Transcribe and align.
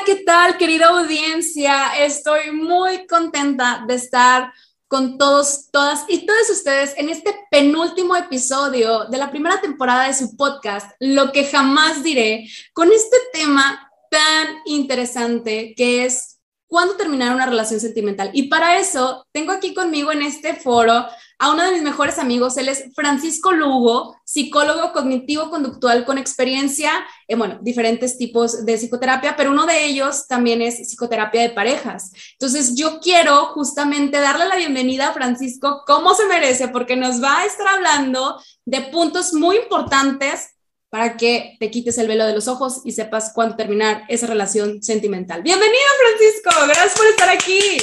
¿Qué 0.00 0.16
tal, 0.16 0.56
querida 0.56 0.88
audiencia? 0.88 2.02
Estoy 2.02 2.50
muy 2.50 3.06
contenta 3.06 3.84
de 3.86 3.94
estar 3.94 4.50
con 4.88 5.18
todos, 5.18 5.70
todas 5.70 6.06
y 6.08 6.24
todos 6.24 6.48
ustedes 6.48 6.94
en 6.96 7.10
este 7.10 7.34
penúltimo 7.50 8.16
episodio 8.16 9.04
de 9.04 9.18
la 9.18 9.30
primera 9.30 9.60
temporada 9.60 10.06
de 10.06 10.14
su 10.14 10.34
podcast, 10.36 10.90
Lo 10.98 11.30
que 11.30 11.44
jamás 11.44 12.02
diré, 12.02 12.48
con 12.72 12.90
este 12.90 13.16
tema 13.34 13.90
tan 14.10 14.62
interesante 14.64 15.74
que 15.76 16.06
es 16.06 16.31
cuándo 16.72 16.96
terminar 16.96 17.34
una 17.34 17.44
relación 17.44 17.78
sentimental. 17.80 18.30
Y 18.32 18.44
para 18.44 18.78
eso 18.78 19.26
tengo 19.30 19.52
aquí 19.52 19.74
conmigo 19.74 20.10
en 20.10 20.22
este 20.22 20.54
foro 20.54 21.06
a 21.38 21.50
uno 21.50 21.64
de 21.64 21.72
mis 21.72 21.82
mejores 21.82 22.18
amigos. 22.18 22.56
Él 22.56 22.68
es 22.68 22.84
Francisco 22.94 23.52
Lugo, 23.52 24.16
psicólogo 24.24 24.92
cognitivo-conductual 24.94 26.06
con 26.06 26.16
experiencia 26.16 26.90
en, 27.28 27.38
bueno, 27.38 27.58
diferentes 27.60 28.16
tipos 28.16 28.64
de 28.64 28.78
psicoterapia, 28.78 29.36
pero 29.36 29.50
uno 29.50 29.66
de 29.66 29.84
ellos 29.84 30.26
también 30.28 30.62
es 30.62 30.76
psicoterapia 30.88 31.42
de 31.42 31.50
parejas. 31.50 32.10
Entonces, 32.32 32.74
yo 32.74 33.00
quiero 33.00 33.46
justamente 33.48 34.18
darle 34.18 34.48
la 34.48 34.56
bienvenida 34.56 35.08
a 35.08 35.12
Francisco 35.12 35.82
como 35.86 36.14
se 36.14 36.26
merece, 36.26 36.68
porque 36.68 36.96
nos 36.96 37.22
va 37.22 37.40
a 37.40 37.44
estar 37.44 37.66
hablando 37.66 38.40
de 38.64 38.80
puntos 38.80 39.34
muy 39.34 39.56
importantes 39.56 40.51
para 40.92 41.16
que 41.16 41.56
te 41.58 41.70
quites 41.70 41.96
el 41.96 42.06
velo 42.06 42.26
de 42.26 42.34
los 42.34 42.48
ojos 42.48 42.82
y 42.84 42.92
sepas 42.92 43.32
cuándo 43.34 43.56
terminar 43.56 44.02
esa 44.08 44.26
relación 44.26 44.82
sentimental. 44.82 45.42
Bienvenido, 45.42 45.78
Francisco. 45.98 46.50
Gracias 46.66 46.94
por 46.94 47.06
estar 47.06 47.30
aquí. 47.30 47.78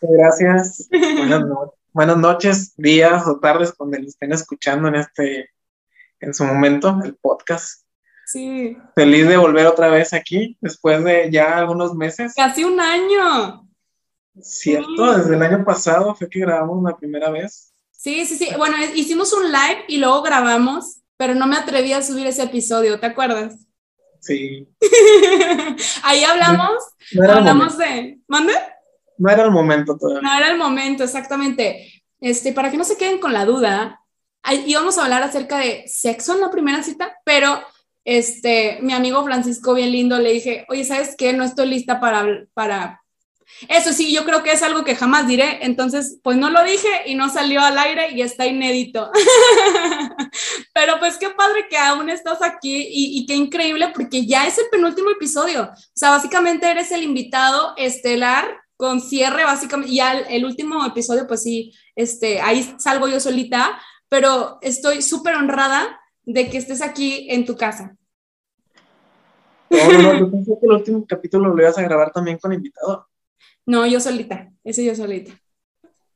Gracias. 0.00 0.88
Buenas, 1.92 2.16
noches, 2.16 2.74
días 2.78 3.26
o 3.26 3.38
tardes 3.40 3.74
cuando 3.74 3.98
lo 3.98 4.06
estén 4.06 4.32
escuchando 4.32 4.88
en 4.88 4.94
este, 4.94 5.50
en 6.18 6.32
su 6.32 6.44
momento, 6.44 6.98
el 7.04 7.14
podcast. 7.16 7.84
Sí. 8.24 8.74
Feliz 8.94 9.28
de 9.28 9.36
volver 9.36 9.66
otra 9.66 9.90
vez 9.90 10.14
aquí 10.14 10.56
después 10.62 11.04
de 11.04 11.30
ya 11.30 11.58
algunos 11.58 11.94
meses. 11.94 12.32
Casi 12.34 12.64
un 12.64 12.80
año. 12.80 13.68
Cierto, 14.40 15.18
desde 15.18 15.36
el 15.36 15.42
año 15.42 15.62
pasado 15.62 16.14
fue 16.14 16.30
que 16.30 16.40
grabamos 16.40 16.82
la 16.82 16.96
primera 16.96 17.28
vez. 17.28 17.74
Sí, 17.90 18.24
sí, 18.24 18.38
sí. 18.38 18.48
Bueno, 18.56 18.78
hicimos 18.94 19.30
un 19.34 19.52
live 19.52 19.84
y 19.88 19.98
luego 19.98 20.22
grabamos 20.22 21.03
pero 21.16 21.34
no 21.34 21.46
me 21.46 21.56
atreví 21.56 21.92
a 21.92 22.02
subir 22.02 22.26
ese 22.26 22.42
episodio, 22.44 22.98
¿te 22.98 23.06
acuerdas? 23.06 23.66
Sí. 24.20 24.66
Ahí 26.02 26.24
hablamos, 26.24 26.82
hablamos 27.28 27.78
de... 27.78 28.18
¿Mande? 28.26 28.54
No 29.18 29.30
era 29.30 29.44
el 29.44 29.50
momento 29.50 29.96
todavía. 29.96 30.22
No 30.22 30.36
era 30.36 30.50
el 30.50 30.58
momento, 30.58 31.04
exactamente. 31.04 32.02
Este, 32.20 32.52
para 32.52 32.70
que 32.70 32.76
no 32.76 32.84
se 32.84 32.96
queden 32.96 33.18
con 33.18 33.32
la 33.32 33.44
duda, 33.44 34.00
íbamos 34.66 34.98
a 34.98 35.04
hablar 35.04 35.22
acerca 35.22 35.58
de 35.58 35.84
sexo 35.86 36.34
en 36.34 36.40
la 36.40 36.50
primera 36.50 36.82
cita, 36.82 37.16
pero 37.24 37.60
este, 38.04 38.78
mi 38.82 38.92
amigo 38.92 39.22
Francisco, 39.24 39.74
bien 39.74 39.92
lindo, 39.92 40.18
le 40.18 40.32
dije, 40.32 40.66
oye, 40.68 40.84
¿sabes 40.84 41.14
qué? 41.16 41.32
No 41.32 41.44
estoy 41.44 41.68
lista 41.68 42.00
para, 42.00 42.44
para 42.54 43.03
eso 43.68 43.92
sí, 43.92 44.12
yo 44.12 44.24
creo 44.24 44.42
que 44.42 44.52
es 44.52 44.62
algo 44.62 44.84
que 44.84 44.96
jamás 44.96 45.26
diré, 45.26 45.58
entonces 45.62 46.18
pues 46.22 46.36
no 46.36 46.50
lo 46.50 46.62
dije 46.64 46.88
y 47.06 47.14
no 47.14 47.28
salió 47.28 47.60
al 47.60 47.78
aire 47.78 48.12
y 48.12 48.22
está 48.22 48.46
inédito. 48.46 49.10
Pero 50.74 50.98
pues 50.98 51.18
qué 51.18 51.30
padre 51.30 51.66
que 51.68 51.76
aún 51.76 52.08
estás 52.10 52.42
aquí 52.42 52.86
y, 52.90 53.26
qué 53.26 53.34
increíble 53.34 53.90
porque 53.94 54.26
ya 54.26 54.46
es 54.46 54.58
el 54.58 54.66
penúltimo 54.70 55.10
episodio. 55.10 55.70
O 55.72 55.92
sea, 55.94 56.10
básicamente 56.10 56.70
eres 56.70 56.90
el 56.92 57.02
invitado 57.02 57.74
estelar 57.76 58.46
con 58.76 59.00
cierre, 59.00 59.44
básicamente, 59.44 59.92
y 59.92 59.96
ya 59.96 60.18
el, 60.18 60.44
último 60.44 60.84
episodio 60.84 61.26
pues 61.26 61.42
sí, 61.42 61.72
este, 61.94 62.40
ahí 62.40 62.74
salgo 62.78 63.06
yo 63.06 63.20
solita, 63.20 63.80
pero 64.08 64.58
estoy 64.62 65.00
súper 65.00 65.36
honrada 65.36 66.00
de 66.24 66.50
que 66.50 66.58
estés 66.58 66.82
aquí 66.82 67.28
en 67.30 67.44
tu 67.44 67.56
casa. 67.56 67.96
No, 69.70 70.02
no, 70.02 70.18
yo 70.18 70.30
pensé 70.30 70.52
que 70.60 70.66
el 70.66 70.72
último 70.72 71.06
capítulo 71.06 71.54
lo 71.54 71.62
ibas 71.62 71.78
a 71.78 71.82
grabar 71.82 72.12
también 72.12 72.38
con 72.38 72.52
invitado. 72.52 73.08
No, 73.66 73.86
yo 73.86 74.00
solita, 74.00 74.52
ese 74.62 74.84
yo 74.84 74.94
solita. 74.94 75.32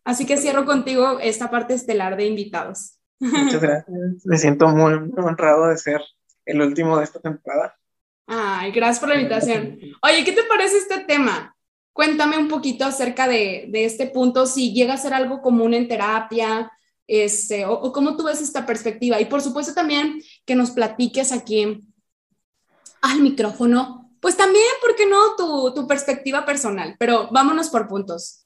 Así 0.05 0.27
que 0.27 0.37
cierro 0.37 0.65
contigo 0.65 1.19
esta 1.21 1.51
parte 1.51 1.75
estelar 1.75 2.17
de 2.17 2.27
invitados. 2.27 2.99
Muchas 3.21 3.61
gracias. 3.61 4.25
Me 4.25 4.39
siento 4.39 4.69
muy, 4.69 4.93
honrado 5.17 5.69
de 5.69 5.77
ser 5.77 6.01
el 6.47 6.63
último 6.63 6.97
de 6.99 7.05
esta 7.05 7.21
temporada. 7.21 7.77
Ay, 8.27 8.71
gracias 8.73 9.01
por 9.01 9.09
la 9.09 9.17
invitación. 9.17 9.79
Oye, 10.03 10.25
¿qué 10.25 10.33
te 10.33 10.45
parece 10.45 10.79
este 10.79 11.01
tema? 11.01 11.55
Cuéntame 11.93 12.39
un 12.39 12.49
poquito 12.49 12.85
acerca 12.85 13.27
de, 13.27 13.71
este 13.73 14.07
punto, 14.07 14.47
si 14.47 14.73
llega 14.73 14.95
a 14.95 14.99
ser 14.99 15.15
algo 15.15 15.43
común 15.43 15.75
en 15.75 15.89
terapia, 15.89 16.71
este, 17.07 17.65
o, 17.65 17.73
o, 17.73 17.93
cómo 17.93 18.17
tú 18.17 18.25
ves 18.25 18.41
esta 18.41 18.65
perspectiva. 18.65 19.21
Y 19.21 19.25
por 19.25 19.41
supuesto 19.41 19.75
también 19.75 20.23
que 20.45 20.55
nos 20.55 20.71
platiques 20.71 21.33
aquí 21.33 21.87
al 23.01 23.21
micrófono 23.21 24.08
pues 24.21 24.37
también, 24.37 24.67
¿por 24.81 24.97
qué 24.97 25.06
no? 25.06 25.37
Tu, 25.37 25.87
perspectiva 25.87 26.45
personal, 26.45 26.97
pero 26.99 27.29
vámonos 27.31 27.71
por 27.71 27.89
puntos. 27.89 28.45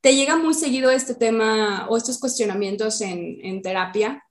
¿Te 0.00 0.14
llega 0.14 0.36
muy 0.36 0.54
seguido 0.54 0.90
este 0.90 1.14
tema 1.14 1.86
o 1.88 1.96
estos 1.96 2.18
cuestionamientos 2.18 3.00
en, 3.00 3.62
terapia? 3.62 4.22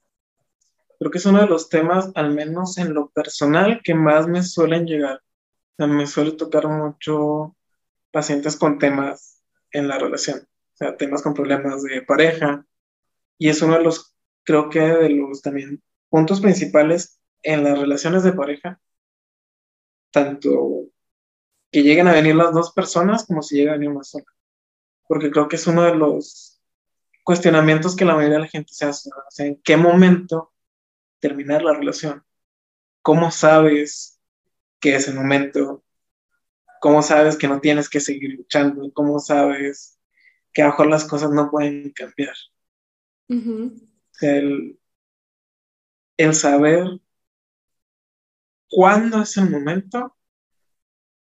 Creo 1.00 1.12
que 1.12 1.18
es 1.18 1.25
uno 1.25 1.41
de 1.41 1.47
los 1.47 1.69
temas, 1.69 2.12
al 2.16 2.34
menos 2.34 2.78
en 2.78 2.94
lo 2.94 3.09
personal, 3.09 3.81
que 3.84 3.96
más 3.96 4.28
me 4.28 4.44
suelen 4.44 4.85
llegar. 4.85 5.18
O 5.18 5.75
sea, 5.78 5.88
me 5.88 6.06
suele 6.06 6.34
tocar 6.34 6.68
mucho 6.68 7.56
pacientes 8.12 8.56
con 8.56 8.78
temas 8.78 9.41
en 9.72 9.88
la 9.88 9.97
relación, 9.97 10.40
o 10.40 10.78
sea, 10.78 10.95
temas 10.95 11.24
con 11.24 11.34
problemas 11.34 11.81
de 11.81 12.03
pareja. 12.03 12.66
Y 13.40 13.50
es 13.50 13.62
uno 13.63 13.78
de 13.78 13.84
los, 13.84 14.16
creo 14.44 14.69
que 14.69 14.80
de 14.80 15.09
los 15.09 15.41
también 15.41 15.81
puntos 16.09 16.40
principales 16.40 17.19
en 17.41 17.63
las 17.63 17.78
relaciones 17.78 18.24
de 18.24 18.34
pareja, 18.34 18.80
tanto 20.13 20.85
que 21.72 21.81
lleguen 21.81 22.07
a 22.07 22.13
venir 22.13 22.35
las 22.35 22.53
dos 22.53 22.72
personas 22.72 23.25
como 23.25 23.41
si 23.41 23.57
llega 23.57 23.72
a 23.72 23.78
venir 23.78 23.90
una 23.90 24.03
sola. 24.03 24.28
Porque 25.07 25.31
creo 25.31 25.47
que 25.47 25.56
es 25.56 25.66
uno 25.66 25.81
de 25.81 25.96
los 25.96 26.62
cuestionamientos 27.24 27.96
que 27.96 28.06
la 28.06 28.16
mayoría 28.16 28.38
de 28.38 28.44
la 28.44 28.47
gente 28.47 28.74
se 28.74 28.85
hace. 28.85 29.09
O 29.09 29.31
sea, 29.31 29.47
¿en 29.47 29.59
qué 29.63 29.75
momento 29.75 30.54
terminar 31.19 31.63
la 31.63 31.74
relación? 31.74 32.24
¿Cómo 33.01 33.31
sabes 33.31 34.21
que 34.80 34.95
es 34.95 35.07
el 35.07 35.15
momento? 35.15 35.83
¿Cómo 36.80 37.01
sabes 37.01 37.36
que 37.36 37.48
no 37.48 37.60
tienes 37.60 37.89
que 37.89 38.00
seguir 38.00 38.36
luchando? 38.36 38.94
¿Cómo 38.94 39.19
sabes 39.19 40.00
que 40.54 40.62
a 40.62 40.65
lo 40.65 40.71
mejor 40.71 40.88
las 40.88 41.06
cosas 41.06 41.31
no 41.31 41.50
pueden 41.50 41.92
cambiar? 41.92 42.36
el, 44.21 44.80
el 46.18 46.36
saber 46.36 47.00
cuándo 48.74 49.22
es 49.22 49.38
el 49.38 49.50
momento, 49.50 50.18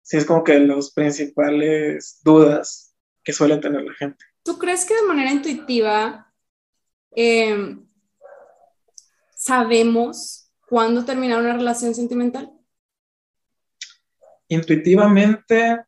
sí 0.04 0.18
es 0.18 0.25
como 0.25 0.44
que 0.44 0.60
las 0.60 0.92
principales 0.92 2.19
dudas 2.24 2.96
que 3.24 3.34
suele 3.34 3.57
tener 3.57 3.84
la 3.84 3.94
gente. 3.94 4.24
¿Tú 4.44 4.60
crees 4.60 4.86
que 4.86 4.96
de 4.96 5.07
manera 5.07 5.31
intuitiva 5.31 6.31
em, 7.12 7.86
sabemos 9.36 10.51
cuándo 10.68 11.04
terminar 11.04 11.40
una 11.40 11.54
relación 11.54 11.96
sentimental? 11.96 12.51
Intuitivamente, 14.48 15.86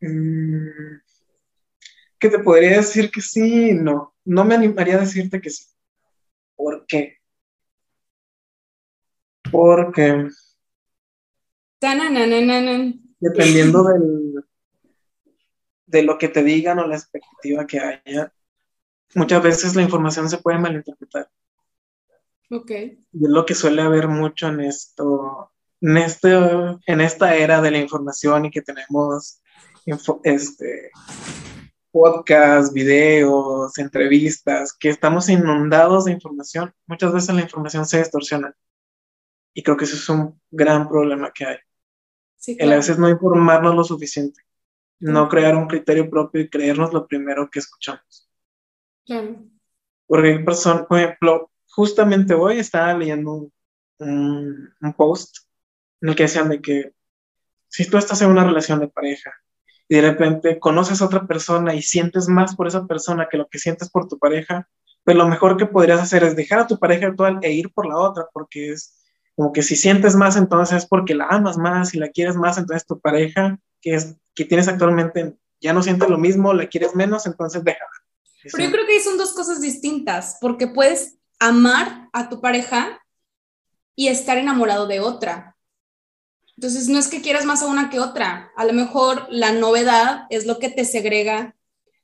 mm, 0.00 0.98
¿qué 2.18 2.28
te 2.28 2.38
podría 2.40 2.76
decir 2.76 3.10
que 3.10 3.22
sí, 3.22 3.72
no, 3.72 4.14
no 4.24 4.44
me 4.44 4.54
animaría 4.54 4.96
a 4.96 5.00
decirte 5.00 5.40
que 5.40 5.50
sí. 5.50 5.64
¿Por 6.56 6.86
qué? 6.86 7.21
Porque 9.52 10.28
Dependiendo 13.18 13.82
del, 13.82 14.44
de 15.86 16.02
lo 16.02 16.16
que 16.16 16.28
te 16.28 16.42
digan 16.42 16.78
o 16.78 16.86
la 16.86 16.96
expectativa 16.96 17.66
que 17.66 17.80
haya, 17.80 18.32
muchas 19.14 19.42
veces 19.42 19.74
la 19.74 19.82
información 19.82 20.30
se 20.30 20.38
puede 20.38 20.58
malinterpretar. 20.58 21.28
Ok. 22.50 22.70
Y 22.70 23.24
es 23.24 23.30
lo 23.30 23.44
que 23.44 23.54
suele 23.54 23.82
haber 23.82 24.08
mucho 24.08 24.48
en 24.48 24.60
esto, 24.60 25.50
en, 25.80 25.96
este, 25.96 26.30
en 26.86 27.00
esta 27.00 27.34
era 27.34 27.60
de 27.60 27.70
la 27.70 27.78
información 27.78 28.44
y 28.44 28.50
que 28.50 28.62
tenemos 28.62 29.40
este, 30.22 30.90
podcasts, 31.90 32.72
videos, 32.72 33.76
entrevistas, 33.78 34.72
que 34.72 34.88
estamos 34.88 35.28
inundados 35.28 36.04
de 36.04 36.12
información. 36.12 36.72
Muchas 36.86 37.12
veces 37.12 37.34
la 37.34 37.42
información 37.42 37.86
se 37.86 37.98
distorsiona. 37.98 38.54
Y 39.54 39.62
creo 39.62 39.76
que 39.76 39.84
eso 39.84 39.96
es 39.96 40.08
un 40.08 40.40
gran 40.50 40.88
problema 40.88 41.30
que 41.32 41.44
hay. 41.44 41.56
El 42.46 42.72
a 42.72 42.76
veces 42.76 42.98
no 42.98 43.08
informarnos 43.08 43.74
lo 43.74 43.84
suficiente, 43.84 44.42
no 44.98 45.28
crear 45.28 45.54
un 45.54 45.68
criterio 45.68 46.10
propio 46.10 46.40
y 46.40 46.50
creernos 46.50 46.92
lo 46.92 47.06
primero 47.06 47.48
que 47.50 47.60
escuchamos. 47.60 48.28
Claro. 49.04 49.44
Porque, 50.06 50.38
por 50.40 50.98
ejemplo, 50.98 51.50
justamente 51.68 52.34
hoy 52.34 52.58
estaba 52.58 52.94
leyendo 52.94 53.50
un, 53.98 54.74
un, 54.80 54.92
post 54.94 55.38
en 56.00 56.08
el 56.08 56.16
que 56.16 56.24
decían 56.24 56.48
de 56.48 56.60
que 56.60 56.92
si 57.68 57.88
tú 57.88 57.96
estás 57.96 58.20
en 58.22 58.30
una 58.30 58.44
relación 58.44 58.80
de 58.80 58.88
pareja 58.88 59.32
y 59.88 59.96
de 59.96 60.02
repente 60.02 60.58
conoces 60.58 61.00
a 61.00 61.06
otra 61.06 61.26
persona 61.26 61.74
y 61.74 61.82
sientes 61.82 62.28
más 62.28 62.56
por 62.56 62.66
esa 62.66 62.86
persona 62.86 63.28
que 63.30 63.38
lo 63.38 63.48
que 63.48 63.58
sientes 63.58 63.88
por 63.90 64.08
tu 64.08 64.18
pareja, 64.18 64.68
pues 65.04 65.16
lo 65.16 65.28
mejor 65.28 65.56
que 65.56 65.66
podrías 65.66 66.00
hacer 66.00 66.24
es 66.24 66.36
dejar 66.36 66.60
a 66.60 66.66
tu 66.66 66.78
pareja 66.78 67.06
actual 67.08 67.38
e 67.42 67.52
ir 67.52 67.72
por 67.72 67.86
la 67.86 67.96
otra, 67.98 68.26
porque 68.32 68.72
es 68.72 69.01
como 69.36 69.52
que 69.52 69.62
si 69.62 69.76
sientes 69.76 70.14
más, 70.14 70.36
entonces 70.36 70.78
es 70.78 70.86
porque 70.86 71.14
la 71.14 71.26
amas 71.26 71.56
más 71.56 71.94
y 71.94 71.98
la 71.98 72.08
quieres 72.08 72.36
más, 72.36 72.58
entonces 72.58 72.86
tu 72.86 73.00
pareja 73.00 73.58
que, 73.80 73.94
es, 73.94 74.16
que 74.34 74.44
tienes 74.44 74.68
actualmente 74.68 75.36
ya 75.60 75.72
no 75.72 75.82
siente 75.82 76.08
lo 76.08 76.18
mismo, 76.18 76.52
la 76.52 76.66
quieres 76.66 76.94
menos, 76.94 77.24
entonces 77.24 77.62
déjala. 77.64 77.90
Pero 78.42 78.64
yo 78.64 78.72
creo 78.72 78.86
que 78.86 79.00
son 79.00 79.16
dos 79.16 79.32
cosas 79.32 79.60
distintas, 79.60 80.38
porque 80.40 80.66
puedes 80.66 81.18
amar 81.38 82.08
a 82.12 82.28
tu 82.28 82.40
pareja 82.40 83.00
y 83.94 84.08
estar 84.08 84.38
enamorado 84.38 84.86
de 84.86 85.00
otra. 85.00 85.56
Entonces, 86.56 86.88
no 86.88 86.98
es 86.98 87.08
que 87.08 87.22
quieras 87.22 87.44
más 87.44 87.62
a 87.62 87.66
una 87.66 87.90
que 87.90 88.00
otra. 88.00 88.50
A 88.56 88.64
lo 88.64 88.72
mejor 88.72 89.26
la 89.30 89.52
novedad 89.52 90.26
es 90.30 90.46
lo 90.46 90.58
que 90.58 90.68
te 90.68 90.84
segrega 90.84 91.56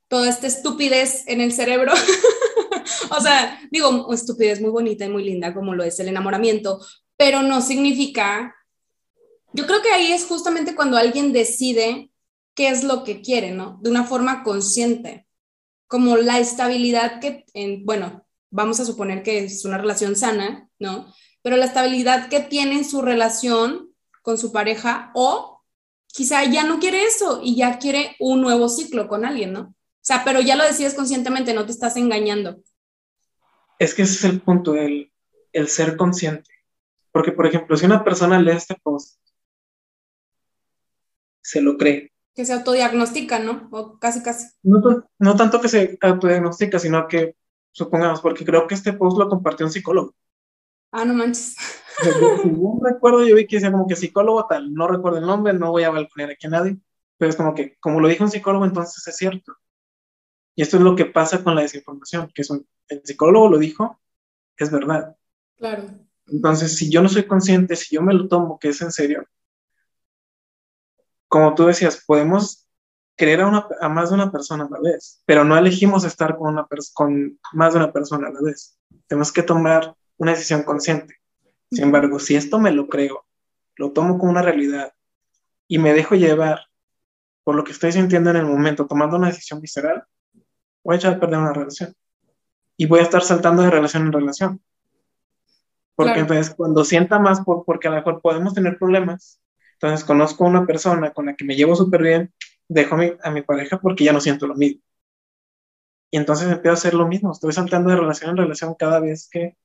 toda 0.07 0.29
esta 0.29 0.47
estupidez 0.47 1.25
en 1.27 1.41
el 1.41 1.53
cerebro. 1.53 1.93
o 3.11 3.21
sea, 3.21 3.61
digo, 3.71 4.13
estupidez 4.13 4.61
muy 4.61 4.71
bonita 4.71 5.05
y 5.05 5.11
muy 5.11 5.25
linda, 5.25 5.53
como 5.53 5.75
lo 5.75 5.85
es 5.85 5.99
el 6.01 6.09
enamoramiento, 6.09 6.81
pero 7.19 7.43
no 7.43 7.61
significa, 7.61 8.57
yo 9.53 9.67
creo 9.67 9.83
que 9.83 9.91
ahí 9.91 10.13
es 10.13 10.25
justamente 10.25 10.77
cuando 10.77 10.97
alguien 10.97 11.33
decide 11.33 12.11
qué 12.55 12.69
es 12.69 12.85
lo 12.85 13.03
que 13.03 13.21
quiere, 13.21 13.51
¿no? 13.51 13.79
De 13.83 13.91
una 13.91 14.05
forma 14.05 14.45
consciente, 14.45 15.27
como 15.89 16.17
la 16.17 16.39
estabilidad 16.39 17.21
que, 17.21 17.45
en, 17.55 17.85
bueno, 17.85 18.25
vamos 18.51 18.79
a 18.79 18.85
suponer 18.85 19.25
que 19.25 19.45
es 19.45 19.65
una 19.65 19.79
relación 19.79 20.15
sana, 20.15 20.71
¿no? 20.79 21.13
Pero 21.43 21.57
la 21.57 21.65
estabilidad 21.65 22.29
que 22.29 22.41
tiene 22.41 22.77
en 22.77 22.85
su 22.85 23.03
relación 23.03 23.91
con 24.23 24.39
su 24.39 24.53
pareja 24.53 25.11
o 25.15 25.65
quizá 26.07 26.45
ya 26.45 26.63
no 26.63 26.79
quiere 26.79 27.03
eso 27.03 27.41
y 27.43 27.57
ya 27.57 27.79
quiere 27.79 28.15
un 28.21 28.41
nuevo 28.41 28.69
ciclo 28.69 29.09
con 29.09 29.25
alguien, 29.25 29.53
¿no? 29.53 29.61
O 29.61 29.75
sea, 30.09 30.23
pero 30.25 30.41
ya 30.41 30.55
lo 30.55 30.65
decides 30.65 30.95
conscientemente, 30.95 31.53
no 31.53 31.67
te 31.67 31.73
estás 31.73 31.97
engañando. 31.97 32.63
Es 33.81 33.93
que 33.93 34.03
ese 34.03 34.15
es 34.15 34.25
el 34.25 34.41
punto, 34.41 34.77
el, 34.77 35.13
el 35.53 35.69
ser 35.69 35.97
consciente. 35.97 36.58
Porque, 37.13 37.33
por 37.33 37.47
ejemplo, 37.47 37.77
si 37.77 37.87
una 37.87 38.05
persona 38.05 38.41
lee 38.41 38.53
este 38.53 38.77
post, 38.83 39.19
se 41.43 41.61
lo 41.61 41.77
cree. 41.77 42.13
Que 42.35 42.45
se 42.45 42.53
autodiagnostica, 42.53 43.39
¿no? 43.39 43.69
O 43.73 43.99
casi, 43.99 44.23
casi. 44.23 44.49
No, 44.63 45.37
tanto 45.37 45.61
que 45.61 45.69
se 45.69 45.99
autodiagnostica, 46.01 46.79
sino 46.79 47.09
que, 47.09 47.37
supongamos, 47.73 48.21
porque 48.21 48.45
creo 48.45 48.67
que 48.67 48.75
este 48.75 48.93
post 48.93 49.19
lo 49.19 49.29
compartió 49.29 49.67
un 49.67 49.73
psicólogo. 49.73 50.15
Ah, 50.93 51.05
no 51.05 51.15
manches. 51.15 51.57
No 52.45 52.79
recuerdo, 52.81 53.27
yo 53.27 53.35
vi 53.35 53.45
que 53.45 53.57
decía 53.57 53.73
como 53.73 53.89
que 53.89 53.97
psicólogo 53.97 54.47
tal, 54.47 54.73
no 54.73 54.87
recuerdo 54.87 55.19
el 55.19 55.27
nombre, 55.27 55.53
no 55.53 55.73
voy 55.73 55.83
a 55.83 55.91
balconear 55.91 56.31
aquí 56.31 56.47
a 56.47 56.51
nadie, 56.51 56.77
pero 57.17 57.29
es 57.29 57.37
como 57.37 57.55
que, 57.57 57.77
como 57.81 57.99
lo 57.99 58.07
dijo 58.07 58.23
un 58.23 58.31
psicólogo, 58.31 58.65
entonces 58.65 59.05
es 59.05 59.17
cierto. 59.17 59.57
Y 60.55 60.63
esto 60.63 60.77
es 60.77 60.83
lo 60.85 60.95
que 60.95 61.07
pasa 61.07 61.43
con 61.43 61.57
la 61.57 61.63
desinformación, 61.63 62.31
que 62.33 62.43
es 62.43 62.51
un, 62.51 62.65
el 62.89 63.03
psicólogo 63.05 63.49
lo 63.49 63.59
dijo, 63.59 64.01
es 64.57 64.71
verdad. 64.71 65.17
Claro. 65.57 65.89
Entonces, 66.31 66.77
si 66.77 66.91
yo 66.91 67.03
no 67.03 67.09
soy 67.09 67.27
consciente, 67.27 67.77
si 67.77 67.95
yo 67.95 68.03
me 68.03 68.15
lo 68.15 68.29
tomo 68.29 68.59
que 68.59 68.69
es 68.69 68.81
en 68.83 68.93
serio, 68.93 69.27
como 71.29 71.55
tú 71.55 71.67
decías, 71.67 72.03
podemos 72.07 72.67
creer 73.17 73.41
a, 73.43 73.49
una, 73.49 73.67
a 73.81 73.89
más 73.89 74.11
de 74.11 74.15
una 74.15 74.31
persona 74.31 74.65
a 74.65 74.71
la 74.71 74.81
vez, 74.81 75.23
pero 75.27 75.45
no 75.45 75.57
elegimos 75.57 76.05
estar 76.05 76.37
con, 76.37 76.49
una 76.49 76.67
con 76.95 77.39
más 77.53 77.73
de 77.73 77.81
una 77.81 77.93
persona 77.93 78.29
a 78.29 78.33
la 78.33 78.41
vez. 78.43 78.79
Tenemos 79.07 79.33
que 79.33 79.43
tomar 79.43 79.95
una 80.17 80.33
decisión 80.33 80.63
consciente. 80.63 81.17
Sin 81.71 81.85
embargo, 81.85 82.19
si 82.19 82.37
esto 82.37 82.59
me 82.59 82.71
lo 82.71 82.89
creo, 82.89 83.27
lo 83.77 83.93
tomo 83.93 84.19
como 84.19 84.31
una 84.31 84.43
realidad 84.43 84.93
y 85.67 85.79
me 85.79 85.93
dejo 85.93 86.15
llevar 86.15 86.61
por 87.45 87.55
lo 87.55 87.65
que 87.65 87.73
estoy 87.73 87.93
sintiendo 87.93 88.31
en 88.31 88.37
el 88.37 88.47
momento, 88.47 88.87
tomando 88.87 89.17
una 89.17 89.29
decisión 89.29 89.61
visceral, 89.61 90.05
voy 90.85 90.95
a 90.95 90.99
echar 90.99 91.15
a 91.15 91.21
perder 91.21 91.39
una 91.39 91.53
relación. 91.53 91.95
Y 92.77 92.87
voy 92.87 93.01
a 93.01 93.03
estar 93.03 93.23
saltando 93.23 93.63
de 93.63 93.71
relación 93.71 94.07
en 94.07 94.13
relación. 94.13 94.63
Porque 95.99 96.21
entonces 96.21 96.55
cuando 96.55 96.85
sienta 96.85 97.19
más, 97.19 97.41
por, 97.41 97.65
porque 97.65 97.89
a 97.89 97.91
lo 97.91 97.97
mejor 97.97 98.21
podemos 98.23 98.55
tener 98.55 98.79
problemas, 98.79 99.41
entonces 99.73 100.07
conozco 100.07 100.45
a 100.45 100.49
una 100.49 100.65
persona 100.65 101.13
con 101.13 101.27
la 101.27 101.35
que 101.35 101.45
me 101.45 101.57
llevo 101.57 101.75
súper 101.75 102.03
bien, 102.03 102.33
dejo 102.69 102.95
a 102.95 102.99
mi, 102.99 103.13
a 103.21 103.33
mi 103.33 103.43
pareja 103.43 103.81
porque 103.81 104.05
ya 104.05 104.13
no 104.13 104.21
siento 104.21 104.47
lo 104.47 104.55
mismo. 104.55 104.81
Y 106.13 106.19
entonces 106.19 106.47
empiezo 106.47 106.71
a 106.71 106.75
hacer 106.75 106.95
lo 106.95 107.09
mismo, 107.09 107.33
estoy 107.33 107.53
saltando 107.53 107.91
de 107.91 107.97
relación 107.97 108.31
en 108.31 108.37
relación 108.37 108.77
cada 108.79 109.01
vez 109.01 109.29
que 109.29 109.57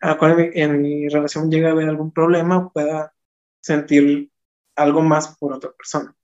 en 0.00 0.80
mi 0.80 1.08
relación 1.08 1.50
llega 1.50 1.70
a 1.70 1.72
haber 1.72 1.88
algún 1.88 2.12
problema 2.12 2.58
o 2.58 2.72
pueda 2.72 3.12
sentir 3.60 4.30
algo 4.76 5.02
más 5.02 5.36
por 5.38 5.54
otra 5.54 5.72
persona. 5.72 6.14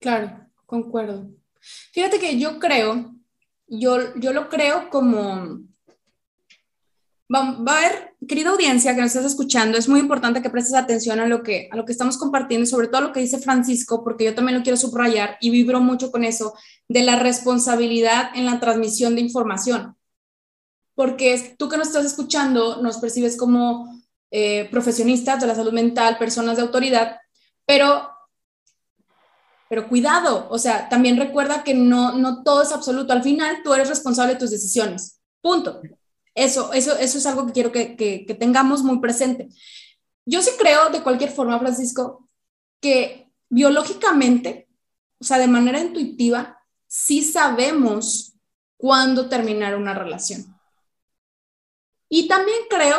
Claro, 0.00 0.46
concuerdo. 0.64 1.28
Fíjate 1.92 2.18
que 2.18 2.40
yo 2.40 2.58
creo, 2.58 3.14
yo, 3.66 4.14
yo 4.14 4.32
lo 4.32 4.48
creo 4.48 4.88
como 4.88 5.68
va, 7.34 7.40
a 7.40 7.78
haber, 7.78 8.14
querida 8.26 8.50
audiencia 8.50 8.94
que 8.94 9.00
nos 9.00 9.14
estás 9.14 9.32
escuchando, 9.32 9.78
es 9.78 9.88
muy 9.88 10.00
importante 10.00 10.42
que 10.42 10.50
prestes 10.50 10.74
atención 10.74 11.20
a 11.20 11.26
lo 11.26 11.42
que, 11.42 11.68
a 11.70 11.76
lo 11.76 11.84
que 11.84 11.92
estamos 11.92 12.16
compartiendo, 12.16 12.66
sobre 12.66 12.88
todo 12.88 12.98
a 12.98 13.00
lo 13.08 13.12
que 13.12 13.20
dice 13.20 13.38
Francisco, 13.38 14.02
porque 14.02 14.24
yo 14.24 14.34
también 14.34 14.58
lo 14.58 14.62
quiero 14.62 14.76
subrayar 14.76 15.36
y 15.40 15.50
vibro 15.50 15.80
mucho 15.80 16.10
con 16.10 16.24
eso, 16.24 16.54
de 16.88 17.02
la 17.02 17.16
responsabilidad 17.16 18.30
en 18.34 18.46
la 18.46 18.60
transmisión 18.60 19.14
de 19.14 19.20
información. 19.20 19.96
Porque 20.94 21.54
tú 21.58 21.68
que 21.68 21.76
nos 21.76 21.88
estás 21.88 22.06
escuchando, 22.06 22.82
nos 22.82 22.98
percibes 22.98 23.36
como 23.36 24.02
eh, 24.30 24.68
profesionistas 24.70 25.40
de 25.40 25.46
la 25.46 25.54
salud 25.54 25.72
mental, 25.72 26.18
personas 26.18 26.56
de 26.56 26.62
autoridad, 26.62 27.18
pero 27.66 28.10
pero 29.68 29.86
cuidado, 29.86 30.46
o 30.48 30.58
sea, 30.58 30.88
también 30.88 31.18
recuerda 31.18 31.62
que 31.62 31.74
no, 31.74 32.12
no 32.12 32.42
todo 32.42 32.62
es 32.62 32.72
absoluto. 32.72 33.12
Al 33.12 33.22
final, 33.22 33.58
tú 33.62 33.74
eres 33.74 33.88
responsable 33.88 34.32
de 34.32 34.38
tus 34.38 34.50
decisiones. 34.50 35.20
Punto. 35.42 35.82
Eso, 36.38 36.72
eso, 36.72 36.96
eso 36.96 37.18
es 37.18 37.26
algo 37.26 37.46
que 37.46 37.52
quiero 37.52 37.72
que, 37.72 37.96
que, 37.96 38.34
tengamos 38.38 38.84
muy 38.84 39.00
presente. 39.00 39.48
Yo 40.24 40.40
sí 40.40 40.52
creo, 40.56 40.88
de 40.90 41.02
cualquier 41.02 41.32
forma, 41.32 41.58
Francisco, 41.58 42.28
que 42.80 43.32
biológicamente, 43.48 44.68
o 45.18 45.24
sea, 45.24 45.38
de 45.38 45.48
manera 45.48 45.80
intuitiva, 45.80 46.60
sí 46.86 47.24
sabemos 47.24 48.34
cuándo 48.76 49.28
terminar 49.28 49.74
una 49.74 49.94
relación. 49.94 50.56
Y 52.08 52.28
también 52.28 52.58
creo 52.70 52.98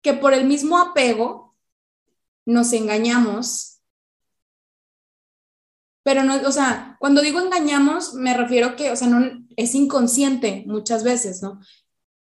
que 0.00 0.14
por 0.14 0.32
el 0.32 0.46
mismo 0.46 0.78
apego 0.78 1.54
nos 2.46 2.72
engañamos. 2.72 3.71
Pero 6.02 6.24
no, 6.24 6.36
o 6.46 6.52
sea, 6.52 6.96
cuando 6.98 7.22
digo 7.22 7.40
engañamos, 7.40 8.14
me 8.14 8.36
refiero 8.36 8.74
que, 8.76 8.90
o 8.90 8.96
sea, 8.96 9.08
no, 9.08 9.46
es 9.56 9.74
inconsciente 9.74 10.64
muchas 10.66 11.04
veces, 11.04 11.42
¿no? 11.42 11.60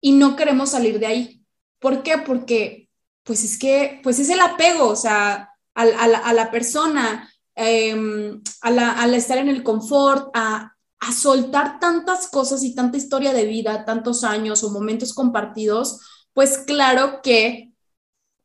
Y 0.02 0.14
no 0.14 0.36
queremos 0.36 0.72
salir 0.72 1.00
de 1.00 1.06
ahí. 1.06 1.46
¿Por 1.80 2.04
qué? 2.04 2.18
Porque, 2.18 2.90
pues 3.24 3.44
es 3.44 3.58
que, 3.58 4.00
pues 4.04 4.20
es 4.20 4.30
el 4.30 4.42
apego, 4.42 4.88
o 4.88 4.96
sea, 4.96 5.50
a, 5.74 6.34
la, 6.34 6.52
persona, 6.52 7.32
em, 7.56 8.42
al 8.62 9.14
estar 9.14 9.38
en 9.38 9.48
el 9.50 9.64
confort, 9.64 10.30
a, 10.34 10.76
a 11.00 11.12
soltar 11.12 11.80
tantas 11.80 12.28
cosas 12.28 12.64
y 12.64 12.76
tanta 12.76 12.98
historia 12.98 13.34
de 13.34 13.46
vida, 13.46 13.86
tantos 13.86 14.24
años 14.24 14.64
o 14.64 14.70
momentos 14.70 15.14
compartidos, 15.14 16.00
pues 16.34 16.60
claro 16.60 17.22
que 17.24 17.71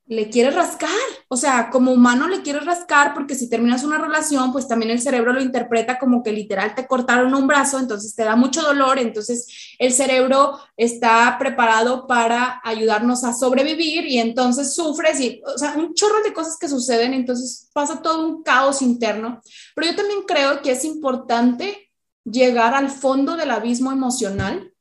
le 0.08 0.30
quieres 0.30 0.54
rascar, 0.54 0.88
o 1.26 1.36
sea, 1.36 1.68
como 1.70 1.92
humano 1.92 2.28
le 2.28 2.42
quieres 2.42 2.64
rascar 2.64 3.12
porque 3.12 3.34
si 3.34 3.50
terminas 3.50 3.82
una 3.82 3.98
relación, 3.98 4.52
pues 4.52 4.68
también 4.68 4.92
el 4.92 5.00
cerebro 5.00 5.32
lo 5.32 5.42
interpreta 5.42 5.98
como 5.98 6.22
que 6.22 6.30
literal 6.30 6.76
te 6.76 6.86
cortaron 6.86 7.34
un 7.34 7.48
brazo, 7.48 7.80
entonces 7.80 8.14
te 8.14 8.22
da 8.22 8.36
mucho 8.36 8.62
dolor, 8.62 9.00
entonces 9.00 9.75
el 9.80 9.92
cerebro 9.92 10.60
está 10.76 11.36
preparado 11.40 12.06
para 12.06 12.60
ayudarnos 12.62 13.25
a 13.25 13.32
sobrevivir 13.32 14.06
y 14.06 14.18
entonces 14.18 14.75
sufres 14.75 15.18
y, 15.18 15.42
o 15.44 15.58
sea, 15.58 15.75
un 15.76 15.92
chorro 15.94 16.22
de 16.22 16.32
cosas 16.32 16.56
que 16.56 16.68
suceden, 16.68 17.12
entonces 17.12 17.68
pasa 17.72 18.00
todo 18.00 18.25
un 18.25 18.44
caos 18.44 18.82
interno, 18.82 19.40
pero 19.75 19.88
yo 19.88 19.96
también 19.96 20.20
creo 20.22 20.62
que 20.62 20.70
es 20.70 20.84
importante 20.84 21.90
llegar 22.25 22.75
al 22.75 22.90
fondo 22.90 23.36
del 23.36 23.50
abismo 23.50 23.90
emocional 23.90 24.72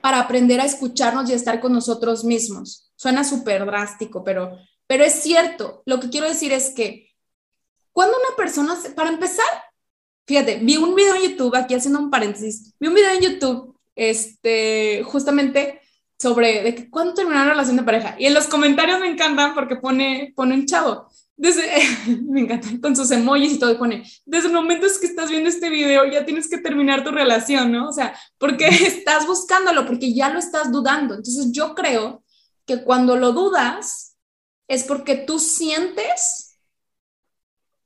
para 0.00 0.20
aprender 0.20 0.58
a 0.60 0.64
escucharnos 0.64 1.28
y 1.28 1.34
estar 1.34 1.60
con 1.60 1.74
nosotros 1.74 2.24
mismos. 2.24 2.85
Suena 2.96 3.24
súper 3.24 3.64
drástico, 3.66 4.24
pero, 4.24 4.58
pero 4.86 5.04
es 5.04 5.22
cierto. 5.22 5.82
Lo 5.86 6.00
que 6.00 6.10
quiero 6.10 6.26
decir 6.26 6.52
es 6.52 6.70
que 6.70 7.10
cuando 7.92 8.16
una 8.16 8.36
persona, 8.36 8.76
para 8.94 9.10
empezar, 9.10 9.46
fíjate, 10.26 10.58
vi 10.62 10.76
un 10.76 10.94
video 10.94 11.14
en 11.14 11.30
YouTube, 11.30 11.56
aquí 11.56 11.74
haciendo 11.74 12.00
un 12.00 12.10
paréntesis, 12.10 12.74
vi 12.78 12.88
un 12.88 12.94
video 12.94 13.10
en 13.10 13.20
YouTube, 13.20 13.78
este, 13.94 15.02
justamente 15.04 15.80
sobre 16.18 16.62
de 16.62 16.74
que 16.74 16.90
cuándo 16.90 17.14
terminar 17.14 17.42
una 17.42 17.52
relación 17.52 17.76
de 17.76 17.82
pareja. 17.82 18.16
Y 18.18 18.26
en 18.26 18.34
los 18.34 18.46
comentarios 18.46 19.00
me 19.00 19.08
encantan 19.08 19.54
porque 19.54 19.76
pone, 19.76 20.32
pone 20.34 20.54
un 20.54 20.66
chavo. 20.66 21.08
Desde, 21.36 21.62
me 22.22 22.40
encanta, 22.40 22.68
con 22.80 22.96
sus 22.96 23.10
emojis 23.10 23.54
y 23.54 23.58
todo, 23.58 23.78
pone, 23.78 24.02
desde 24.24 24.48
el 24.48 24.54
momento 24.54 24.86
que 25.00 25.06
estás 25.06 25.30
viendo 25.30 25.48
este 25.48 25.68
video, 25.68 26.06
ya 26.06 26.24
tienes 26.24 26.48
que 26.48 26.58
terminar 26.58 27.04
tu 27.04 27.10
relación, 27.10 27.72
¿no? 27.72 27.88
O 27.88 27.92
sea, 27.92 28.14
porque 28.38 28.66
estás 28.68 29.26
buscándolo, 29.26 29.86
porque 29.86 30.14
ya 30.14 30.30
lo 30.30 30.38
estás 30.38 30.72
dudando. 30.72 31.14
Entonces 31.14 31.52
yo 31.52 31.74
creo 31.74 32.22
que 32.66 32.82
cuando 32.82 33.16
lo 33.16 33.32
dudas 33.32 34.16
es 34.68 34.84
porque 34.84 35.16
tú 35.16 35.38
sientes 35.38 36.58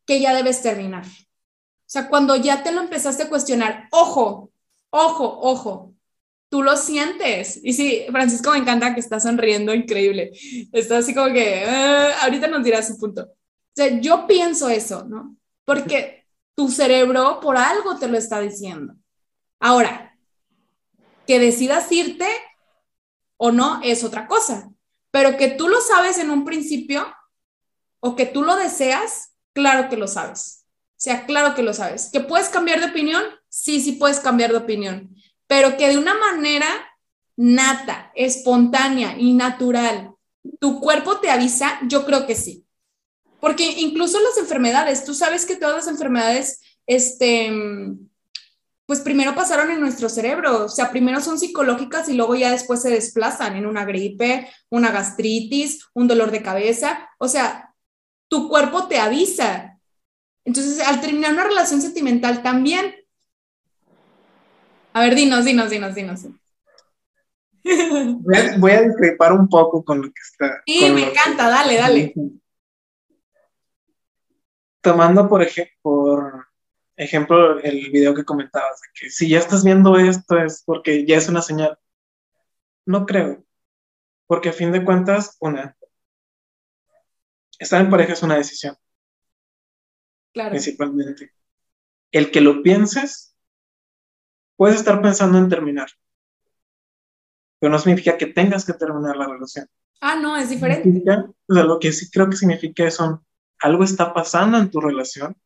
que 0.06 0.20
ya 0.20 0.34
debes 0.34 0.62
terminar. 0.62 1.04
O 1.04 1.92
sea, 1.92 2.08
cuando 2.08 2.36
ya 2.36 2.62
te 2.62 2.72
lo 2.72 2.80
empezaste 2.80 3.24
a 3.24 3.28
cuestionar, 3.28 3.88
ojo, 3.90 4.50
ojo, 4.90 5.38
ojo, 5.42 5.94
tú 6.48 6.62
lo 6.62 6.76
sientes. 6.76 7.60
Y 7.62 7.72
sí, 7.72 8.04
Francisco 8.10 8.52
me 8.52 8.58
encanta 8.58 8.94
que 8.94 9.00
está 9.00 9.20
sonriendo, 9.20 9.74
increíble. 9.74 10.32
Está 10.72 10.98
así 10.98 11.14
como 11.14 11.32
que, 11.32 11.64
ah, 11.66 12.22
ahorita 12.22 12.48
nos 12.48 12.64
dirá 12.64 12.82
su 12.82 12.98
punto. 12.98 13.22
O 13.22 13.74
sea, 13.74 14.00
yo 14.00 14.26
pienso 14.26 14.68
eso, 14.68 15.04
¿no? 15.04 15.36
Porque 15.64 16.26
tu 16.54 16.68
cerebro 16.68 17.40
por 17.40 17.56
algo 17.56 17.96
te 17.98 18.08
lo 18.08 18.18
está 18.18 18.40
diciendo. 18.40 18.94
Ahora, 19.60 20.16
que 21.26 21.38
decidas 21.38 21.90
irte 21.92 22.26
o 23.42 23.50
no 23.50 23.80
es 23.82 24.04
otra 24.04 24.26
cosa. 24.26 24.70
Pero 25.10 25.38
que 25.38 25.48
tú 25.48 25.68
lo 25.68 25.80
sabes 25.80 26.18
en 26.18 26.30
un 26.30 26.44
principio 26.44 27.06
o 27.98 28.14
que 28.14 28.26
tú 28.26 28.42
lo 28.42 28.54
deseas, 28.54 29.32
claro 29.54 29.88
que 29.88 29.96
lo 29.96 30.06
sabes. 30.06 30.66
O 30.90 31.02
sea, 31.02 31.24
claro 31.24 31.54
que 31.54 31.62
lo 31.62 31.72
sabes. 31.72 32.10
¿Que 32.12 32.20
puedes 32.20 32.50
cambiar 32.50 32.80
de 32.80 32.90
opinión? 32.90 33.22
Sí, 33.48 33.80
sí 33.80 33.92
puedes 33.92 34.20
cambiar 34.20 34.50
de 34.50 34.58
opinión. 34.58 35.16
Pero 35.46 35.78
que 35.78 35.88
de 35.88 35.96
una 35.96 36.14
manera 36.14 36.68
nata, 37.34 38.12
espontánea 38.14 39.16
y 39.18 39.32
natural, 39.32 40.14
tu 40.60 40.78
cuerpo 40.78 41.18
te 41.20 41.30
avisa, 41.30 41.80
yo 41.88 42.04
creo 42.04 42.26
que 42.26 42.34
sí. 42.34 42.66
Porque 43.40 43.64
incluso 43.64 44.20
las 44.20 44.36
enfermedades, 44.36 45.06
tú 45.06 45.14
sabes 45.14 45.46
que 45.46 45.56
todas 45.56 45.76
las 45.76 45.88
enfermedades, 45.88 46.60
este, 46.86 47.50
pues 48.90 49.02
primero 49.02 49.36
pasaron 49.36 49.70
en 49.70 49.78
nuestro 49.78 50.08
cerebro, 50.08 50.64
o 50.64 50.68
sea, 50.68 50.90
primero 50.90 51.20
son 51.20 51.38
psicológicas 51.38 52.08
y 52.08 52.14
luego 52.14 52.34
ya 52.34 52.50
después 52.50 52.82
se 52.82 52.90
desplazan 52.90 53.54
en 53.54 53.64
una 53.66 53.84
gripe, 53.84 54.48
una 54.68 54.90
gastritis, 54.90 55.86
un 55.94 56.08
dolor 56.08 56.32
de 56.32 56.42
cabeza, 56.42 57.08
o 57.18 57.28
sea, 57.28 57.72
tu 58.26 58.48
cuerpo 58.48 58.88
te 58.88 58.98
avisa. 58.98 59.78
Entonces, 60.44 60.80
al 60.80 61.00
terminar 61.00 61.34
una 61.34 61.44
relación 61.44 61.80
sentimental 61.80 62.42
también, 62.42 62.96
a 64.92 65.02
ver, 65.02 65.14
dinos, 65.14 65.44
dinos, 65.44 65.70
dinos, 65.70 65.94
dinos. 65.94 66.26
Voy 68.58 68.72
a, 68.72 68.82
discrepar 68.82 69.32
un 69.34 69.48
poco 69.48 69.84
con 69.84 70.02
lo 70.02 70.08
que 70.08 70.20
está. 70.20 70.62
Sí, 70.66 70.90
me 70.90 71.08
encanta, 71.08 71.48
dale, 71.48 71.76
dale. 71.76 72.14
Tomando 74.80 75.28
por 75.28 75.44
ejemplo, 75.44 75.76
por 75.80 76.49
ejemplo, 77.00 77.58
el 77.60 77.90
video 77.90 78.14
que 78.14 78.24
comentabas, 78.24 78.80
que 78.94 79.10
si 79.10 79.28
ya 79.28 79.38
estás 79.38 79.64
viendo 79.64 79.96
esto 79.96 80.38
es 80.38 80.62
porque 80.64 81.06
ya 81.06 81.16
es 81.16 81.28
una 81.28 81.40
señal. 81.42 81.78
No 82.84 83.06
creo, 83.06 83.44
porque 84.26 84.50
a 84.50 84.52
fin 84.52 84.70
de 84.72 84.84
cuentas, 84.84 85.36
una, 85.40 85.76
estar 87.58 87.80
en 87.80 87.90
pareja 87.90 88.12
es 88.12 88.22
una 88.22 88.36
decisión. 88.36 88.76
Claro. 90.32 90.50
Principalmente. 90.50 91.32
El 92.12 92.30
que 92.30 92.40
lo 92.40 92.62
pienses, 92.62 93.34
puedes 94.56 94.76
estar 94.76 95.00
pensando 95.00 95.38
en 95.38 95.48
terminar, 95.48 95.88
pero 97.58 97.72
no 97.72 97.78
significa 97.78 98.18
que 98.18 98.26
tengas 98.26 98.64
que 98.64 98.74
terminar 98.74 99.16
la 99.16 99.26
relación. 99.26 99.66
Ah, 100.00 100.16
no, 100.16 100.36
es 100.36 100.50
diferente. 100.50 101.02
O 101.46 101.54
sea, 101.54 101.64
lo 101.64 101.78
que 101.78 101.92
sí 101.92 102.10
creo 102.10 102.28
que 102.28 102.36
significa 102.36 102.84
es 102.84 102.94
son, 102.94 103.24
algo 103.58 103.84
está 103.84 104.12
pasando 104.12 104.58
en 104.58 104.70
tu 104.70 104.80
relación 104.80 105.36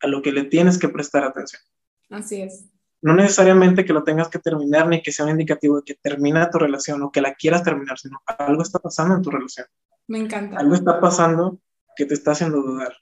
a 0.00 0.06
lo 0.06 0.22
que 0.22 0.32
le 0.32 0.44
tienes 0.44 0.78
que 0.78 0.88
prestar 0.88 1.24
atención. 1.24 1.62
Así 2.10 2.42
es. 2.42 2.66
No 3.02 3.14
necesariamente 3.14 3.84
que 3.84 3.92
lo 3.92 4.04
tengas 4.04 4.28
que 4.28 4.38
terminar 4.38 4.88
ni 4.88 5.02
que 5.02 5.12
sea 5.12 5.24
un 5.24 5.30
indicativo 5.30 5.76
de 5.76 5.84
que 5.84 5.94
termina 5.94 6.50
tu 6.50 6.58
relación 6.58 7.02
o 7.02 7.10
que 7.10 7.20
la 7.20 7.34
quieras 7.34 7.62
terminar, 7.62 7.98
sino 7.98 8.20
algo 8.26 8.62
está 8.62 8.78
pasando 8.78 9.14
en 9.14 9.22
tu 9.22 9.30
relación. 9.30 9.66
Me 10.06 10.18
encanta. 10.18 10.58
Algo 10.58 10.74
está 10.74 11.00
pasando 11.00 11.60
que 11.96 12.04
te 12.04 12.14
está 12.14 12.32
haciendo 12.32 12.60
dudar. 12.60 12.94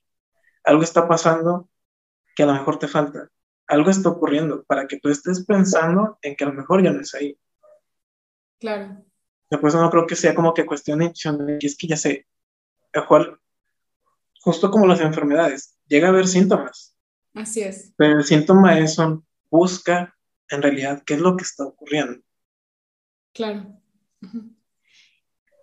Algo 0.64 0.82
está 0.82 1.08
pasando 1.08 1.68
que 2.36 2.44
a 2.44 2.46
lo 2.46 2.52
mejor 2.52 2.78
te 2.78 2.86
falta. 2.86 3.28
Algo 3.66 3.90
está 3.90 4.08
ocurriendo 4.10 4.62
para 4.64 4.86
que 4.86 4.98
tú 4.98 5.08
estés 5.08 5.44
pensando 5.44 6.18
en 6.22 6.36
que 6.36 6.44
a 6.44 6.48
lo 6.48 6.54
mejor 6.54 6.82
ya 6.82 6.92
no 6.92 7.00
es 7.00 7.14
ahí. 7.14 7.36
Claro. 8.60 9.04
Después 9.50 9.74
no 9.74 9.90
creo 9.90 10.06
que 10.06 10.16
sea 10.16 10.34
como 10.34 10.54
que 10.54 10.66
cuestión 10.66 10.98
de 11.00 11.12
que 11.12 11.66
es 11.66 11.76
que 11.76 11.86
ya 11.86 11.96
sé, 11.96 12.26
cual, 13.06 13.38
justo 14.40 14.70
como 14.70 14.86
las 14.86 15.00
enfermedades, 15.00 15.77
llega 15.88 16.08
a 16.08 16.10
haber 16.10 16.28
síntomas. 16.28 16.96
Así 17.34 17.62
es. 17.62 17.92
Pero 17.96 18.18
el 18.18 18.24
síntoma 18.24 18.78
es 18.78 18.98
un 18.98 19.26
busca 19.50 20.14
en 20.50 20.62
realidad 20.62 21.02
qué 21.04 21.14
es 21.14 21.20
lo 21.20 21.36
que 21.36 21.44
está 21.44 21.64
ocurriendo. 21.64 22.20
Claro. 23.34 23.66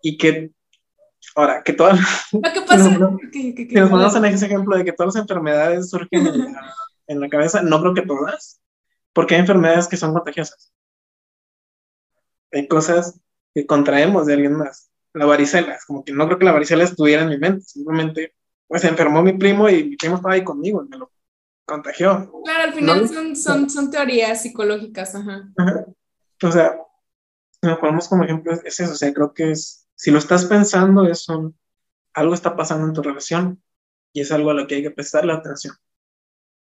Y 0.01 0.17
que, 0.17 0.51
ahora, 1.35 1.63
que 1.63 1.73
todas... 1.73 1.99
Lo 2.31 2.41
que 2.41 2.61
pasa... 2.61 2.97
que, 3.31 3.67
nos 3.71 3.89
ponemos 3.89 4.15
en 4.15 4.25
ese 4.25 4.45
ejemplo 4.45 4.77
de 4.77 4.85
que 4.85 4.93
todas 4.93 5.15
las 5.15 5.21
enfermedades 5.21 5.89
surgen 5.89 6.27
en 6.27 6.53
la, 6.53 6.75
en 7.07 7.19
la 7.19 7.29
cabeza, 7.29 7.61
no 7.61 7.81
creo 7.81 7.93
que 7.93 8.03
todas, 8.03 8.61
porque 9.13 9.35
hay 9.35 9.41
enfermedades 9.41 9.87
que 9.87 9.97
son 9.97 10.13
contagiosas. 10.13 10.71
Hay 12.51 12.67
cosas 12.67 13.19
que 13.53 13.65
contraemos 13.65 14.27
de 14.27 14.33
alguien 14.33 14.53
más. 14.53 14.91
La 15.13 15.25
varicela, 15.25 15.73
es 15.73 15.85
como 15.85 16.03
que 16.03 16.13
no 16.13 16.25
creo 16.27 16.39
que 16.39 16.45
la 16.45 16.51
varicela 16.51 16.83
estuviera 16.83 17.23
en 17.23 17.29
mi 17.29 17.37
mente, 17.37 17.65
simplemente 17.65 18.35
pues 18.67 18.81
se 18.81 18.87
enfermó 18.87 19.21
mi 19.21 19.33
primo 19.33 19.69
y 19.69 19.83
mi 19.83 19.95
primo 19.95 20.15
estaba 20.15 20.33
ahí 20.33 20.43
conmigo 20.43 20.83
y 20.83 20.89
me 20.89 20.97
lo 20.97 21.11
contagió. 21.65 22.31
Claro, 22.43 22.63
al 22.63 22.73
final 22.73 23.07
son, 23.07 23.35
son, 23.35 23.69
son, 23.69 23.91
teorías 23.91 24.41
psicológicas, 24.41 25.15
ajá. 25.15 25.47
O 26.43 26.51
sea, 26.51 26.77
si 27.51 27.67
nos 27.67 27.79
ponemos 27.79 28.07
como 28.07 28.23
ejemplo, 28.23 28.53
es 28.53 28.79
eso, 28.79 28.93
o 28.93 28.95
sea, 28.95 29.13
creo 29.13 29.33
que 29.33 29.51
es, 29.51 29.87
si 29.95 30.11
lo 30.11 30.19
estás 30.19 30.45
pensando, 30.45 31.07
es 31.07 31.27
un, 31.29 31.57
algo 32.13 32.33
está 32.33 32.55
pasando 32.55 32.87
en 32.87 32.93
tu 32.93 33.01
relación 33.01 33.63
y 34.13 34.21
es 34.21 34.31
algo 34.31 34.51
a 34.51 34.53
lo 34.53 34.67
que 34.67 34.75
hay 34.75 34.83
que 34.83 34.91
prestarle 34.91 35.33
atención. 35.33 35.75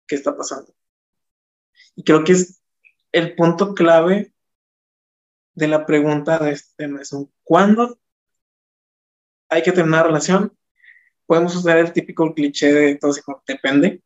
¿Qué 0.06 0.14
está 0.14 0.36
pasando? 0.36 0.74
Y 1.94 2.04
creo 2.04 2.24
que 2.24 2.32
es 2.32 2.62
el 3.12 3.34
punto 3.34 3.74
clave 3.74 4.32
de 5.54 5.68
la 5.68 5.86
pregunta 5.86 6.38
de 6.38 6.52
este 6.52 6.74
tema, 6.76 7.02
es 7.02 7.12
un, 7.12 7.32
¿cuándo 7.42 7.98
hay 9.48 9.62
que 9.62 9.72
tener 9.72 9.86
una 9.86 10.02
relación 10.02 10.57
podemos 11.28 11.54
usar 11.54 11.76
el 11.76 11.92
típico 11.92 12.34
cliché 12.34 12.72
de 12.72 12.96
tóxico, 12.96 13.42
depende. 13.46 14.02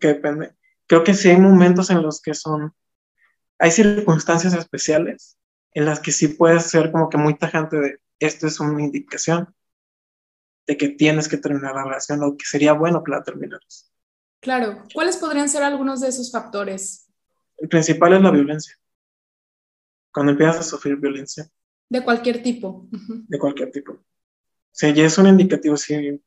Que 0.00 0.08
depende. 0.08 0.56
Creo 0.88 1.04
que 1.04 1.14
sí 1.14 1.30
hay 1.30 1.38
momentos 1.38 1.90
en 1.90 2.02
los 2.02 2.20
que 2.20 2.34
son, 2.34 2.74
hay 3.58 3.70
circunstancias 3.70 4.52
especiales 4.52 5.38
en 5.72 5.84
las 5.84 6.00
que 6.00 6.10
sí 6.10 6.28
puedes 6.28 6.64
ser 6.64 6.90
como 6.90 7.08
que 7.08 7.18
muy 7.18 7.38
tajante 7.38 7.76
de 7.76 8.00
esto 8.18 8.48
es 8.48 8.58
una 8.58 8.82
indicación 8.82 9.54
de 10.66 10.76
que 10.76 10.88
tienes 10.88 11.28
que 11.28 11.36
terminar 11.36 11.74
la 11.76 11.84
relación 11.84 12.20
o 12.24 12.36
que 12.36 12.44
sería 12.44 12.72
bueno 12.72 13.04
que 13.04 13.12
la 13.12 13.22
terminaras. 13.22 13.92
Claro. 14.40 14.82
¿Cuáles 14.92 15.18
podrían 15.18 15.48
ser 15.48 15.62
algunos 15.62 16.00
de 16.00 16.08
esos 16.08 16.32
factores? 16.32 17.08
El 17.58 17.68
principal 17.68 18.14
es 18.14 18.22
la 18.22 18.32
violencia. 18.32 18.74
Cuando 20.12 20.32
empiezas 20.32 20.58
a 20.58 20.62
sufrir 20.64 20.96
violencia. 20.96 21.48
De 21.88 22.02
cualquier 22.02 22.42
tipo. 22.42 22.88
De 22.90 23.38
cualquier 23.38 23.70
tipo. 23.70 23.98
Sí, 24.76 24.92
ya 24.92 25.06
es 25.06 25.16
un 25.16 25.26
indicativo, 25.26 25.74
sí. 25.78 26.22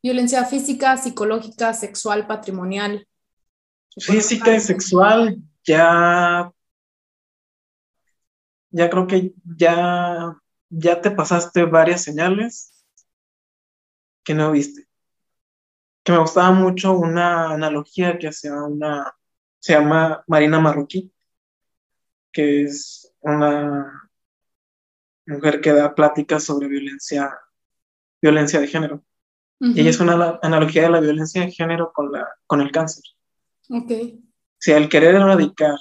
Violencia 0.00 0.44
física, 0.44 0.96
psicológica, 0.96 1.74
sexual, 1.74 2.24
patrimonial. 2.24 3.04
Física 3.98 4.54
y 4.54 4.60
sexual, 4.60 5.38
ya. 5.64 6.52
Ya 8.70 8.90
creo 8.90 9.08
que 9.08 9.34
ya 9.56 10.36
ya 10.70 11.00
te 11.00 11.10
pasaste 11.10 11.64
varias 11.64 12.02
señales 12.02 12.84
que 14.22 14.34
no 14.34 14.52
viste. 14.52 14.86
Que 16.04 16.12
me 16.12 16.18
gustaba 16.18 16.52
mucho 16.52 16.92
una 16.92 17.50
analogía 17.50 18.18
que 18.18 18.28
hacía 18.28 18.54
una, 18.54 19.16
se 19.58 19.72
llama 19.72 20.22
Marina 20.28 20.60
Marroquí, 20.60 21.12
que 22.30 22.62
es 22.62 23.12
una 23.20 24.10
mujer 25.26 25.60
que 25.60 25.72
da 25.72 25.92
pláticas 25.92 26.44
sobre 26.44 26.68
violencia, 26.68 27.36
violencia 28.24 28.58
de 28.58 28.68
género. 28.68 29.04
Y 29.60 29.80
ella 29.80 29.90
es 29.90 30.00
una 30.00 30.38
analogía 30.42 30.82
de 30.82 30.90
la 30.90 31.00
violencia 31.00 31.42
de 31.42 31.50
género 31.50 31.92
con, 31.92 32.10
la, 32.10 32.26
con 32.46 32.60
el 32.60 32.70
cáncer. 32.70 33.04
Ok. 33.70 33.92
Si 34.58 34.72
al 34.72 34.88
querer 34.88 35.14
erradicar 35.14 35.76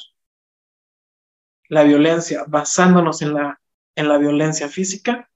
la 1.70 1.84
violencia 1.84 2.46
basándonos 2.48 3.22
en 3.22 3.34
la, 3.34 3.62
en 3.96 4.08
la 4.10 4.18
violencia 4.18 4.68
física, 4.70 5.30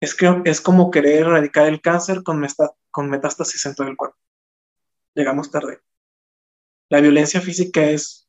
es, 0.00 0.14
que, 0.14 0.42
es 0.44 0.60
como 0.60 0.90
querer 0.90 1.22
erradicar 1.22 1.66
el 1.66 1.80
cáncer 1.80 2.22
con, 2.24 2.44
con 2.90 3.08
metástasis 3.08 3.64
en 3.66 3.74
todo 3.74 3.86
el 3.86 3.96
cuerpo. 3.96 4.18
Llegamos 5.14 5.50
tarde. 5.50 5.80
La 6.88 7.00
violencia 7.00 7.40
física 7.40 7.84
es 7.84 8.28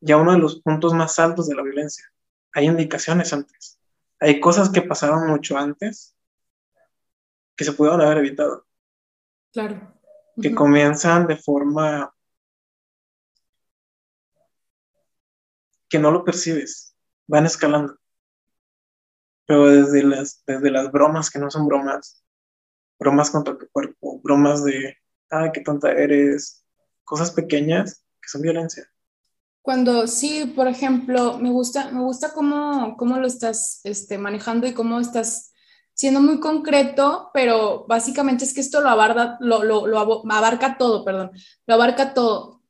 ya 0.00 0.16
uno 0.16 0.32
de 0.32 0.38
los 0.38 0.60
puntos 0.62 0.94
más 0.94 1.18
altos 1.18 1.48
de 1.48 1.54
la 1.54 1.62
violencia. 1.62 2.04
Hay 2.52 2.66
indicaciones 2.66 3.32
antes. 3.32 3.78
Hay 4.18 4.40
cosas 4.40 4.68
que 4.70 4.82
pasaron 4.82 5.28
mucho 5.28 5.56
antes 5.56 6.14
que 7.60 7.64
se 7.66 7.74
pudieron 7.74 8.00
haber 8.00 8.16
evitado. 8.16 8.66
Claro. 9.52 9.94
Que 10.40 10.54
comienzan 10.54 11.26
de 11.26 11.36
forma 11.36 12.10
que 15.90 15.98
no 15.98 16.10
lo 16.10 16.24
percibes, 16.24 16.96
van 17.26 17.44
escalando. 17.44 17.98
Pero 19.44 19.66
desde 19.66 20.02
las, 20.04 20.42
desde 20.46 20.70
las 20.70 20.90
bromas 20.90 21.28
que 21.28 21.38
no 21.38 21.50
son 21.50 21.66
bromas, 21.66 22.24
bromas 22.98 23.30
contra 23.30 23.58
tu 23.58 23.68
cuerpo, 23.68 24.22
bromas 24.22 24.64
de, 24.64 24.96
ay, 25.28 25.50
qué 25.52 25.60
tonta 25.60 25.92
eres, 25.92 26.64
cosas 27.04 27.30
pequeñas 27.30 28.06
que 28.22 28.28
son 28.30 28.40
violencia. 28.40 28.90
Cuando 29.60 30.06
sí, 30.06 30.50
por 30.56 30.66
ejemplo, 30.66 31.36
me 31.36 31.50
gusta, 31.50 31.90
me 31.90 32.00
gusta 32.00 32.32
cómo, 32.32 32.96
cómo 32.96 33.18
lo 33.18 33.26
estás 33.26 33.82
este, 33.84 34.16
manejando 34.16 34.66
y 34.66 34.72
cómo 34.72 34.98
estás 34.98 35.49
siendo 36.00 36.22
muy 36.22 36.40
concreto, 36.40 37.28
pero 37.34 37.84
básicamente 37.86 38.46
es 38.46 38.54
que 38.54 38.62
esto 38.62 38.80
lo 38.80 38.88
abarca, 38.88 39.36
todo, 40.78 41.04
perdón, 41.04 41.30
lo 41.66 41.74
abarca 41.74 42.14
todo. 42.14 42.62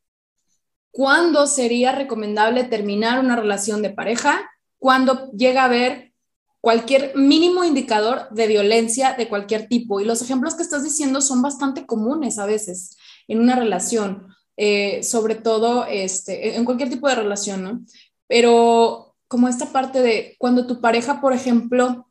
¿Cuándo 0.90 1.46
sería 1.46 1.92
recomendable 1.92 2.64
terminar 2.64 3.20
una 3.20 3.36
relación 3.36 3.82
de 3.82 3.90
pareja? 3.90 4.50
Cuando 4.80 5.30
llega 5.30 5.62
a 5.62 5.66
haber 5.66 6.12
cualquier 6.60 7.14
mínimo 7.14 7.62
indicador 7.62 8.28
de 8.32 8.48
violencia 8.48 9.14
de 9.16 9.28
cualquier 9.28 9.68
tipo. 9.68 10.00
Y 10.00 10.04
los 10.04 10.22
ejemplos 10.22 10.56
que 10.56 10.64
estás 10.64 10.82
diciendo 10.82 11.20
son 11.20 11.40
bastante 11.40 11.86
comunes 11.86 12.36
a 12.40 12.46
veces 12.46 12.96
en 13.28 13.38
una 13.38 13.54
relación, 13.54 14.26
eh, 14.56 15.04
sobre 15.04 15.36
todo 15.36 15.86
este, 15.86 16.56
en 16.56 16.64
cualquier 16.64 16.90
tipo 16.90 17.08
de 17.08 17.14
relación, 17.14 17.62
¿no? 17.62 17.80
Pero 18.26 19.14
como 19.28 19.46
esta 19.46 19.66
parte 19.66 20.02
de 20.02 20.34
cuando 20.36 20.66
tu 20.66 20.80
pareja, 20.80 21.20
por 21.20 21.32
ejemplo, 21.32 22.09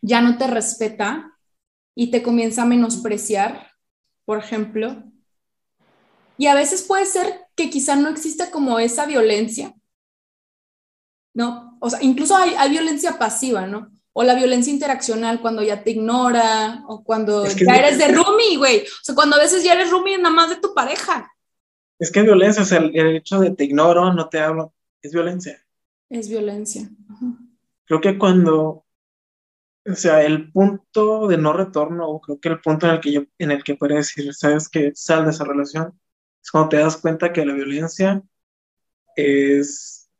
ya 0.00 0.20
no 0.20 0.38
te 0.38 0.46
respeta 0.46 1.38
y 1.94 2.10
te 2.10 2.22
comienza 2.22 2.62
a 2.62 2.66
menospreciar, 2.66 3.72
por 4.24 4.38
ejemplo. 4.38 5.02
Y 6.36 6.46
a 6.46 6.54
veces 6.54 6.82
puede 6.82 7.06
ser 7.06 7.40
que 7.56 7.70
quizá 7.70 7.96
no 7.96 8.08
exista 8.08 8.50
como 8.50 8.78
esa 8.78 9.06
violencia, 9.06 9.74
¿no? 11.34 11.76
O 11.80 11.90
sea, 11.90 12.00
incluso 12.02 12.36
hay, 12.36 12.70
violencia 12.70 13.18
pasiva, 13.18 13.66
¿no? 13.66 13.90
O 14.12 14.22
la 14.22 14.34
violencia 14.34 14.72
interaccional 14.72 15.40
cuando 15.40 15.62
ya 15.62 15.82
te 15.82 15.90
ignora, 15.90 16.84
o 16.86 17.02
cuando 17.02 17.46
ya 17.46 17.76
eres 17.76 17.98
de 17.98 18.08
roomie, 18.08 18.56
güey. 18.56 18.82
O 18.82 19.02
sea, 19.04 19.14
cuando 19.14 19.36
a 19.36 19.40
veces 19.40 19.64
ya 19.64 19.74
eres 19.74 19.90
roomie 19.90 20.18
nada 20.18 20.34
más 20.34 20.50
de 20.50 20.56
tu 20.56 20.74
pareja. 20.74 21.32
Es 21.98 22.12
que 22.12 22.20
es 22.20 22.24
violencia, 22.24 22.62
o 22.62 22.66
sea, 22.66 22.78
el, 22.78 23.16
hecho 23.16 23.40
de 23.40 23.50
te 23.50 23.64
ignoro, 23.64 24.12
no 24.12 24.28
te 24.28 24.38
hablo, 24.38 24.72
es 25.02 25.12
violencia. 25.12 25.60
Es 26.08 26.28
violencia. 26.28 26.88
Creo 27.86 28.00
que 28.00 28.16
cuando 28.18 28.84
o 29.90 29.94
sea, 29.94 30.22
el 30.22 30.52
punto 30.52 31.28
de 31.28 31.38
no 31.38 31.52
retorno, 31.52 32.20
creo 32.20 32.40
que 32.40 32.48
el 32.48 32.60
punto 32.60 32.86
en 32.86 32.92
el 32.94 33.00
que 33.00 33.12
yo, 33.12 33.22
en 33.38 33.50
el 33.50 33.64
que 33.64 33.74
podría 33.74 33.98
decir, 33.98 34.34
sabes 34.34 34.68
que 34.68 34.92
sal 34.94 35.24
de 35.24 35.30
esa 35.30 35.44
relación, 35.44 35.98
es 36.42 36.50
cuando 36.50 36.70
te 36.70 36.76
das 36.76 36.98
cuenta 36.98 37.32
que 37.32 37.46
la 37.46 37.54
violencia 37.54 38.22
es, 39.16 40.10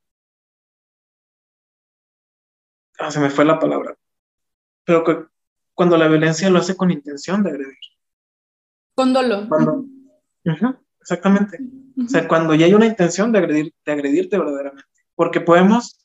ah, 2.98 3.11
se 3.11 3.20
me 3.20 3.31
fue 3.31 3.44
la 3.44 3.59
palabra, 3.59 3.96
pero 4.85 5.04
que 5.04 5.26
cuando 5.74 5.96
la 5.96 6.09
violencia 6.09 6.50
lo 6.50 6.59
hace 6.59 6.76
con 6.76 6.90
intención 6.90 7.42
de 7.42 7.50
agredir. 7.50 7.78
Con 8.94 9.12
dolor. 9.12 9.48
Cuando, 9.48 9.85
exactamente. 11.00 11.59
O 12.04 12.09
sea, 12.09 12.26
cuando 12.26 12.54
ya 12.54 12.66
hay 12.66 12.74
una 12.74 12.87
intención 12.87 13.33
de, 13.33 13.38
agredir, 13.38 13.74
de 13.85 13.92
agredirte 13.92 14.38
verdaderamente. 14.38 14.88
Porque 15.14 15.40
podemos, 15.40 16.04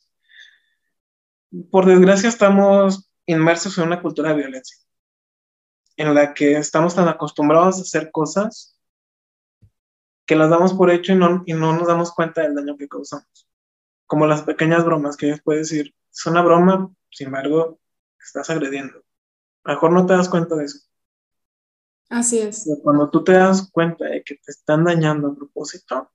por 1.71 1.85
desgracia, 1.85 2.29
estamos 2.29 3.12
inmersos 3.25 3.77
en 3.77 3.85
una 3.85 4.01
cultura 4.01 4.29
de 4.29 4.37
violencia, 4.37 4.77
en 5.97 6.13
la 6.13 6.33
que 6.33 6.57
estamos 6.57 6.95
tan 6.95 7.07
acostumbrados 7.07 7.77
a 7.77 7.81
hacer 7.81 8.11
cosas 8.11 8.79
que 10.25 10.35
las 10.35 10.49
damos 10.49 10.73
por 10.73 10.89
hecho 10.89 11.13
y 11.13 11.15
no, 11.15 11.43
y 11.45 11.53
no 11.53 11.73
nos 11.73 11.87
damos 11.87 12.13
cuenta 12.13 12.41
del 12.41 12.55
daño 12.55 12.77
que 12.77 12.87
causamos. 12.87 13.47
Como 14.05 14.27
las 14.27 14.43
pequeñas 14.43 14.85
bromas 14.85 15.17
que 15.17 15.27
ellos 15.27 15.41
pueden 15.41 15.63
decir, 15.63 15.93
es 16.11 16.25
una 16.25 16.41
broma, 16.41 16.89
sin 17.11 17.27
embargo, 17.27 17.79
estás 18.21 18.49
agrediendo. 18.49 19.03
mejor 19.63 19.91
no 19.91 20.05
te 20.05 20.13
das 20.13 20.29
cuenta 20.29 20.55
de 20.55 20.65
eso. 20.65 20.79
Así 22.09 22.39
es. 22.39 22.69
cuando 22.83 23.09
tú 23.09 23.23
te 23.23 23.33
das 23.33 23.69
cuenta 23.71 24.05
de 24.05 24.23
que 24.23 24.35
te 24.35 24.51
están 24.51 24.83
dañando 24.83 25.29
a 25.29 25.35
propósito, 25.35 26.11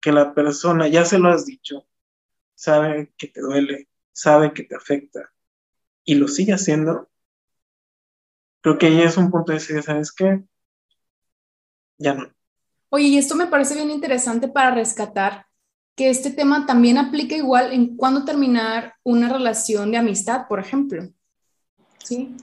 que 0.00 0.12
la 0.12 0.32
persona, 0.32 0.86
ya 0.86 1.04
se 1.04 1.18
lo 1.18 1.28
has 1.28 1.44
dicho, 1.44 1.86
sabe 2.54 3.12
que 3.16 3.28
te 3.28 3.40
duele, 3.40 3.88
sabe 4.12 4.52
que 4.52 4.62
te 4.62 4.76
afecta, 4.76 5.32
y 6.08 6.14
lo 6.14 6.26
sigue 6.26 6.54
haciendo, 6.54 7.06
creo 8.62 8.78
que 8.78 8.86
ahí 8.86 9.02
es 9.02 9.18
un 9.18 9.30
punto 9.30 9.52
de 9.52 9.58
decir, 9.58 9.82
¿sabes 9.82 10.10
qué? 10.10 10.42
Ya 11.98 12.14
no. 12.14 12.32
Oye, 12.88 13.08
y 13.08 13.18
esto 13.18 13.34
me 13.34 13.46
parece 13.46 13.74
bien 13.74 13.90
interesante 13.90 14.48
para 14.48 14.74
rescatar 14.74 15.44
que 15.94 16.08
este 16.08 16.30
tema 16.30 16.64
también 16.64 16.96
aplica 16.96 17.36
igual 17.36 17.74
en 17.74 17.94
cuándo 17.94 18.24
terminar 18.24 18.94
una 19.02 19.30
relación 19.30 19.90
de 19.90 19.98
amistad, 19.98 20.48
por 20.48 20.60
ejemplo. 20.60 21.06
Sí, 22.02 22.34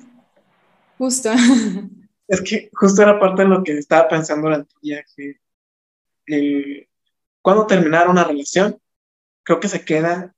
justo. 1.00 1.32
Es 2.28 2.42
que 2.42 2.72
justo 2.74 3.04
era 3.04 3.20
parte 3.20 3.44
de 3.44 3.48
lo 3.48 3.64
que 3.64 3.78
estaba 3.78 4.08
pensando 4.08 4.48
durante 4.48 4.74
el 4.74 4.80
viaje. 4.82 5.42
Eh, 6.26 6.90
cuando 7.40 7.68
terminar 7.68 8.10
una 8.10 8.24
relación, 8.24 8.80
creo 9.44 9.60
que 9.60 9.68
se 9.68 9.86
queda 9.86 10.36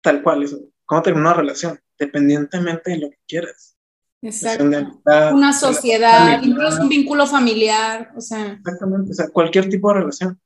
tal 0.00 0.20
cual 0.22 0.42
eso. 0.42 0.58
¿Cómo 0.84 1.00
terminar 1.02 1.32
una 1.32 1.40
relación? 1.42 1.83
Dependientemente 1.98 2.90
de 2.92 2.98
lo 2.98 3.10
que 3.10 3.18
quieras. 3.26 3.76
Exacto. 4.22 4.64
una 4.64 5.52
sociedad, 5.52 6.42
incluso 6.42 6.82
un 6.82 6.88
vínculo 6.88 7.26
familiar, 7.26 8.10
o 8.16 8.20
sea. 8.22 8.52
Exactamente, 8.54 9.10
o 9.10 9.14
sea, 9.14 9.28
cualquier 9.28 9.68
tipo 9.68 9.88
de 9.88 10.00
relación. 10.00 10.40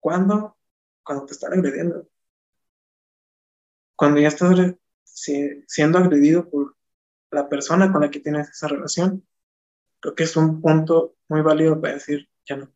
¿Cuándo? 0.00 0.56
Cuando 1.04 1.26
te 1.26 1.32
están 1.34 1.52
agrediendo. 1.52 2.08
Cuando 3.94 4.20
ya 4.20 4.28
estás 4.28 4.74
siendo 5.04 5.98
agredido 5.98 6.50
por 6.50 6.76
la 7.30 7.48
persona 7.48 7.92
con 7.92 8.00
la 8.00 8.10
que 8.10 8.18
tienes 8.18 8.50
esa 8.50 8.66
relación, 8.66 9.24
creo 10.00 10.16
que 10.16 10.24
es 10.24 10.36
un 10.36 10.60
punto 10.60 11.14
muy 11.28 11.42
válido 11.42 11.80
para 11.80 11.94
decir, 11.94 12.28
ya 12.44 12.56
no. 12.56 12.72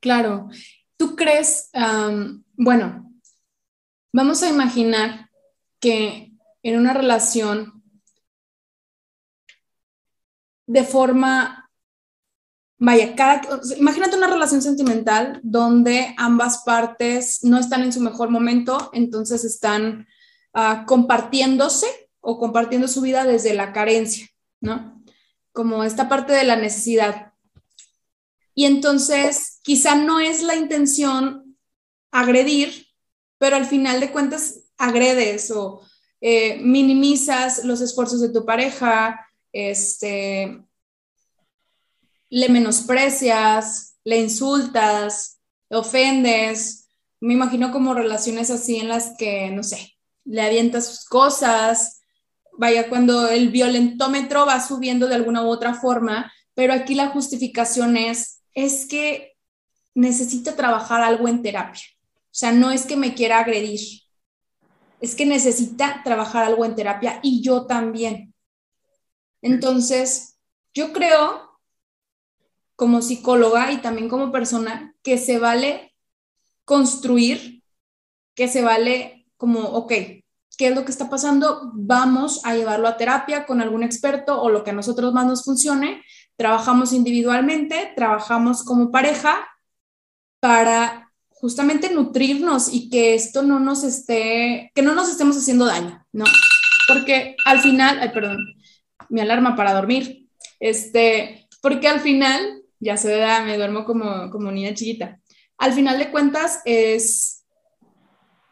Claro. 0.00 0.50
¿Tú 0.98 1.16
crees, 1.16 1.70
bueno, 2.54 3.10
vamos 4.12 4.42
a 4.42 4.50
imaginar 4.50 5.30
que 5.80 6.27
en 6.62 6.78
una 6.78 6.92
relación 6.92 7.82
de 10.66 10.84
forma, 10.84 11.70
vaya, 12.78 13.16
cada, 13.16 13.42
imagínate 13.76 14.16
una 14.16 14.26
relación 14.28 14.60
sentimental 14.60 15.40
donde 15.42 16.14
ambas 16.18 16.62
partes 16.64 17.42
no 17.42 17.58
están 17.58 17.82
en 17.82 17.92
su 17.92 18.00
mejor 18.00 18.28
momento, 18.30 18.90
entonces 18.92 19.44
están 19.44 20.06
uh, 20.54 20.84
compartiéndose 20.86 21.86
o 22.20 22.38
compartiendo 22.38 22.86
su 22.86 23.00
vida 23.00 23.24
desde 23.24 23.54
la 23.54 23.72
carencia, 23.72 24.28
¿no? 24.60 25.02
Como 25.52 25.84
esta 25.84 26.08
parte 26.08 26.34
de 26.34 26.44
la 26.44 26.56
necesidad. 26.56 27.32
Y 28.54 28.66
entonces 28.66 29.60
quizá 29.62 29.94
no 29.94 30.20
es 30.20 30.42
la 30.42 30.56
intención 30.56 31.56
agredir, 32.10 32.88
pero 33.38 33.56
al 33.56 33.64
final 33.64 34.00
de 34.00 34.10
cuentas 34.10 34.64
agredes 34.76 35.50
o 35.50 35.80
eh, 36.20 36.58
minimizas 36.60 37.64
los 37.64 37.80
esfuerzos 37.80 38.20
de 38.20 38.30
tu 38.30 38.44
pareja, 38.44 39.26
este, 39.52 40.62
le 42.30 42.48
menosprecias, 42.48 43.96
le 44.04 44.20
insultas, 44.20 45.40
le 45.70 45.76
ofendes, 45.76 46.86
Me 47.20 47.34
imagino 47.34 47.72
como 47.72 47.94
relaciones 47.94 48.48
así 48.50 48.76
en 48.76 48.88
las 48.88 49.16
que, 49.18 49.50
no 49.50 49.64
sé, 49.64 49.96
le 50.24 50.40
avientas 50.40 51.04
cosas, 51.06 52.00
vaya, 52.56 52.88
cuando 52.88 53.28
el 53.28 53.48
violentómetro 53.48 54.46
va 54.46 54.60
subiendo 54.60 55.08
de 55.08 55.16
alguna 55.16 55.42
u 55.42 55.48
otra 55.48 55.74
forma, 55.74 56.32
pero 56.54 56.72
aquí 56.72 56.94
la 56.94 57.08
justificación 57.08 57.96
es, 57.96 58.40
es 58.54 58.86
que 58.86 59.36
necesita 59.94 60.54
trabajar 60.54 61.02
algo 61.02 61.28
en 61.28 61.42
terapia. 61.42 61.82
O 62.06 62.34
sea, 62.38 62.52
no 62.52 62.70
es 62.70 62.86
que 62.86 62.96
me 62.96 63.14
quiera 63.14 63.40
agredir, 63.40 63.80
es 65.00 65.14
que 65.14 65.26
necesita 65.26 66.02
trabajar 66.04 66.44
algo 66.44 66.64
en 66.64 66.74
terapia 66.74 67.20
y 67.22 67.42
yo 67.42 67.66
también. 67.66 68.34
Entonces, 69.42 70.38
yo 70.74 70.92
creo, 70.92 71.58
como 72.76 73.02
psicóloga 73.02 73.72
y 73.72 73.78
también 73.78 74.08
como 74.08 74.32
persona, 74.32 74.94
que 75.02 75.18
se 75.18 75.38
vale 75.38 75.94
construir, 76.64 77.62
que 78.34 78.48
se 78.48 78.62
vale 78.62 79.26
como, 79.36 79.60
ok, 79.60 79.88
¿qué 79.88 80.68
es 80.68 80.74
lo 80.74 80.84
que 80.84 80.90
está 80.90 81.08
pasando? 81.08 81.70
Vamos 81.74 82.44
a 82.44 82.54
llevarlo 82.54 82.88
a 82.88 82.96
terapia 82.96 83.46
con 83.46 83.60
algún 83.60 83.82
experto 83.82 84.40
o 84.42 84.50
lo 84.50 84.64
que 84.64 84.70
a 84.70 84.74
nosotros 84.74 85.12
más 85.12 85.26
nos 85.26 85.44
funcione. 85.44 86.02
Trabajamos 86.36 86.92
individualmente, 86.92 87.92
trabajamos 87.96 88.64
como 88.64 88.90
pareja 88.90 89.48
para 90.40 91.07
justamente 91.40 91.90
nutrirnos 91.90 92.72
y 92.72 92.90
que 92.90 93.14
esto 93.14 93.42
no 93.42 93.60
nos 93.60 93.84
esté, 93.84 94.70
que 94.74 94.82
no 94.82 94.94
nos 94.94 95.08
estemos 95.08 95.36
haciendo 95.36 95.66
daño, 95.66 96.04
¿no? 96.12 96.24
Porque 96.86 97.36
al 97.44 97.60
final, 97.60 97.98
ay, 98.00 98.10
perdón, 98.10 98.38
mi 99.08 99.20
alarma 99.20 99.54
para 99.54 99.74
dormir, 99.74 100.28
este, 100.60 101.46
porque 101.60 101.88
al 101.88 102.00
final, 102.00 102.62
ya 102.80 102.96
se 102.96 103.08
ve, 103.08 103.26
me 103.44 103.56
duermo 103.56 103.84
como, 103.84 104.30
como 104.30 104.50
niña 104.50 104.74
chiquita, 104.74 105.20
al 105.58 105.72
final 105.72 105.98
de 105.98 106.10
cuentas 106.10 106.60
es, 106.64 107.44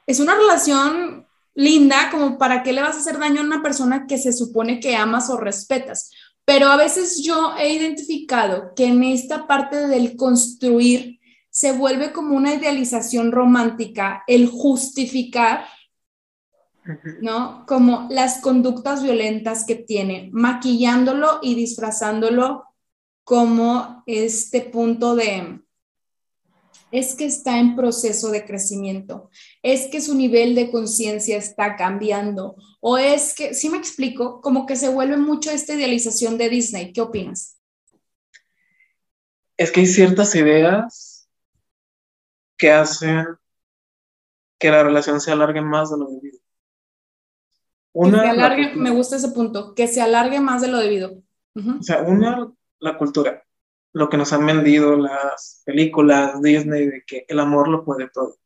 es 0.06 0.20
una 0.20 0.34
relación 0.34 1.26
linda, 1.54 2.10
como 2.10 2.38
para 2.38 2.62
qué 2.62 2.72
le 2.72 2.82
vas 2.82 2.96
a 2.96 3.00
hacer 3.00 3.18
daño 3.18 3.40
a 3.40 3.44
una 3.44 3.62
persona 3.62 4.06
que 4.06 4.18
se 4.18 4.32
supone 4.32 4.78
que 4.78 4.94
amas 4.94 5.30
o 5.30 5.38
respetas. 5.38 6.10
Pero 6.44 6.68
a 6.68 6.76
veces 6.76 7.22
yo 7.24 7.54
he 7.58 7.72
identificado 7.72 8.72
que 8.76 8.84
en 8.86 9.02
esta 9.02 9.46
parte 9.48 9.88
del 9.88 10.16
construir 10.16 11.15
se 11.56 11.72
vuelve 11.72 12.12
como 12.12 12.36
una 12.36 12.52
idealización 12.52 13.32
romántica, 13.32 14.22
el 14.26 14.46
justificar, 14.46 15.64
¿no? 17.22 17.64
Como 17.66 18.08
las 18.10 18.42
conductas 18.42 19.02
violentas 19.02 19.64
que 19.64 19.74
tiene, 19.74 20.28
maquillándolo 20.34 21.38
y 21.40 21.54
disfrazándolo 21.54 22.64
como 23.24 24.02
este 24.04 24.60
punto 24.60 25.16
de, 25.16 25.62
es 26.90 27.14
que 27.14 27.24
está 27.24 27.58
en 27.58 27.74
proceso 27.74 28.30
de 28.30 28.44
crecimiento, 28.44 29.30
es 29.62 29.86
que 29.86 30.02
su 30.02 30.14
nivel 30.14 30.54
de 30.54 30.70
conciencia 30.70 31.38
está 31.38 31.74
cambiando, 31.74 32.56
o 32.80 32.98
es 32.98 33.32
que, 33.34 33.54
si 33.54 33.70
me 33.70 33.78
explico, 33.78 34.42
como 34.42 34.66
que 34.66 34.76
se 34.76 34.90
vuelve 34.90 35.16
mucho 35.16 35.50
esta 35.50 35.72
idealización 35.72 36.36
de 36.36 36.50
Disney. 36.50 36.92
¿Qué 36.92 37.00
opinas? 37.00 37.56
Es 39.56 39.70
que 39.70 39.80
hay 39.80 39.86
ciertas 39.86 40.34
ideas 40.34 41.15
que 42.56 42.70
hacen 42.70 43.26
que 44.58 44.70
la 44.70 44.82
relación 44.82 45.20
se 45.20 45.32
alargue 45.32 45.60
más 45.60 45.90
de 45.90 45.98
lo 45.98 46.06
debido. 46.06 46.38
Una, 47.92 48.22
que 48.22 48.24
se 48.24 48.30
alargue, 48.30 48.76
me 48.76 48.90
gusta 48.90 49.16
ese 49.16 49.28
punto, 49.30 49.74
que 49.74 49.88
se 49.88 50.02
alargue 50.02 50.40
más 50.40 50.62
de 50.62 50.68
lo 50.68 50.78
debido. 50.78 51.22
O 51.54 51.82
sea, 51.82 52.02
una, 52.02 52.52
la 52.78 52.98
cultura 52.98 53.46
lo 53.96 54.10
que 54.10 54.18
nos 54.18 54.30
han 54.34 54.44
vendido 54.44 54.94
las 54.94 55.62
películas 55.64 56.42
Disney 56.42 56.84
de 56.86 57.02
que 57.06 57.24
el 57.28 57.40
amor 57.40 57.68
lo 57.68 57.82
puede 57.82 58.10
todo. 58.10 58.36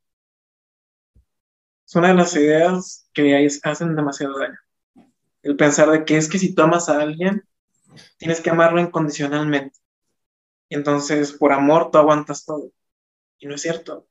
Es 1.85 1.97
una 1.97 2.07
de 2.07 2.15
las 2.15 2.37
ideas 2.37 3.11
que 3.13 3.49
hacen 3.65 3.97
demasiado 3.97 4.39
daño. 4.39 4.61
El 5.43 5.57
pensar 5.57 5.91
de 5.91 6.05
que 6.05 6.19
es 6.19 6.29
que 6.29 6.39
si 6.39 6.55
tú 6.55 6.63
amas 6.63 6.89
a 6.89 7.01
alguien, 7.01 7.43
tienes 8.17 8.41
que 8.41 8.51
amarlo 8.51 8.81
incondicionalmente. 8.81 9.77
Entonces, 10.69 11.33
por 11.33 11.53
amor, 11.53 11.91
tú 11.91 11.99
aguantas 11.99 12.45
todo. 12.45 12.71
Y 13.41 13.47
no 13.47 13.55
es 13.55 13.63
cierto. 13.63 14.07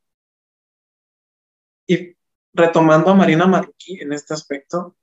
Y 1.88 2.16
retomando 2.54 3.12
a 3.12 3.16
Marina 3.16 3.48
Marroquí 3.48 4.00
en 4.02 4.12
este 4.14 4.34
aspecto, 4.34 4.98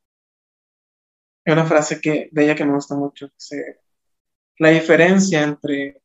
hay 1.44 1.52
una 1.52 1.64
frase 1.64 2.00
que, 2.00 2.28
de 2.32 2.44
ella 2.44 2.56
que 2.56 2.64
me 2.64 2.74
gusta 2.74 2.94
mucho. 2.94 3.28
Dice, 3.28 3.80
la 4.58 4.70
diferencia 4.70 5.42
entre 5.42 6.02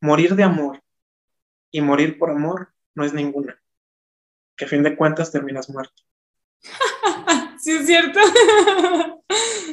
morir 0.00 0.34
de 0.34 0.44
amor 0.44 0.82
y 1.70 1.80
morir 1.82 2.18
por 2.18 2.30
amor 2.30 2.72
no 2.94 3.04
es 3.04 3.12
ninguna. 3.12 3.60
Que 4.56 4.64
a 4.64 4.68
fin 4.68 4.82
de 4.82 4.96
cuentas 4.96 5.30
terminas 5.30 5.68
muerto. 5.68 6.02
sí, 7.60 7.72
es 7.72 7.86
cierto. 7.86 8.18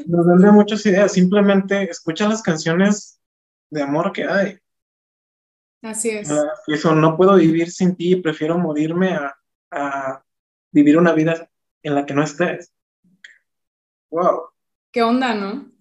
Nos 0.05 0.27
vende 0.27 0.51
muchas 0.51 0.85
ideas. 0.85 1.13
Simplemente 1.13 1.83
escucha 1.89 2.27
las 2.27 2.43
canciones 2.43 3.21
de 3.69 3.81
amor 3.81 4.11
que 4.11 4.25
hay. 4.25 4.59
Así 5.85 6.09
es. 6.09 6.31
Eso, 6.65 6.95
no 6.95 7.15
puedo 7.15 7.35
vivir 7.35 7.69
sin 7.69 7.95
ti, 7.95 8.15
prefiero 8.15 8.57
morirme 8.57 9.13
a, 9.13 9.37
a 9.69 10.23
vivir 10.71 10.97
una 10.97 11.13
vida 11.13 11.47
en 11.83 11.93
la 11.93 12.07
que 12.07 12.15
no 12.15 12.23
estés. 12.23 12.73
Wow. 14.09 14.45
¿Qué 14.91 15.03
onda, 15.03 15.35
no? 15.35 15.71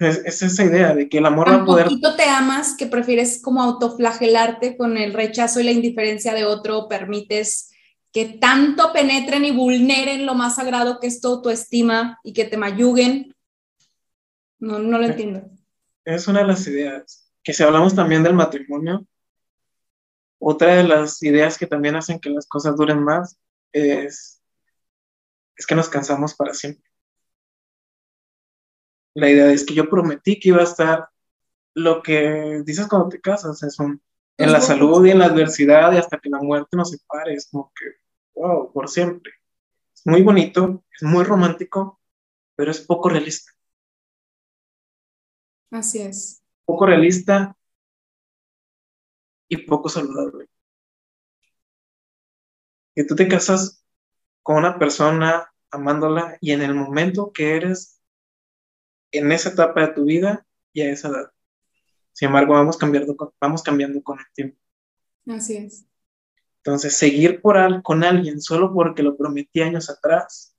Es, 0.00 0.42
esa 0.42 0.64
idea 0.64 0.96
de 0.96 1.08
que 1.08 1.18
el 1.18 1.26
amor 1.26 1.48
va 1.48 1.54
a 1.54 1.64
poder... 1.64 1.84
poquito 1.84 2.16
te 2.16 2.24
amas 2.24 2.74
que 2.76 2.86
prefieres 2.86 3.40
como 3.40 3.62
autoflagelarte 3.62 4.76
con 4.76 4.96
el 4.96 5.12
rechazo 5.12 5.60
y 5.60 5.64
la 5.64 5.70
indiferencia 5.70 6.34
de 6.34 6.44
otro, 6.44 6.88
permites 6.88 7.70
que 8.12 8.24
tanto 8.40 8.92
penetren 8.92 9.44
y 9.44 9.52
vulneren 9.52 10.26
lo 10.26 10.34
más 10.34 10.56
sagrado 10.56 10.98
que 10.98 11.06
es 11.06 11.20
tu 11.20 11.28
autoestima 11.28 12.18
y 12.24 12.32
que 12.32 12.46
te 12.46 12.56
mayuguen. 12.56 13.32
No, 14.58 14.80
no 14.80 14.98
lo 14.98 15.04
entiendo. 15.04 15.48
Es 16.04 16.26
una 16.26 16.40
de 16.40 16.46
las 16.48 16.66
ideas. 16.66 17.27
Que 17.48 17.54
si 17.54 17.62
hablamos 17.62 17.94
también 17.94 18.22
del 18.22 18.34
matrimonio, 18.34 19.06
otra 20.38 20.74
de 20.74 20.84
las 20.84 21.22
ideas 21.22 21.56
que 21.56 21.66
también 21.66 21.96
hacen 21.96 22.20
que 22.20 22.28
las 22.28 22.46
cosas 22.46 22.76
duren 22.76 23.02
más 23.02 23.38
es, 23.72 24.42
es 25.56 25.66
que 25.66 25.74
nos 25.74 25.88
cansamos 25.88 26.34
para 26.34 26.52
siempre 26.52 26.84
la 29.14 29.30
idea 29.30 29.50
es 29.50 29.64
que 29.64 29.74
yo 29.74 29.88
prometí 29.88 30.38
que 30.38 30.50
iba 30.50 30.60
a 30.60 30.64
estar 30.64 31.08
lo 31.74 32.02
que 32.02 32.62
dices 32.64 32.86
cuando 32.86 33.08
te 33.08 33.20
casas, 33.20 33.62
es 33.62 33.78
un, 33.78 34.02
en 34.36 34.52
la 34.52 34.60
salud 34.60 35.04
y 35.06 35.10
en 35.10 35.20
la 35.20 35.26
adversidad 35.26 35.92
y 35.92 35.96
hasta 35.96 36.18
que 36.18 36.28
la 36.28 36.38
muerte 36.38 36.76
nos 36.76 36.90
separe, 36.90 37.34
es 37.34 37.48
como 37.50 37.72
que, 37.74 37.86
wow, 38.34 38.72
por 38.72 38.88
siempre. 38.88 39.32
Es 39.94 40.02
muy 40.04 40.22
bonito, 40.22 40.84
es 40.92 41.02
muy 41.02 41.24
romántico, 41.24 42.00
pero 42.56 42.70
es 42.70 42.80
poco 42.80 43.08
realista. 43.08 43.52
Así 45.70 46.00
es. 46.00 46.42
Poco 46.68 46.84
realista 46.84 47.56
y 49.48 49.56
poco 49.56 49.88
saludable. 49.88 50.50
Que 52.94 53.04
tú 53.04 53.16
te 53.16 53.26
casas 53.26 53.82
con 54.42 54.58
una 54.58 54.78
persona 54.78 55.50
amándola 55.70 56.36
y 56.42 56.52
en 56.52 56.60
el 56.60 56.74
momento 56.74 57.32
que 57.32 57.56
eres 57.56 58.02
en 59.12 59.32
esa 59.32 59.48
etapa 59.48 59.80
de 59.80 59.94
tu 59.94 60.04
vida 60.04 60.46
y 60.74 60.82
a 60.82 60.92
esa 60.92 61.08
edad. 61.08 61.32
Sin 62.12 62.26
embargo, 62.26 62.52
vamos 62.52 62.76
cambiando, 62.76 63.16
vamos 63.40 63.62
cambiando 63.62 64.02
con 64.02 64.18
el 64.18 64.26
tiempo. 64.34 64.58
Así 65.26 65.56
es. 65.56 65.86
Entonces, 66.58 66.94
seguir 66.98 67.40
por 67.40 67.56
al, 67.56 67.82
con 67.82 68.04
alguien 68.04 68.42
solo 68.42 68.74
porque 68.74 69.02
lo 69.02 69.16
prometí 69.16 69.62
años 69.62 69.88
atrás, 69.88 70.54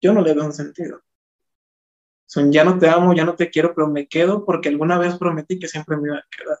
yo 0.00 0.12
no 0.12 0.20
le 0.20 0.34
veo 0.34 0.46
un 0.46 0.52
sentido. 0.52 1.00
Son, 2.26 2.50
ya 2.50 2.64
no 2.64 2.78
te 2.78 2.88
amo, 2.88 3.14
ya 3.14 3.24
no 3.24 3.34
te 3.34 3.50
quiero, 3.50 3.74
pero 3.74 3.88
me 3.88 4.08
quedo 4.08 4.44
porque 4.44 4.68
alguna 4.68 4.98
vez 4.98 5.16
prometí 5.16 5.58
que 5.58 5.68
siempre 5.68 5.96
me 5.96 6.08
iba 6.08 6.18
a 6.18 6.26
quedar. 6.30 6.58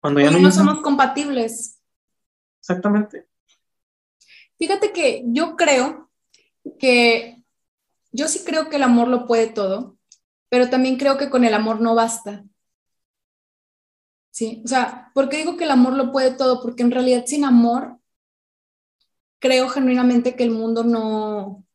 Cuando 0.00 0.20
ya 0.20 0.30
no, 0.30 0.38
no 0.38 0.50
somos 0.50 0.80
compatibles. 0.80 1.80
Exactamente. 2.60 3.28
Fíjate 4.58 4.92
que 4.92 5.22
yo 5.26 5.56
creo 5.56 6.10
que 6.78 7.42
yo 8.12 8.28
sí 8.28 8.42
creo 8.44 8.68
que 8.68 8.76
el 8.76 8.82
amor 8.82 9.08
lo 9.08 9.26
puede 9.26 9.48
todo, 9.48 9.98
pero 10.48 10.70
también 10.70 10.96
creo 10.96 11.18
que 11.18 11.30
con 11.30 11.44
el 11.44 11.54
amor 11.54 11.80
no 11.80 11.94
basta. 11.94 12.44
Sí, 14.30 14.62
o 14.64 14.68
sea, 14.68 15.10
¿por 15.14 15.28
qué 15.28 15.38
digo 15.38 15.56
que 15.56 15.64
el 15.64 15.70
amor 15.70 15.94
lo 15.94 16.12
puede 16.12 16.30
todo? 16.30 16.62
Porque 16.62 16.82
en 16.82 16.90
realidad 16.90 17.24
sin 17.26 17.44
amor 17.44 17.98
creo 19.38 19.68
genuinamente 19.68 20.34
que 20.34 20.44
el 20.44 20.50
mundo 20.50 20.84
no, 20.84 21.65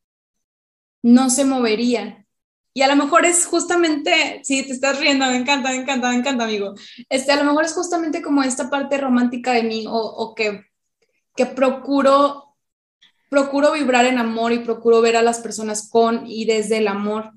no 1.02 1.30
se 1.30 1.44
movería. 1.44 2.26
Y 2.74 2.82
a 2.82 2.88
lo 2.88 2.96
mejor 2.96 3.26
es 3.26 3.44
justamente, 3.44 4.40
sí, 4.44 4.62
te 4.64 4.72
estás 4.72 4.98
riendo, 4.98 5.26
me 5.26 5.36
encanta, 5.36 5.70
me 5.70 5.76
encanta, 5.76 6.08
me 6.08 6.16
encanta, 6.16 6.44
amigo. 6.44 6.74
Este, 7.10 7.32
a 7.32 7.36
lo 7.36 7.44
mejor 7.44 7.64
es 7.64 7.74
justamente 7.74 8.22
como 8.22 8.42
esta 8.42 8.70
parte 8.70 8.96
romántica 8.96 9.52
de 9.52 9.62
mí 9.62 9.84
o, 9.86 9.92
o 9.92 10.34
que, 10.34 10.64
que 11.36 11.46
procuro 11.46 12.52
procuro 13.32 13.72
vibrar 13.72 14.04
en 14.04 14.18
amor 14.18 14.52
y 14.52 14.58
procuro 14.58 15.00
ver 15.00 15.16
a 15.16 15.22
las 15.22 15.38
personas 15.38 15.88
con 15.88 16.26
y 16.26 16.44
desde 16.44 16.76
el 16.76 16.86
amor, 16.86 17.32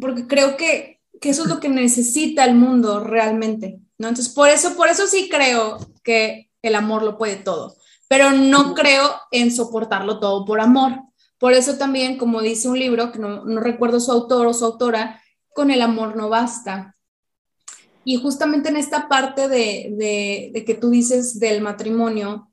porque 0.00 0.26
creo 0.26 0.56
que, 0.56 1.02
eso 1.20 1.42
es 1.42 1.48
lo 1.50 1.60
que 1.60 1.68
necesita 1.68 2.46
el 2.46 2.54
mundo 2.54 3.04
realmente. 3.04 3.80
¿no? 3.98 4.08
Entonces, 4.08 4.32
por 4.32 4.48
eso, 4.48 4.76
por 4.76 4.88
eso 4.88 5.06
sí 5.06 5.28
creo 5.28 5.76
que 6.02 6.48
el 6.62 6.74
amor 6.74 7.02
lo 7.02 7.18
puede 7.18 7.36
todo, 7.36 7.76
pero 8.08 8.30
no 8.30 8.72
creo 8.72 9.14
en 9.30 9.52
soportarlo 9.52 10.20
todo 10.20 10.46
por 10.46 10.58
amor. 10.58 11.02
Por 11.38 11.52
eso 11.52 11.76
también, 11.76 12.18
como 12.18 12.42
dice 12.42 12.68
un 12.68 12.78
libro, 12.78 13.12
que 13.12 13.18
no, 13.18 13.44
recuerdo 13.60 14.00
su 14.00 14.12
autor 14.12 14.46
o 14.46 14.54
su 14.54 14.64
autora, 14.64 15.22
con 15.54 15.70
el 15.70 15.82
amor 15.82 16.16
no 16.16 16.28
basta. 16.28 16.96
Y 18.04 18.16
justamente 18.16 18.68
en 18.68 18.76
esta 18.76 19.08
parte 19.08 19.48
de, 19.48 19.90
de, 19.96 20.50
de 20.52 20.64
que 20.64 20.74
tú 20.74 20.90
dices 20.90 21.38
del 21.38 21.60
matrimonio, 21.60 22.50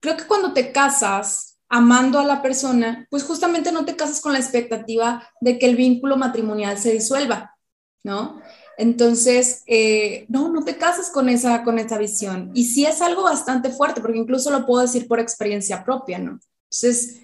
creo 0.00 0.16
que 0.16 0.26
cuando 0.26 0.52
te 0.52 0.72
casas 0.72 1.58
amando 1.68 2.18
a 2.18 2.24
la 2.24 2.40
persona, 2.40 3.06
pues 3.10 3.24
justamente 3.24 3.72
no 3.72 3.84
te 3.84 3.96
casas 3.96 4.20
con 4.20 4.32
la 4.32 4.38
expectativa 4.38 5.28
de 5.40 5.58
que 5.58 5.66
el 5.66 5.76
vínculo 5.76 6.16
matrimonial 6.16 6.78
se 6.78 6.92
disuelva, 6.92 7.56
¿no? 8.02 8.40
Entonces, 8.78 9.64
eh, 9.66 10.24
no, 10.28 10.50
no 10.50 10.64
te 10.64 10.76
casas 10.76 11.10
con 11.10 11.28
esa, 11.28 11.64
con 11.64 11.78
esa 11.78 11.98
visión. 11.98 12.52
Y 12.54 12.64
sí 12.66 12.86
es 12.86 13.02
algo 13.02 13.24
bastante 13.24 13.70
fuerte, 13.70 14.00
porque 14.00 14.18
incluso 14.18 14.50
lo 14.50 14.64
puedo 14.64 14.82
decir 14.82 15.08
por 15.08 15.18
experiencia 15.18 15.84
propia, 15.84 16.18
¿no? 16.18 16.38
Entonces, 16.70 17.22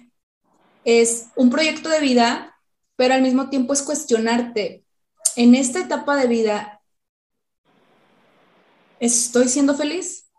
es 0.85 1.27
un 1.35 1.49
proyecto 1.49 1.89
de 1.89 1.99
vida, 1.99 2.55
pero 2.95 3.15
al 3.15 3.21
mismo 3.21 3.49
tiempo 3.49 3.73
es 3.73 3.81
cuestionarte, 3.81 4.85
en 5.35 5.55
esta 5.55 5.79
etapa 5.79 6.15
de 6.15 6.27
vida, 6.27 6.81
¿estoy 8.99 9.49
siendo 9.49 9.75
feliz? 9.75 10.29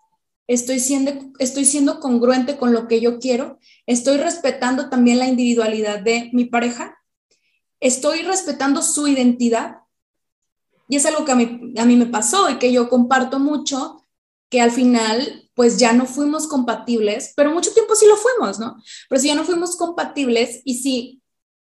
¿Estoy 0.46 0.78
siendo, 0.78 1.32
¿Estoy 1.40 1.64
siendo 1.64 2.00
congruente 2.00 2.56
con 2.56 2.72
lo 2.72 2.86
que 2.86 3.00
yo 3.00 3.18
quiero? 3.18 3.58
¿Estoy 3.84 4.16
respetando 4.16 4.88
también 4.88 5.18
la 5.18 5.26
individualidad 5.26 6.00
de 6.00 6.30
mi 6.32 6.44
pareja? 6.44 6.96
¿Estoy 7.80 8.22
respetando 8.22 8.80
su 8.80 9.08
identidad? 9.08 9.78
Y 10.88 10.96
es 10.96 11.04
algo 11.04 11.24
que 11.24 11.32
a 11.32 11.36
mí, 11.36 11.74
a 11.76 11.84
mí 11.84 11.96
me 11.96 12.06
pasó 12.06 12.48
y 12.48 12.58
que 12.58 12.72
yo 12.72 12.88
comparto 12.88 13.40
mucho, 13.40 14.00
que 14.48 14.60
al 14.60 14.70
final 14.70 15.45
pues 15.56 15.78
ya 15.78 15.94
no 15.94 16.04
fuimos 16.04 16.46
compatibles, 16.46 17.32
pero 17.34 17.50
mucho 17.50 17.72
tiempo 17.72 17.94
sí 17.94 18.06
lo 18.06 18.16
fuimos, 18.16 18.58
¿no? 18.58 18.76
Pero 19.08 19.20
si 19.20 19.28
ya 19.28 19.34
no 19.34 19.44
fuimos 19.44 19.74
compatibles 19.76 20.60
y 20.64 20.74
si 20.74 21.22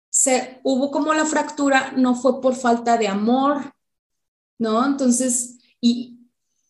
se 0.09 0.61
hubo 0.63 0.93
como 0.93 1.13
la 1.13 1.27
fractura, 1.27 1.93
no 1.97 2.15
fue 2.15 2.41
por 2.41 2.55
falta 2.55 2.97
de 2.97 3.09
amor, 3.09 3.75
¿no? 4.59 4.87
Entonces, 4.87 5.59
y, 5.81 6.21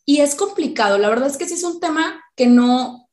y 0.07 0.21
es 0.21 0.35
complicado, 0.35 0.97
la 0.97 1.11
verdad 1.11 1.29
es 1.29 1.37
que 1.37 1.47
sí 1.47 1.55
es 1.55 1.63
un 1.63 1.79
tema 1.79 2.25
que 2.35 2.47
no, 2.47 3.11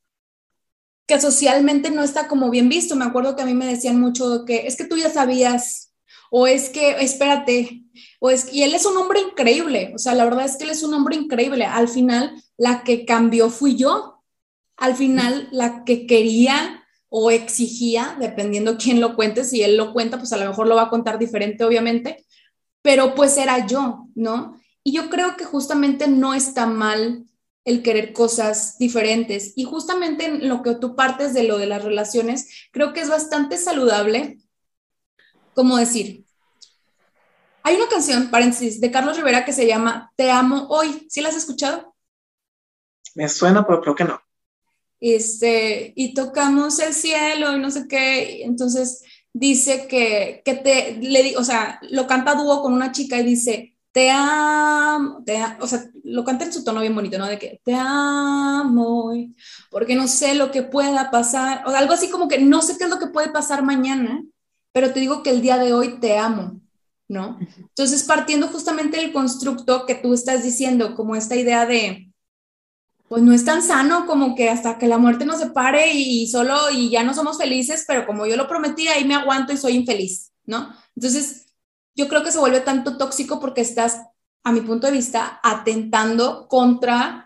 que 1.06 1.20
socialmente 1.20 1.90
no 1.90 2.02
está 2.02 2.28
como 2.28 2.48
bien 2.48 2.70
visto. 2.70 2.96
Me 2.96 3.04
acuerdo 3.04 3.36
que 3.36 3.42
a 3.42 3.46
mí 3.46 3.52
me 3.52 3.66
decían 3.66 4.00
mucho 4.00 4.46
que 4.46 4.66
es 4.66 4.76
que 4.76 4.86
tú 4.86 4.96
ya 4.96 5.10
sabías 5.10 5.87
o 6.30 6.46
es 6.46 6.70
que, 6.70 6.90
espérate, 7.00 7.84
o 8.20 8.30
es, 8.30 8.52
y 8.52 8.62
él 8.62 8.74
es 8.74 8.86
un 8.86 8.96
hombre 8.96 9.20
increíble, 9.20 9.92
o 9.94 9.98
sea, 9.98 10.14
la 10.14 10.24
verdad 10.24 10.44
es 10.44 10.56
que 10.56 10.64
él 10.64 10.70
es 10.70 10.82
un 10.82 10.94
hombre 10.94 11.16
increíble. 11.16 11.64
Al 11.64 11.88
final, 11.88 12.42
la 12.56 12.82
que 12.84 13.04
cambió 13.04 13.50
fui 13.50 13.76
yo. 13.76 14.22
Al 14.76 14.94
final, 14.94 15.48
la 15.50 15.84
que 15.84 16.06
quería 16.06 16.84
o 17.08 17.30
exigía, 17.30 18.16
dependiendo 18.20 18.76
quién 18.76 19.00
lo 19.00 19.16
cuente, 19.16 19.44
si 19.44 19.62
él 19.62 19.76
lo 19.76 19.92
cuenta, 19.92 20.18
pues 20.18 20.32
a 20.32 20.36
lo 20.36 20.46
mejor 20.46 20.66
lo 20.66 20.76
va 20.76 20.82
a 20.82 20.90
contar 20.90 21.18
diferente, 21.18 21.64
obviamente, 21.64 22.24
pero 22.82 23.14
pues 23.14 23.36
era 23.36 23.66
yo, 23.66 24.06
¿no? 24.14 24.60
Y 24.84 24.92
yo 24.92 25.10
creo 25.10 25.36
que 25.36 25.44
justamente 25.44 26.06
no 26.08 26.34
está 26.34 26.66
mal 26.66 27.24
el 27.64 27.82
querer 27.82 28.12
cosas 28.12 28.78
diferentes. 28.78 29.52
Y 29.56 29.64
justamente 29.64 30.24
en 30.24 30.48
lo 30.48 30.62
que 30.62 30.74
tú 30.74 30.96
partes 30.96 31.34
de 31.34 31.42
lo 31.42 31.58
de 31.58 31.66
las 31.66 31.84
relaciones, 31.84 32.68
creo 32.72 32.92
que 32.92 33.00
es 33.00 33.10
bastante 33.10 33.58
saludable 33.58 34.38
como 35.58 35.76
decir, 35.76 36.24
hay 37.64 37.74
una 37.74 37.88
canción, 37.88 38.30
paréntesis, 38.30 38.80
de 38.80 38.92
Carlos 38.92 39.16
Rivera 39.16 39.44
que 39.44 39.52
se 39.52 39.66
llama 39.66 40.12
Te 40.14 40.30
amo 40.30 40.68
hoy. 40.68 41.08
¿Sí 41.10 41.20
la 41.20 41.30
has 41.30 41.34
escuchado? 41.34 41.96
Me 43.16 43.28
suena, 43.28 43.66
pero 43.66 43.80
creo 43.80 43.96
que 43.96 44.04
no. 44.04 44.20
Este, 45.00 45.92
y 45.96 46.14
tocamos 46.14 46.78
el 46.78 46.94
cielo 46.94 47.56
y 47.56 47.58
no 47.58 47.72
sé 47.72 47.88
qué. 47.88 48.44
Entonces 48.44 49.02
dice 49.32 49.88
que, 49.88 50.42
que 50.44 50.54
te, 50.54 50.98
le, 51.00 51.36
o 51.36 51.42
sea, 51.42 51.80
lo 51.90 52.06
canta 52.06 52.36
dúo 52.36 52.62
con 52.62 52.72
una 52.72 52.92
chica 52.92 53.18
y 53.18 53.24
dice, 53.24 53.76
te 53.90 54.12
amo, 54.12 55.24
te 55.26 55.42
o 55.58 55.66
sea, 55.66 55.90
lo 56.04 56.22
canta 56.22 56.44
en 56.44 56.52
su 56.52 56.62
tono 56.62 56.82
bien 56.82 56.94
bonito, 56.94 57.18
¿no? 57.18 57.26
De 57.26 57.36
que 57.36 57.60
te 57.64 57.74
amo, 57.74 59.06
hoy, 59.06 59.34
porque 59.72 59.96
no 59.96 60.06
sé 60.06 60.36
lo 60.36 60.52
que 60.52 60.62
pueda 60.62 61.10
pasar, 61.10 61.64
o 61.66 61.70
algo 61.70 61.94
así 61.94 62.08
como 62.08 62.28
que 62.28 62.38
no 62.38 62.62
sé 62.62 62.78
qué 62.78 62.84
es 62.84 62.90
lo 62.90 63.00
que 63.00 63.08
puede 63.08 63.32
pasar 63.32 63.64
mañana, 63.64 64.22
pero 64.72 64.92
te 64.92 65.00
digo 65.00 65.22
que 65.22 65.30
el 65.30 65.42
día 65.42 65.58
de 65.58 65.72
hoy 65.72 65.98
te 66.00 66.18
amo, 66.18 66.60
¿no? 67.08 67.38
Entonces, 67.58 68.04
partiendo 68.04 68.48
justamente 68.48 68.98
del 68.98 69.12
constructo 69.12 69.86
que 69.86 69.94
tú 69.94 70.14
estás 70.14 70.42
diciendo, 70.42 70.94
como 70.94 71.16
esta 71.16 71.36
idea 71.36 71.66
de, 71.66 72.12
pues 73.08 73.22
no 73.22 73.32
es 73.32 73.44
tan 73.44 73.62
sano 73.62 74.06
como 74.06 74.34
que 74.34 74.50
hasta 74.50 74.78
que 74.78 74.86
la 74.86 74.98
muerte 74.98 75.24
nos 75.24 75.38
separe 75.38 75.92
y 75.92 76.26
solo 76.28 76.70
y 76.70 76.90
ya 76.90 77.02
no 77.02 77.14
somos 77.14 77.38
felices, 77.38 77.84
pero 77.88 78.06
como 78.06 78.26
yo 78.26 78.36
lo 78.36 78.48
prometí, 78.48 78.88
ahí 78.88 79.04
me 79.04 79.14
aguanto 79.14 79.52
y 79.52 79.56
soy 79.56 79.72
infeliz, 79.74 80.32
¿no? 80.44 80.74
Entonces, 80.94 81.46
yo 81.94 82.08
creo 82.08 82.22
que 82.22 82.32
se 82.32 82.38
vuelve 82.38 82.60
tanto 82.60 82.96
tóxico 82.96 83.40
porque 83.40 83.62
estás, 83.62 84.02
a 84.44 84.52
mi 84.52 84.60
punto 84.60 84.86
de 84.86 84.92
vista, 84.92 85.40
atentando 85.42 86.46
contra 86.48 87.24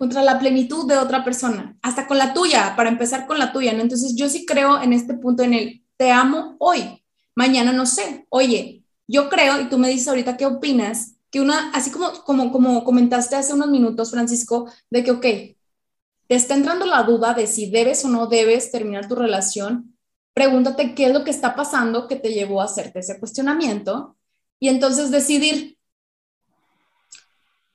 contra 0.00 0.22
la 0.22 0.38
plenitud 0.38 0.88
de 0.88 0.96
otra 0.96 1.22
persona, 1.22 1.76
hasta 1.82 2.06
con 2.06 2.16
la 2.16 2.32
tuya, 2.32 2.74
para 2.74 2.88
empezar 2.88 3.26
con 3.26 3.38
la 3.38 3.52
tuya, 3.52 3.74
¿no? 3.74 3.82
Entonces, 3.82 4.14
yo 4.16 4.30
sí 4.30 4.46
creo 4.46 4.80
en 4.80 4.94
este 4.94 5.12
punto 5.12 5.42
en 5.42 5.52
el 5.52 5.84
te 6.00 6.10
amo 6.10 6.56
hoy, 6.60 7.04
mañana 7.34 7.72
no 7.72 7.84
sé. 7.84 8.24
Oye, 8.30 8.86
yo 9.06 9.28
creo, 9.28 9.60
y 9.60 9.68
tú 9.68 9.76
me 9.76 9.90
dices 9.90 10.08
ahorita 10.08 10.38
qué 10.38 10.46
opinas, 10.46 11.16
que 11.30 11.42
una, 11.42 11.70
así 11.72 11.90
como, 11.90 12.24
como, 12.24 12.50
como 12.50 12.84
comentaste 12.84 13.36
hace 13.36 13.52
unos 13.52 13.68
minutos, 13.68 14.10
Francisco, 14.10 14.72
de 14.88 15.04
que, 15.04 15.10
ok, 15.10 15.20
te 15.20 16.34
está 16.34 16.54
entrando 16.54 16.86
la 16.86 17.02
duda 17.02 17.34
de 17.34 17.46
si 17.46 17.70
debes 17.70 18.02
o 18.06 18.08
no 18.08 18.28
debes 18.28 18.72
terminar 18.72 19.08
tu 19.08 19.14
relación, 19.14 19.94
pregúntate 20.32 20.94
qué 20.94 21.04
es 21.04 21.12
lo 21.12 21.22
que 21.22 21.32
está 21.32 21.54
pasando 21.54 22.08
que 22.08 22.16
te 22.16 22.32
llevó 22.32 22.62
a 22.62 22.64
hacerte 22.64 23.00
ese 23.00 23.18
cuestionamiento 23.18 24.16
y 24.58 24.70
entonces 24.70 25.10
decidir, 25.10 25.76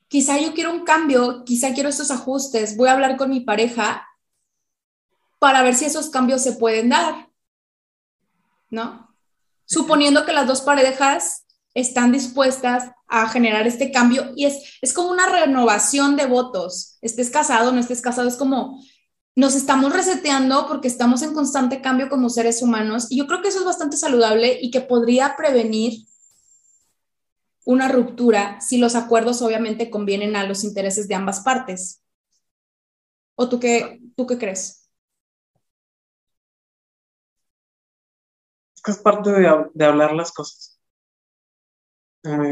quizá 0.07 0.39
yo 0.39 0.55
quiero 0.55 0.71
un 0.71 0.83
cambio, 0.83 1.43
quizá 1.45 1.75
quiero 1.75 1.89
estos 1.89 2.09
ajustes, 2.09 2.75
voy 2.75 2.89
a 2.89 2.93
hablar 2.93 3.17
con 3.17 3.29
mi 3.29 3.41
pareja 3.41 4.03
para 5.37 5.61
ver 5.61 5.75
si 5.75 5.85
esos 5.85 6.09
cambios 6.09 6.41
se 6.41 6.53
pueden 6.53 6.89
dar. 6.89 7.24
¿No? 8.75 9.15
Suponiendo 9.65 10.25
que 10.25 10.33
las 10.33 10.45
dos 10.45 10.61
parejas 10.61 11.45
están 11.73 12.11
dispuestas 12.11 12.91
a 13.07 13.27
generar 13.29 13.65
este 13.65 13.91
cambio 13.91 14.31
y 14.35 14.45
es, 14.45 14.77
es 14.81 14.93
como 14.93 15.09
una 15.09 15.27
renovación 15.27 16.15
de 16.15 16.27
votos. 16.27 16.97
Estés 17.01 17.29
casado, 17.31 17.71
no 17.71 17.79
estés 17.79 18.01
casado, 18.01 18.27
es 18.27 18.35
como 18.35 18.79
nos 19.35 19.55
estamos 19.55 19.91
reseteando 19.91 20.67
porque 20.67 20.87
estamos 20.87 21.21
en 21.21 21.33
constante 21.33 21.81
cambio 21.81 22.07
como 22.07 22.29
seres 22.29 22.61
humanos 22.61 23.07
y 23.09 23.17
yo 23.17 23.27
creo 23.27 23.41
que 23.41 23.49
eso 23.49 23.59
es 23.59 23.65
bastante 23.65 23.97
saludable 23.97 24.59
y 24.61 24.71
que 24.71 24.81
podría 24.81 25.35
prevenir 25.35 26.07
una 27.65 27.89
ruptura 27.89 28.61
si 28.61 28.77
los 28.77 28.95
acuerdos 28.95 29.41
obviamente 29.41 29.89
convienen 29.89 30.35
a 30.35 30.45
los 30.45 30.63
intereses 30.63 31.07
de 31.07 31.15
ambas 31.15 31.41
partes. 31.41 32.01
¿O 33.35 33.49
tú 33.49 33.59
qué, 33.59 33.99
tú 34.15 34.25
qué 34.25 34.37
crees? 34.37 34.84
Que 38.85 38.91
es 38.91 38.99
parte 38.99 39.31
de, 39.31 39.69
de 39.73 39.85
hablar 39.85 40.13
las 40.13 40.31
cosas. 40.31 40.79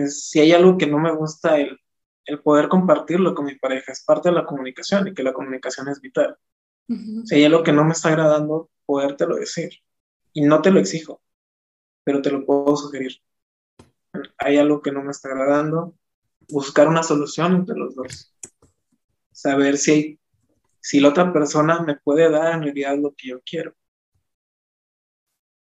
si 0.08 0.40
hay 0.40 0.52
algo 0.52 0.78
que 0.80 0.88
no 0.88 0.98
me 0.98 1.14
gusta, 1.16 1.60
el, 1.60 1.80
el, 2.26 2.42
poder 2.42 2.70
compartirlo 2.70 3.36
con 3.36 3.46
mi 3.46 3.56
pareja 3.56 3.92
es 3.92 4.04
parte 4.04 4.30
de 4.30 4.36
la 4.36 4.46
comunicación 4.46 5.08
y 5.08 5.14
que 5.14 5.22
la 5.22 5.34
comunicación 5.34 5.88
es 5.90 6.02
vital. 6.02 6.36
Si 7.26 7.36
hay 7.36 7.46
algo 7.46 7.64
que 7.64 7.72
no 7.72 7.86
me 7.86 7.94
está 7.94 8.10
agradando, 8.10 8.70
podértelo 8.86 9.36
decir. 9.36 9.72
Y 10.34 10.42
no 10.42 10.62
te 10.62 10.72
lo 10.72 10.80
exijo, 10.80 11.22
pero 12.04 12.22
te 12.22 12.32
lo 12.32 12.46
puedo 12.46 12.76
sugerir. 12.76 13.14
Hay 14.40 14.58
algo 14.58 14.82
que 14.82 14.92
no 14.92 15.04
me 15.04 15.12
está 15.12 15.30
agradando, 15.30 15.96
buscar 16.50 16.88
una 16.88 17.04
solución 17.04 17.56
entre 17.56 17.78
los 17.78 17.96
dos. 17.96 18.36
Saber 19.32 19.78
si, 19.78 20.20
si 20.82 21.00
la 21.00 21.10
otra 21.10 21.32
persona 21.32 21.82
me 21.82 21.96
puede 21.96 22.30
dar 22.30 22.56
en 22.56 22.64
realidad 22.64 22.98
lo 22.98 23.14
que 23.14 23.30
yo 23.30 23.42
quiero 23.46 23.76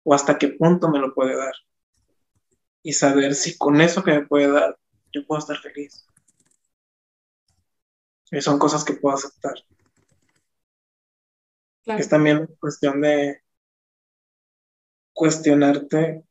o 0.05 0.15
hasta 0.15 0.39
qué 0.39 0.49
punto 0.49 0.89
me 0.89 0.99
lo 0.99 1.15
puede 1.15 1.37
dar. 1.37 1.55
Y 2.83 2.93
saber 2.93 3.35
si 3.35 3.57
con 3.57 3.81
eso 3.81 4.03
que 4.03 4.13
me 4.13 4.27
puede 4.27 4.51
dar, 4.51 4.79
yo 5.13 5.27
puedo 5.27 5.39
estar 5.39 5.59
feliz. 5.59 6.07
Y 8.31 8.41
son 8.41 8.59
cosas 8.59 8.85
que 8.85 8.95
puedo 8.95 9.15
aceptar. 9.15 9.55
Es 11.85 12.09
también 12.09 12.47
cuestión 12.59 13.01
de 13.01 13.43
cuestionarte 15.13 16.25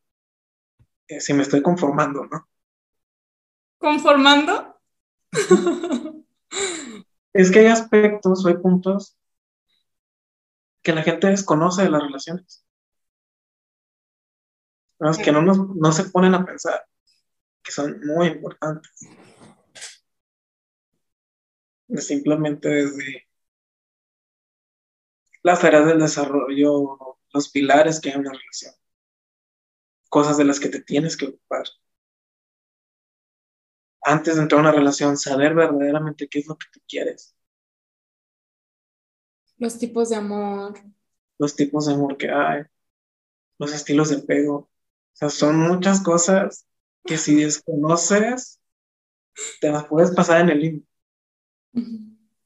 eh, 1.07 1.19
si 1.19 1.33
me 1.33 1.43
estoy 1.43 1.61
conformando, 1.61 2.25
¿no? 2.25 2.49
¿Conformando? 3.77 4.79
es 7.33 7.51
que 7.51 7.59
hay 7.59 7.67
aspectos 7.67 8.45
o 8.45 8.47
hay 8.47 8.57
puntos 8.57 9.17
que 10.81 10.93
la 10.93 11.03
gente 11.03 11.27
desconoce 11.27 11.83
de 11.83 11.89
las 11.89 12.01
relaciones 12.01 12.65
que 15.23 15.31
no, 15.31 15.41
no 15.41 15.91
se 15.91 16.05
ponen 16.05 16.35
a 16.35 16.45
pensar, 16.45 16.85
que 17.63 17.71
son 17.71 17.99
muy 18.05 18.27
importantes. 18.27 18.91
simplemente 21.97 22.69
desde 22.69 23.27
las 25.43 25.63
áreas 25.63 25.85
del 25.87 25.99
desarrollo, 25.99 27.17
los 27.33 27.49
pilares 27.49 27.99
que 27.99 28.09
hay 28.09 28.15
en 28.15 28.21
una 28.21 28.31
relación, 28.31 28.73
cosas 30.09 30.37
de 30.37 30.45
las 30.45 30.59
que 30.59 30.69
te 30.69 30.81
tienes 30.81 31.17
que 31.17 31.25
ocupar. 31.25 31.65
Antes 34.03 34.35
de 34.35 34.43
entrar 34.43 34.59
a 34.59 34.61
una 34.61 34.71
relación, 34.71 35.17
saber 35.17 35.53
verdaderamente 35.53 36.27
qué 36.27 36.39
es 36.39 36.47
lo 36.47 36.57
que 36.57 36.67
tú 36.71 36.79
quieres. 36.87 37.35
Los 39.57 39.77
tipos 39.77 40.09
de 40.09 40.15
amor. 40.15 40.79
Los 41.37 41.55
tipos 41.55 41.85
de 41.85 41.93
amor 41.93 42.17
que 42.17 42.29
hay, 42.29 42.63
los 43.59 43.73
estilos 43.73 44.09
de 44.09 44.19
pego. 44.19 44.70
Sea, 45.21 45.29
son 45.29 45.59
muchas 45.59 46.01
cosas 46.01 46.65
que 47.05 47.15
si 47.15 47.35
desconoces, 47.35 48.59
te 49.59 49.69
las 49.69 49.85
puedes 49.85 50.09
pasar 50.15 50.41
en 50.41 50.49
el 50.49 50.59
límite. 50.59 50.87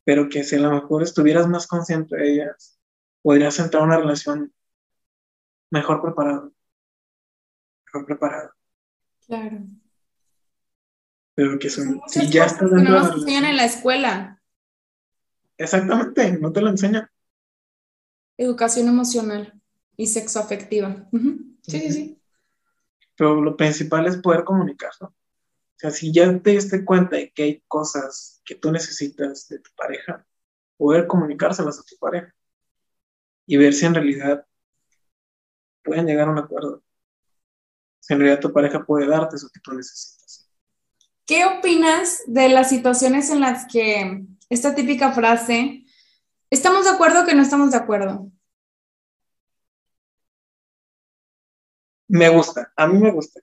Pero 0.03 0.27
que 0.27 0.43
si 0.43 0.57
a 0.57 0.59
lo 0.59 0.71
mejor 0.71 1.01
estuvieras 1.01 1.47
más 1.47 1.67
consciente 1.67 2.17
de 2.17 2.33
ellas, 2.33 2.77
podrías 3.21 3.57
entrar 3.59 3.81
a 3.81 3.85
una 3.85 3.97
relación 3.97 4.53
mejor 5.71 6.01
preparado. 6.01 6.51
Mejor 7.85 8.05
preparado. 8.05 8.51
Claro. 9.25 9.59
Pero 11.33 11.57
que 11.57 11.69
son, 11.69 12.01
si 12.07 12.29
ya 12.29 12.45
estás 12.45 12.71
dentro 12.71 12.93
no 12.93 12.99
nos 12.99 13.15
enseñan 13.15 13.45
en 13.45 13.55
la 13.55 13.65
escuela. 13.65 14.41
Exactamente, 15.57 16.37
no 16.39 16.51
te 16.51 16.59
lo 16.59 16.71
enseñan. 16.71 17.09
Educación 18.37 18.89
emocional 18.89 19.61
y 19.95 20.07
sexoafectiva. 20.07 21.07
Sí, 21.63 21.79
sí, 21.79 21.91
sí. 21.93 22.21
Pero 23.15 23.41
lo 23.41 23.55
principal 23.55 24.07
es 24.07 24.17
poder 24.17 24.43
comunicar, 24.43 24.91
¿no? 25.01 25.07
O 25.07 25.77
sea, 25.77 25.91
si 25.91 26.13
ya 26.13 26.39
te 26.39 26.51
diste 26.51 26.85
cuenta 26.85 27.17
de 27.17 27.31
que 27.31 27.43
hay 27.43 27.63
cosas 27.67 28.41
que 28.45 28.55
tú 28.55 28.71
necesitas 28.71 29.47
de 29.49 29.59
tu 29.59 29.71
pareja, 29.75 30.25
poder 30.77 31.05
comunicárselas 31.07 31.79
a 31.79 31.83
tu 31.83 31.97
pareja 31.97 32.33
y 33.45 33.57
ver 33.57 33.73
si 33.73 33.85
en 33.85 33.93
realidad 33.93 34.45
pueden 35.83 36.05
llegar 36.05 36.27
a 36.27 36.31
un 36.31 36.39
acuerdo. 36.39 36.83
Si 37.99 38.13
en 38.13 38.19
realidad 38.19 38.39
tu 38.39 38.53
pareja 38.53 38.85
puede 38.85 39.07
darte 39.07 39.35
eso 39.35 39.49
que 39.53 39.59
tú 39.59 39.73
necesitas. 39.73 40.49
¿Qué 41.25 41.43
opinas 41.43 42.21
de 42.27 42.49
las 42.49 42.69
situaciones 42.69 43.29
en 43.29 43.41
las 43.41 43.65
que 43.65 44.23
esta 44.49 44.75
típica 44.75 45.11
frase, 45.11 45.85
estamos 46.49 46.85
de 46.85 46.91
acuerdo 46.91 47.25
que 47.25 47.33
no 47.33 47.41
estamos 47.41 47.71
de 47.71 47.77
acuerdo? 47.77 48.31
Me 52.07 52.29
gusta, 52.29 52.71
a 52.75 52.87
mí 52.87 52.99
me 52.99 53.11
gusta. 53.11 53.41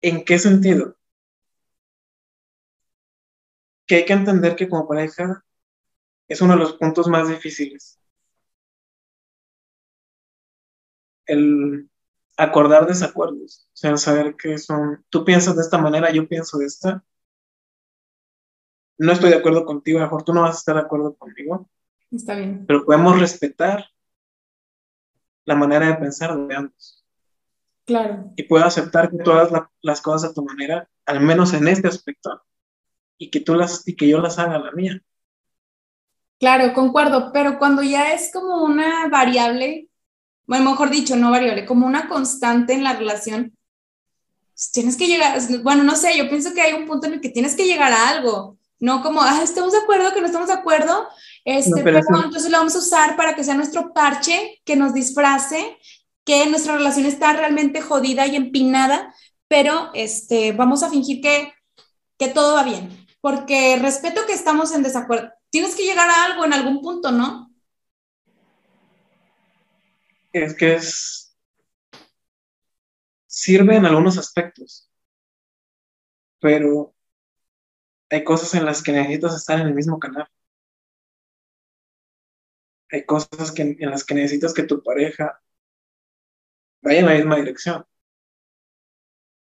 ¿En 0.00 0.24
qué 0.24 0.38
sentido? 0.38 0.96
Que 3.86 3.96
hay 3.96 4.04
que 4.04 4.12
entender 4.12 4.56
que 4.56 4.68
como 4.68 4.88
pareja 4.88 5.44
es 6.28 6.40
uno 6.40 6.54
de 6.54 6.60
los 6.60 6.74
puntos 6.74 7.06
más 7.08 7.28
difíciles. 7.28 8.00
El 11.26 11.88
acordar 12.36 12.86
desacuerdos, 12.86 13.68
o 13.68 13.76
sea, 13.76 13.96
saber 13.96 14.34
que 14.36 14.58
son, 14.58 15.04
tú 15.08 15.24
piensas 15.24 15.54
de 15.54 15.62
esta 15.62 15.78
manera, 15.78 16.10
yo 16.10 16.26
pienso 16.26 16.58
de 16.58 16.66
esta. 16.66 17.04
No 18.98 19.12
estoy 19.12 19.30
de 19.30 19.36
acuerdo 19.36 19.64
contigo, 19.64 19.98
a 19.98 20.02
lo 20.02 20.06
mejor 20.06 20.24
tú 20.24 20.32
no 20.32 20.42
vas 20.42 20.56
a 20.56 20.58
estar 20.58 20.74
de 20.74 20.82
acuerdo 20.82 21.14
conmigo. 21.14 21.68
Está 22.10 22.34
bien. 22.34 22.66
Pero 22.66 22.84
podemos 22.84 23.18
respetar 23.20 23.86
la 25.44 25.54
manera 25.54 25.86
de 25.86 25.94
pensar 25.94 26.36
de 26.36 26.54
ambos. 26.54 27.01
Claro. 27.84 28.32
Y 28.36 28.44
puedo 28.44 28.64
aceptar 28.64 29.10
que 29.10 29.18
todas 29.18 29.50
las 29.80 30.00
cosas 30.00 30.30
a 30.30 30.34
tu 30.34 30.44
manera, 30.44 30.88
al 31.04 31.20
menos 31.20 31.52
en 31.52 31.66
este 31.68 31.88
aspecto, 31.88 32.42
y 33.18 33.30
que 33.30 33.40
tú 33.40 33.54
las, 33.54 33.86
y 33.86 33.96
que 33.96 34.08
yo 34.08 34.20
las 34.20 34.38
haga 34.38 34.56
a 34.56 34.60
la 34.60 34.72
mía. 34.72 35.00
Claro, 36.38 36.72
concuerdo, 36.74 37.30
pero 37.32 37.58
cuando 37.58 37.82
ya 37.82 38.12
es 38.12 38.32
como 38.32 38.64
una 38.64 39.08
variable, 39.08 39.88
bueno, 40.46 40.70
mejor 40.70 40.90
dicho, 40.90 41.16
no 41.16 41.30
variable, 41.30 41.66
como 41.66 41.86
una 41.86 42.08
constante 42.08 42.72
en 42.72 42.82
la 42.82 42.94
relación, 42.94 43.56
pues 44.52 44.70
tienes 44.72 44.96
que 44.96 45.06
llegar, 45.06 45.38
bueno, 45.62 45.84
no 45.84 45.94
sé, 45.94 46.16
yo 46.16 46.28
pienso 46.28 46.52
que 46.52 46.60
hay 46.60 46.74
un 46.74 46.86
punto 46.86 47.06
en 47.06 47.14
el 47.14 47.20
que 47.20 47.30
tienes 47.30 47.54
que 47.54 47.66
llegar 47.66 47.92
a 47.92 48.08
algo, 48.08 48.58
no 48.80 49.02
como, 49.02 49.22
ah, 49.22 49.40
estamos 49.42 49.72
de 49.72 49.78
acuerdo, 49.78 50.12
que 50.12 50.20
no 50.20 50.26
estamos 50.26 50.48
de 50.48 50.54
acuerdo, 50.54 51.08
este, 51.44 51.82
pero, 51.82 51.98
entonces 51.98 52.50
lo 52.50 52.58
vamos 52.58 52.74
a 52.74 52.80
usar 52.80 53.16
para 53.16 53.34
que 53.36 53.44
sea 53.44 53.54
nuestro 53.54 53.92
parche, 53.92 54.60
que 54.64 54.74
nos 54.74 54.92
disfrace 54.92 55.78
que 56.24 56.46
nuestra 56.46 56.76
relación 56.76 57.06
está 57.06 57.32
realmente 57.32 57.80
jodida 57.80 58.26
y 58.26 58.36
empinada, 58.36 59.14
pero 59.48 59.90
este, 59.94 60.52
vamos 60.52 60.82
a 60.82 60.90
fingir 60.90 61.20
que, 61.20 61.52
que 62.18 62.28
todo 62.28 62.54
va 62.54 62.62
bien, 62.62 63.06
porque 63.20 63.76
respeto 63.80 64.26
que 64.26 64.32
estamos 64.32 64.72
en 64.72 64.82
desacuerdo. 64.82 65.32
Tienes 65.50 65.74
que 65.74 65.84
llegar 65.84 66.08
a 66.08 66.24
algo 66.24 66.44
en 66.44 66.52
algún 66.52 66.80
punto, 66.80 67.10
¿no? 67.10 67.52
Es 70.32 70.54
que 70.54 70.74
es... 70.74 71.36
Sirve 73.26 73.76
en 73.76 73.86
algunos 73.86 74.18
aspectos, 74.18 74.90
pero 76.38 76.94
hay 78.10 78.24
cosas 78.24 78.54
en 78.54 78.66
las 78.66 78.82
que 78.82 78.92
necesitas 78.92 79.34
estar 79.34 79.58
en 79.58 79.68
el 79.68 79.74
mismo 79.74 79.98
canal. 79.98 80.28
Hay 82.90 83.06
cosas 83.06 83.50
que, 83.52 83.62
en 83.62 83.90
las 83.90 84.04
que 84.04 84.14
necesitas 84.14 84.52
que 84.52 84.64
tu 84.64 84.82
pareja 84.82 85.42
vaya 86.82 87.00
en 87.00 87.06
la 87.06 87.14
misma 87.14 87.36
dirección. 87.36 87.84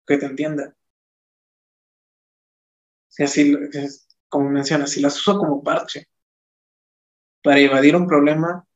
Que 0.07 0.19
te 0.19 0.27
entienda. 0.27 0.75
Si 3.09 3.23
así, 3.23 3.57
como 4.29 4.51
mencionas, 4.51 4.91
si 4.91 5.01
las 5.01 5.17
uso 5.17 5.39
como 5.39 5.63
parche 5.63 6.09
para 7.43 7.61
evadir 7.61 7.97
un 7.97 8.07
problema, 8.07 8.67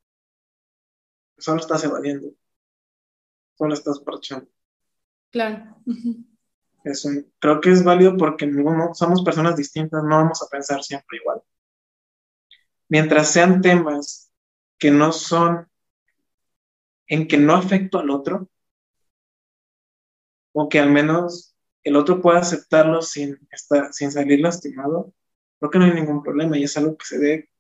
solo 1.38 1.61
estás 1.61 1.85
evadiendo. 1.85 2.31
Solo 3.57 3.75
estás 3.75 4.01
parchando. 4.01 4.48
Claro. 5.31 5.77
creo 7.38 7.61
que 7.61 7.70
es 7.70 7.85
válido 7.85 8.16
porque 8.16 8.51
somos 8.94 9.22
personas 9.22 9.57
distintas, 9.57 10.03
no 10.03 10.16
vamos 10.16 10.42
a 10.42 10.48
pensar 10.48 10.83
siempre 10.83 11.18
igual. 11.18 11.40
Mientras 12.88 13.31
sean 13.31 13.61
temas 13.61 14.33
que 14.79 14.90
no 14.90 15.12
son 15.12 15.68
en 17.07 17.29
que 17.29 17.37
no 17.37 17.55
afecto 17.55 17.98
al 17.98 18.11
otro, 18.11 18.48
o 20.52 20.68
que 20.68 20.78
al 20.78 20.90
menos 20.90 21.54
el 21.82 21.96
otro 21.96 22.20
pueda 22.20 22.38
aceptarlo 22.38 23.02
sin, 23.02 23.38
estar, 23.50 23.92
sin 23.92 24.12
salir 24.12 24.40
lastimado, 24.40 25.12
creo 25.58 25.70
que 25.70 25.78
no 25.78 25.84
hay 25.84 25.94
ningún 25.94 26.22
problema 26.22 26.56
y 26.56 26.64
es 26.64 26.76
algo 26.76 26.96
que 26.96 27.06
se 27.06 27.18
ve 27.18 27.50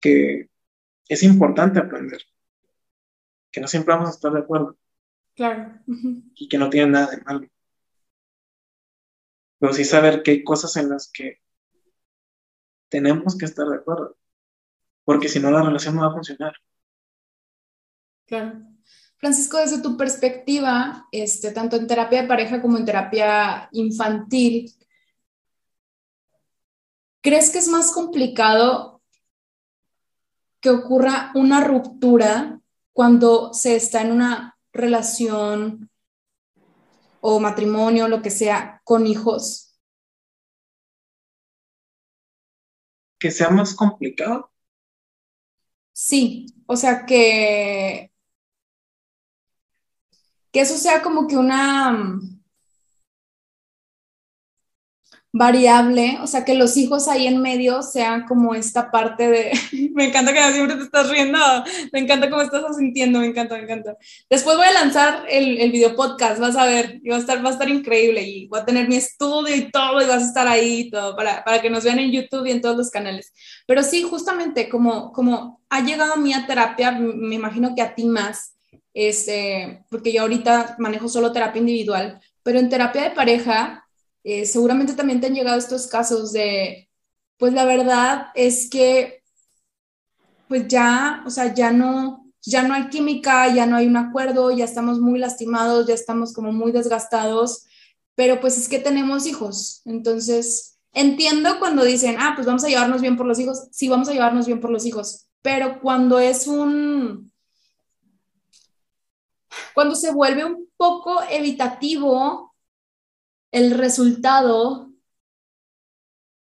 que 0.00 0.48
es 1.08 1.22
importante 1.22 1.78
aprender, 1.78 2.22
que 3.50 3.60
no 3.60 3.68
siempre 3.68 3.94
vamos 3.94 4.08
a 4.08 4.12
estar 4.12 4.32
de 4.32 4.40
acuerdo. 4.40 4.76
Claro. 5.34 5.80
Y 6.34 6.48
que 6.48 6.58
no 6.58 6.70
tiene 6.70 6.90
nada 6.90 7.10
de 7.10 7.22
malo. 7.22 7.48
Pero 9.58 9.72
sí 9.72 9.84
saber 9.84 10.22
que 10.22 10.32
hay 10.32 10.44
cosas 10.44 10.76
en 10.76 10.90
las 10.90 11.10
que 11.10 11.40
tenemos 12.88 13.38
que 13.38 13.44
estar 13.44 13.66
de 13.66 13.76
acuerdo, 13.76 14.16
porque 15.04 15.28
si 15.28 15.40
no 15.40 15.50
la 15.50 15.62
relación 15.62 15.94
no 15.94 16.02
va 16.02 16.08
a 16.08 16.14
funcionar. 16.14 16.54
Claro. 18.26 18.71
Francisco, 19.22 19.58
desde 19.58 19.80
tu 19.80 19.96
perspectiva, 19.96 21.06
este, 21.12 21.52
tanto 21.52 21.76
en 21.76 21.86
terapia 21.86 22.22
de 22.22 22.26
pareja 22.26 22.60
como 22.60 22.76
en 22.76 22.84
terapia 22.84 23.68
infantil, 23.70 24.74
¿crees 27.20 27.50
que 27.50 27.58
es 27.58 27.68
más 27.68 27.92
complicado 27.92 29.00
que 30.60 30.70
ocurra 30.70 31.30
una 31.36 31.62
ruptura 31.62 32.60
cuando 32.92 33.54
se 33.54 33.76
está 33.76 34.00
en 34.00 34.10
una 34.10 34.58
relación 34.72 35.88
o 37.20 37.38
matrimonio, 37.38 38.08
lo 38.08 38.22
que 38.22 38.30
sea, 38.30 38.80
con 38.82 39.06
hijos? 39.06 39.78
¿Que 43.20 43.30
sea 43.30 43.50
más 43.50 43.72
complicado? 43.72 44.50
Sí, 45.92 46.46
o 46.66 46.74
sea 46.74 47.06
que 47.06 48.11
que 50.52 50.60
eso 50.60 50.76
sea 50.76 51.02
como 51.02 51.26
que 51.26 51.36
una 51.36 51.90
mm, 51.92 52.42
variable, 55.34 56.18
o 56.22 56.26
sea, 56.26 56.44
que 56.44 56.54
los 56.54 56.76
hijos 56.76 57.08
ahí 57.08 57.26
en 57.26 57.40
medio 57.40 57.82
sean 57.82 58.26
como 58.26 58.54
esta 58.54 58.90
parte 58.90 59.28
de, 59.28 59.52
me 59.94 60.04
encanta 60.08 60.32
que 60.32 60.52
siempre 60.52 60.76
te 60.76 60.82
estás 60.82 61.08
riendo, 61.08 61.38
me 61.90 62.00
encanta 62.00 62.28
cómo 62.28 62.42
estás 62.42 62.76
sintiendo, 62.76 63.18
me 63.20 63.26
encanta, 63.26 63.56
me 63.56 63.62
encanta. 63.62 63.96
Después 64.28 64.58
voy 64.58 64.66
a 64.66 64.72
lanzar 64.72 65.24
el, 65.30 65.58
el 65.58 65.72
video 65.72 65.96
podcast, 65.96 66.38
vas 66.38 66.56
a 66.56 66.66
ver, 66.66 67.00
y 67.02 67.08
va 67.08 67.16
a 67.16 67.20
estar, 67.20 67.42
va 67.42 67.48
a 67.48 67.52
estar 67.52 67.68
increíble 67.70 68.22
y 68.22 68.46
voy 68.46 68.60
a 68.60 68.66
tener 68.66 68.88
mi 68.88 68.96
estudio 68.96 69.56
y 69.56 69.70
todo 69.70 70.02
y 70.02 70.06
vas 70.06 70.22
a 70.22 70.26
estar 70.26 70.46
ahí 70.46 70.80
y 70.80 70.90
todo 70.90 71.16
para, 71.16 71.42
para 71.44 71.62
que 71.62 71.70
nos 71.70 71.82
vean 71.82 71.98
en 71.98 72.12
YouTube 72.12 72.46
y 72.46 72.50
en 72.50 72.60
todos 72.60 72.76
los 72.76 72.90
canales. 72.90 73.32
Pero 73.66 73.82
sí, 73.82 74.02
justamente 74.02 74.68
como, 74.68 75.12
como 75.12 75.62
ha 75.70 75.80
llegado 75.80 76.12
a 76.12 76.16
mí 76.16 76.34
a 76.34 76.46
terapia, 76.46 76.92
me 76.92 77.36
imagino 77.36 77.74
que 77.74 77.80
a 77.80 77.94
ti 77.94 78.04
más, 78.04 78.52
este, 78.94 79.84
porque 79.90 80.12
yo 80.12 80.22
ahorita 80.22 80.76
manejo 80.78 81.08
solo 81.08 81.32
terapia 81.32 81.60
individual, 81.60 82.20
pero 82.42 82.58
en 82.58 82.68
terapia 82.68 83.02
de 83.04 83.10
pareja, 83.10 83.86
eh, 84.24 84.46
seguramente 84.46 84.94
también 84.94 85.20
te 85.20 85.26
han 85.26 85.34
llegado 85.34 85.58
estos 85.58 85.86
casos 85.86 86.32
de, 86.32 86.88
pues 87.38 87.52
la 87.52 87.64
verdad 87.64 88.28
es 88.34 88.68
que, 88.70 89.22
pues 90.48 90.68
ya, 90.68 91.22
o 91.26 91.30
sea, 91.30 91.54
ya 91.54 91.72
no, 91.72 92.30
ya 92.44 92.62
no 92.62 92.74
hay 92.74 92.88
química, 92.88 93.52
ya 93.54 93.66
no 93.66 93.76
hay 93.76 93.86
un 93.86 93.96
acuerdo, 93.96 94.50
ya 94.50 94.64
estamos 94.64 95.00
muy 95.00 95.18
lastimados, 95.18 95.86
ya 95.86 95.94
estamos 95.94 96.32
como 96.32 96.52
muy 96.52 96.72
desgastados, 96.72 97.66
pero 98.14 98.40
pues 98.40 98.58
es 98.58 98.68
que 98.68 98.78
tenemos 98.78 99.26
hijos, 99.26 99.82
entonces 99.86 100.78
entiendo 100.92 101.58
cuando 101.58 101.84
dicen, 101.84 102.16
ah, 102.18 102.32
pues 102.34 102.46
vamos 102.46 102.64
a 102.64 102.68
llevarnos 102.68 103.00
bien 103.00 103.16
por 103.16 103.26
los 103.26 103.38
hijos, 103.38 103.68
sí, 103.70 103.88
vamos 103.88 104.08
a 104.08 104.12
llevarnos 104.12 104.46
bien 104.46 104.60
por 104.60 104.70
los 104.70 104.84
hijos, 104.84 105.26
pero 105.40 105.80
cuando 105.80 106.18
es 106.18 106.46
un, 106.46 107.31
cuando 109.74 109.94
se 109.94 110.12
vuelve 110.12 110.44
un 110.44 110.68
poco 110.76 111.22
evitativo 111.30 112.54
el 113.50 113.76
resultado 113.76 114.90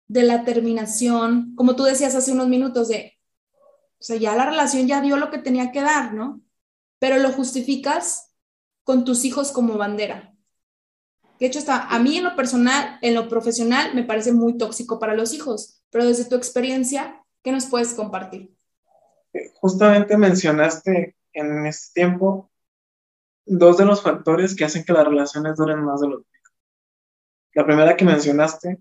de 0.07 0.23
la 0.23 0.43
terminación, 0.43 1.55
como 1.55 1.75
tú 1.75 1.83
decías 1.83 2.15
hace 2.15 2.31
unos 2.31 2.47
minutos, 2.47 2.87
de, 2.87 3.17
o 3.99 4.03
sea, 4.03 4.17
ya 4.17 4.35
la 4.35 4.45
relación 4.45 4.87
ya 4.87 5.01
dio 5.01 5.17
lo 5.17 5.31
que 5.31 5.39
tenía 5.39 5.71
que 5.71 5.81
dar, 5.81 6.13
¿no? 6.13 6.41
Pero 6.99 7.17
lo 7.17 7.31
justificas 7.31 8.31
con 8.83 9.03
tus 9.03 9.25
hijos 9.25 9.51
como 9.51 9.77
bandera. 9.77 10.33
De 11.39 11.47
hecho, 11.47 11.59
está, 11.59 11.87
a 11.87 11.99
mí 11.99 12.17
en 12.17 12.23
lo 12.23 12.35
personal, 12.35 12.97
en 13.01 13.13
lo 13.13 13.27
profesional, 13.27 13.93
me 13.93 14.03
parece 14.03 14.31
muy 14.31 14.57
tóxico 14.57 14.99
para 14.99 15.15
los 15.15 15.33
hijos, 15.33 15.81
pero 15.89 16.05
desde 16.05 16.25
tu 16.25 16.35
experiencia, 16.35 17.21
¿qué 17.43 17.51
nos 17.51 17.65
puedes 17.65 17.93
compartir? 17.93 18.55
Justamente 19.55 20.15
mencionaste 20.15 21.17
en 21.33 21.65
este 21.65 22.01
tiempo 22.01 22.49
dos 23.45 23.77
de 23.77 23.85
los 23.85 24.01
factores 24.01 24.55
que 24.55 24.65
hacen 24.65 24.83
que 24.83 24.93
las 24.93 25.05
relaciones 25.05 25.55
duren 25.55 25.83
más 25.83 26.01
de 26.01 26.09
lo 26.09 26.19
que 26.19 26.29
La 27.53 27.65
primera 27.65 27.95
que 27.95 28.05
mencionaste 28.05 28.79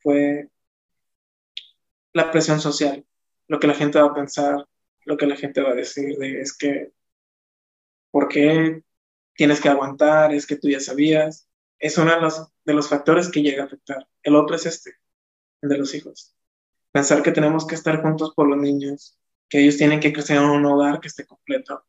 fue 0.00 0.48
la 2.12 2.30
presión 2.30 2.60
social, 2.60 3.06
lo 3.48 3.58
que 3.58 3.66
la 3.66 3.74
gente 3.74 4.00
va 4.00 4.08
a 4.08 4.14
pensar, 4.14 4.66
lo 5.04 5.16
que 5.16 5.26
la 5.26 5.36
gente 5.36 5.62
va 5.62 5.70
a 5.70 5.74
decir, 5.74 6.16
de 6.18 6.40
es 6.40 6.56
que, 6.56 6.92
¿por 8.10 8.28
qué 8.28 8.82
tienes 9.34 9.60
que 9.60 9.68
aguantar? 9.68 10.32
Es 10.32 10.46
que 10.46 10.56
tú 10.56 10.68
ya 10.68 10.80
sabías. 10.80 11.48
Es 11.78 11.98
uno 11.98 12.14
de 12.14 12.20
los, 12.20 12.48
de 12.64 12.74
los 12.74 12.88
factores 12.88 13.30
que 13.30 13.42
llega 13.42 13.62
a 13.62 13.66
afectar. 13.66 14.06
El 14.22 14.36
otro 14.36 14.56
es 14.56 14.66
este, 14.66 14.96
el 15.62 15.70
de 15.70 15.78
los 15.78 15.94
hijos. 15.94 16.34
Pensar 16.92 17.22
que 17.22 17.32
tenemos 17.32 17.66
que 17.66 17.74
estar 17.74 18.02
juntos 18.02 18.34
por 18.36 18.48
los 18.48 18.58
niños, 18.58 19.18
que 19.48 19.60
ellos 19.60 19.78
tienen 19.78 20.00
que 20.00 20.12
crecer 20.12 20.36
en 20.36 20.44
un 20.44 20.66
hogar 20.66 21.00
que 21.00 21.08
esté 21.08 21.26
completo, 21.26 21.84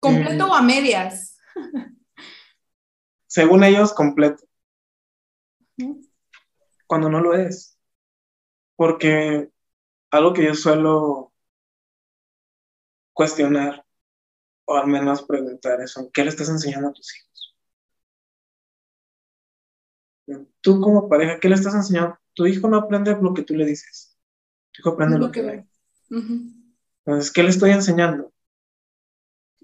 ¿Completo 0.00 0.46
o 0.46 0.54
a 0.54 0.62
medias? 0.62 1.38
Según 3.26 3.62
ellos, 3.62 3.92
completo. 3.92 4.42
Cuando 6.86 7.08
no 7.08 7.20
lo 7.20 7.34
es. 7.34 7.78
Porque 8.76 9.50
algo 10.10 10.32
que 10.32 10.44
yo 10.44 10.54
suelo 10.54 11.32
cuestionar, 13.12 13.84
o 14.64 14.76
al 14.76 14.86
menos 14.86 15.22
preguntar, 15.22 15.80
es, 15.80 15.94
¿qué 16.12 16.24
le 16.24 16.30
estás 16.30 16.48
enseñando 16.48 16.88
a 16.88 16.92
tus 16.92 17.14
hijos? 17.16 17.56
Tú 20.60 20.80
como 20.80 21.08
pareja, 21.08 21.38
¿qué 21.38 21.48
le 21.48 21.54
estás 21.54 21.74
enseñando? 21.74 22.18
Tu 22.34 22.46
hijo 22.46 22.68
no 22.68 22.78
aprende 22.78 23.16
lo 23.20 23.34
que 23.34 23.42
tú 23.42 23.54
le 23.54 23.66
dices. 23.66 24.16
Tu 24.72 24.80
hijo 24.80 24.90
aprende 24.90 25.18
lo, 25.18 25.30
que, 25.30 25.42
ve. 25.42 25.66
Entonces, 26.08 27.32
¿qué 27.32 27.42
le 27.42 27.50
estoy 27.50 27.70
enseñando? 27.70 28.32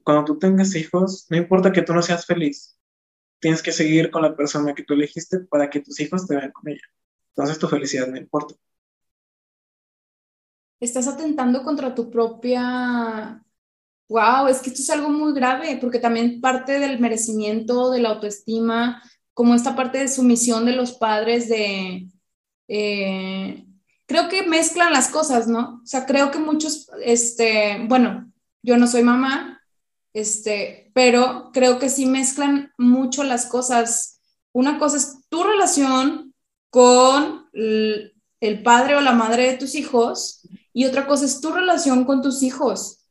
Cuando 0.06 0.24
tú 0.24 0.38
tengas 0.38 0.76
hijos, 0.76 1.26
no 1.30 1.36
importa 1.36 1.72
que 1.72 1.82
tú 1.82 1.92
no 1.92 2.00
seas 2.00 2.26
feliz, 2.26 2.78
tienes 3.40 3.60
que 3.60 3.72
seguir 3.72 4.12
con 4.12 4.22
la 4.22 4.36
persona 4.36 4.72
que 4.72 4.84
tú 4.84 4.94
elegiste 4.94 5.40
para 5.40 5.68
que 5.68 5.80
tus 5.80 5.98
hijos 5.98 6.28
te 6.28 6.36
vean 6.36 6.52
con 6.52 6.68
ella. 6.68 6.84
Entonces 7.30 7.58
tu 7.58 7.66
felicidad 7.66 8.06
no 8.06 8.16
importa. 8.16 8.54
Estás 10.78 11.08
atentando 11.08 11.64
contra 11.64 11.92
tu 11.92 12.08
propia... 12.08 13.42
Wow, 14.08 14.46
es 14.46 14.60
que 14.60 14.70
esto 14.70 14.82
es 14.82 14.90
algo 14.90 15.08
muy 15.08 15.34
grave, 15.34 15.76
porque 15.80 15.98
también 15.98 16.40
parte 16.40 16.78
del 16.78 17.00
merecimiento, 17.00 17.90
de 17.90 18.00
la 18.00 18.10
autoestima, 18.10 19.02
como 19.34 19.56
esta 19.56 19.74
parte 19.74 19.98
de 19.98 20.06
sumisión 20.06 20.66
de 20.66 20.76
los 20.76 20.92
padres 20.92 21.48
de... 21.48 22.06
Eh, 22.68 23.66
creo 24.06 24.28
que 24.28 24.46
mezclan 24.46 24.92
las 24.92 25.08
cosas, 25.08 25.48
¿no? 25.48 25.80
O 25.82 25.86
sea, 25.86 26.06
creo 26.06 26.30
que 26.30 26.38
muchos, 26.38 26.88
este, 27.02 27.84
bueno, 27.88 28.32
yo 28.62 28.76
no 28.76 28.86
soy 28.86 29.02
mamá, 29.02 29.55
este, 30.16 30.90
pero 30.94 31.50
creo 31.52 31.78
que 31.78 31.90
sí 31.90 32.06
mezclan 32.06 32.72
mucho 32.78 33.22
las 33.22 33.44
cosas. 33.44 34.22
Una 34.50 34.78
cosa 34.78 34.96
es 34.96 35.28
tu 35.28 35.44
relación 35.44 36.32
con 36.70 37.50
el 37.52 38.62
padre 38.62 38.96
o 38.96 39.02
la 39.02 39.12
madre 39.12 39.50
de 39.50 39.58
tus 39.58 39.74
hijos 39.74 40.48
y 40.72 40.86
otra 40.86 41.06
cosa 41.06 41.26
es 41.26 41.42
tu 41.42 41.52
relación 41.52 42.06
con 42.06 42.22
tus 42.22 42.42
hijos. 42.42 43.04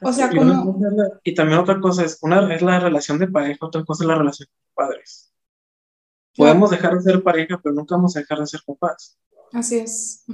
O 0.00 0.10
sea, 0.10 0.30
como... 0.30 0.80
Y 1.22 1.34
también 1.34 1.58
otra 1.58 1.78
cosa 1.78 2.06
es, 2.06 2.18
una 2.22 2.54
es 2.54 2.62
la 2.62 2.80
relación 2.80 3.18
de 3.18 3.28
pareja, 3.28 3.66
otra 3.66 3.84
cosa 3.84 4.04
es 4.04 4.08
la 4.08 4.16
relación 4.16 4.48
con 4.48 4.86
padres. 4.86 5.30
Podemos 6.34 6.70
dejar 6.70 6.94
de 6.94 7.02
ser 7.02 7.22
pareja, 7.22 7.60
pero 7.62 7.74
nunca 7.74 7.96
vamos 7.96 8.16
a 8.16 8.20
dejar 8.20 8.38
de 8.38 8.46
ser 8.46 8.60
papás. 8.66 9.18
Así 9.52 9.76
es. 9.76 10.24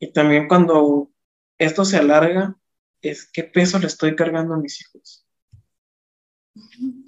Y 0.00 0.12
también 0.12 0.48
cuando 0.48 1.12
esto 1.58 1.84
se 1.84 1.98
alarga, 1.98 2.56
es 3.02 3.30
qué 3.30 3.44
peso 3.44 3.78
le 3.78 3.86
estoy 3.86 4.16
cargando 4.16 4.54
a 4.54 4.58
mis 4.58 4.80
hijos. 4.80 5.26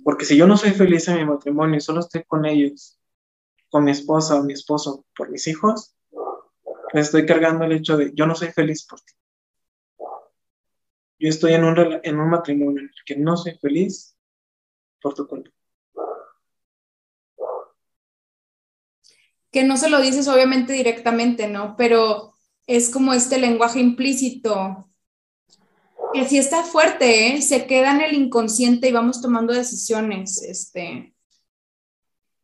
Porque 0.05 0.24
si 0.24 0.36
yo 0.36 0.47
no 0.47 0.57
soy 0.57 0.70
feliz 0.70 1.09
en 1.09 1.16
mi 1.16 1.24
matrimonio 1.24 1.76
y 1.76 1.80
solo 1.80 2.01
estoy 2.01 2.24
con 2.24 2.47
ellos, 2.47 2.99
con 3.68 3.84
mi 3.84 3.91
esposa 3.91 4.36
o 4.36 4.45
mi 4.45 4.53
esposo, 4.53 5.07
por 5.16 5.30
mis 5.30 5.47
hijos, 5.47 5.95
le 6.93 7.01
estoy 7.01 7.26
cargando 7.26 7.64
el 7.64 7.72
hecho 7.72 7.97
de 7.97 8.12
yo 8.14 8.26
no 8.26 8.34
soy 8.34 8.49
feliz 8.49 8.86
por 8.86 9.01
ti. 9.01 9.12
Yo 11.18 11.28
estoy 11.28 11.53
en 11.53 11.64
un, 11.64 12.01
en 12.03 12.18
un 12.18 12.30
matrimonio 12.30 12.80
en 12.80 12.86
el 12.86 13.05
que 13.05 13.16
no 13.16 13.36
soy 13.36 13.57
feliz 13.59 14.16
por 15.01 15.14
tu 15.14 15.26
culpa. 15.26 15.51
Que 19.53 19.64
no 19.64 19.76
se 19.76 19.91
lo 19.91 20.01
dices 20.01 20.28
obviamente 20.28 20.72
directamente, 20.72 21.49
¿no? 21.49 21.74
Pero 21.76 22.34
es 22.66 22.88
como 22.88 23.12
este 23.12 23.38
lenguaje 23.38 23.80
implícito 23.80 24.89
que 26.12 26.28
si 26.28 26.38
está 26.38 26.62
fuerte, 26.62 27.28
¿eh? 27.28 27.42
se 27.42 27.66
queda 27.66 27.92
en 27.92 28.00
el 28.00 28.14
inconsciente 28.14 28.88
y 28.88 28.92
vamos 28.92 29.20
tomando 29.20 29.52
decisiones. 29.52 30.42
Este. 30.42 31.14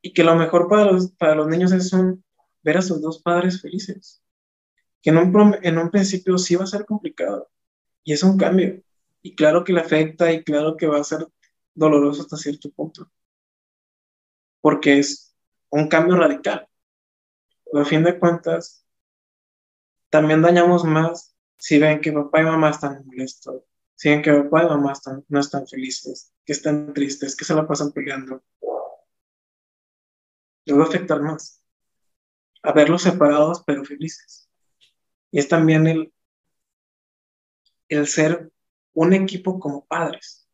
Y 0.03 0.13
que 0.13 0.25
lo 0.25 0.35
mejor 0.37 0.69
para 0.69 0.93
los, 0.93 1.13
para 1.13 1.35
los 1.35 1.49
niños 1.49 1.73
es 1.73 1.91
ver 2.63 2.79
a 2.79 2.83
sus 2.83 3.01
dos 3.01 3.23
padres 3.23 3.61
felices. 3.61 4.23
Que 5.03 5.11
en 5.11 5.19
un, 5.19 5.57
en 5.63 5.79
un 5.79 5.91
principio 5.91 6.39
sí 6.39 6.57
va 6.57 6.65
a 6.65 6.69
ser 6.69 6.85
complicado. 6.85 7.49
Y 8.05 8.13
es 8.13 8.23
un 8.23 8.37
cambio. 8.37 8.83
Y 9.23 9.35
claro 9.35 9.65
que 9.65 9.73
le 9.73 9.81
afecta 9.81 10.33
y 10.33 10.43
claro 10.43 10.77
que 10.77 10.87
va 10.87 10.99
a 10.99 11.05
ser 11.05 11.27
doloroso 11.75 12.23
hasta 12.23 12.37
cierto 12.37 12.71
punto. 12.71 13.11
Porque 14.61 14.99
es 14.99 15.35
un 15.71 15.89
cambio 15.89 16.17
radical. 16.17 16.69
Pero 17.65 17.83
a 17.83 17.85
fin 17.85 18.05
de 18.05 18.19
cuentas, 18.19 18.85
también 20.11 20.43
dañamos 20.43 20.85
más 20.85 21.36
si 21.59 21.79
ven 21.79 22.01
que 22.01 22.13
papá 22.13 22.41
y 22.41 22.45
mamá 22.45 22.71
están 22.71 23.05
molestos, 23.07 23.63
si 23.95 24.11
ven 24.11 24.23
que 24.23 24.33
papá 24.33 24.65
y 24.65 24.69
mamá 24.69 24.93
están, 24.93 25.25
no 25.29 25.41
están 25.41 25.67
felices, 25.67 26.33
que 26.45 26.53
están 26.53 26.93
tristes, 26.93 27.35
que 27.37 27.45
se 27.45 27.55
la 27.55 27.67
pasan 27.67 27.93
peleando, 27.93 28.43
les 30.67 30.77
va 30.77 30.83
a 30.83 30.89
afectar 30.89 31.21
más. 31.23 31.63
A 32.63 32.73
verlos 32.73 33.03
separados 33.03 33.63
pero 33.65 33.85
felices. 33.85 34.51
Y 35.31 35.39
es 35.39 35.49
también 35.49 35.87
el, 35.87 36.13
el 37.89 38.07
ser 38.07 38.51
un 38.93 39.13
equipo 39.13 39.61
como 39.61 39.87
padres. 39.87 40.49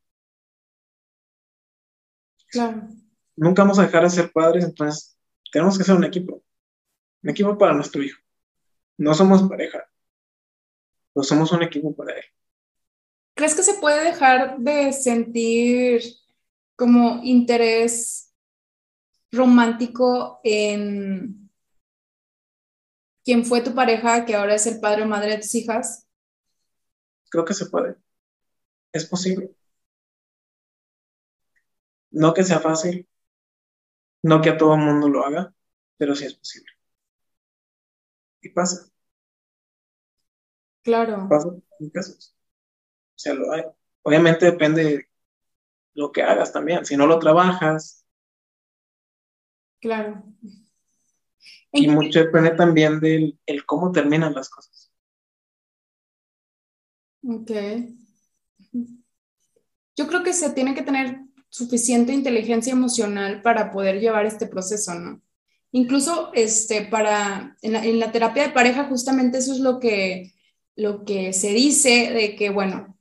Claro. 2.49 2.87
Nunca 3.35 3.63
vamos 3.63 3.79
a 3.79 3.87
dejar 3.87 4.03
de 4.03 4.11
ser 4.11 4.31
padres, 4.31 4.65
entonces 4.65 5.17
tenemos 5.51 5.79
que 5.79 5.85
ser 5.85 5.97
un 5.97 6.05
equipo. 6.05 6.45
Un 7.23 7.31
equipo 7.31 7.57
para 7.57 7.73
nuestro 7.73 8.03
hijo. 8.03 8.21
No 8.99 9.15
somos 9.15 9.43
pareja, 9.49 9.91
no 11.15 11.23
somos 11.23 11.53
un 11.53 11.63
equipo 11.63 11.95
para 11.95 12.15
él. 12.17 12.25
¿Crees 13.35 13.55
que 13.55 13.63
se 13.63 13.75
puede 13.75 14.05
dejar 14.05 14.59
de 14.59 14.93
sentir 14.93 16.03
como 16.77 17.21
interés 17.23 18.33
romántico 19.31 20.41
en 20.45 21.51
quien 23.25 23.45
fue 23.45 23.63
tu 23.63 23.75
pareja, 23.75 24.25
que 24.25 24.35
ahora 24.35 24.55
es 24.55 24.67
el 24.67 24.81
padre 24.81 25.03
o 25.03 25.07
madre 25.07 25.33
de 25.33 25.39
tus 25.39 25.55
hijas? 25.55 26.07
Creo 27.31 27.45
que 27.45 27.55
se 27.55 27.67
puede. 27.67 27.97
Es 28.93 29.07
posible. 29.07 29.55
No 32.11 32.35
que 32.35 32.45
sea 32.45 32.61
fácil, 32.61 33.09
no 34.23 34.41
que 34.41 34.51
a 34.51 34.57
todo 34.57 34.75
el 34.75 34.81
mundo 34.81 35.09
lo 35.09 35.25
haga, 35.25 35.55
pero 35.97 36.15
sí 36.15 36.27
es 36.27 36.35
posible. 36.35 36.71
Y 38.43 38.51
pasa. 38.51 38.92
Claro. 40.83 41.29
en 41.79 41.91
casos. 41.91 42.37
O 43.15 43.19
sea, 43.19 43.35
lo 43.35 43.53
hay. 43.53 43.63
Obviamente 44.03 44.47
depende 44.47 44.85
de 44.85 45.09
lo 45.95 46.11
que 46.11 46.23
hagas 46.23 46.53
también. 46.53 46.85
Si 46.85 46.97
no 46.97 47.07
lo 47.07 47.19
trabajas, 47.19 48.03
Claro. 49.83 50.23
Y 51.73 51.89
mucho 51.89 52.21
depende 52.21 52.53
también 52.53 53.01
del 53.01 53.39
el 53.47 53.67
cómo 53.67 53.91
terminan 53.91 54.33
las 54.33 54.49
cosas. 54.49 54.93
Ok. 57.25 57.51
Yo 59.97 60.07
creo 60.07 60.23
que 60.23 60.33
se 60.33 60.51
tiene 60.51 60.75
que 60.75 60.83
tener 60.83 61.23
suficiente 61.49 62.13
inteligencia 62.13 62.73
emocional 62.73 63.43
para 63.43 63.73
poder 63.73 64.01
llevar 64.01 64.25
este 64.25 64.47
proceso, 64.47 64.95
¿no? 64.95 65.21
Incluso 65.73 66.31
este, 66.33 66.83
para, 66.83 67.57
en 67.63 67.99
la, 67.99 68.13
terapia 68.13 68.45
de 68.45 68.53
pareja 68.53 68.85
justamente 68.85 69.39
eso 69.39 69.53
es 69.53 69.59
lo 69.59 69.81
que, 69.81 70.33
lo 70.77 71.05
que 71.05 71.33
se 71.33 71.53
dice 71.53 72.13
de 72.13 72.37
que, 72.37 72.51
bueno, 72.51 72.97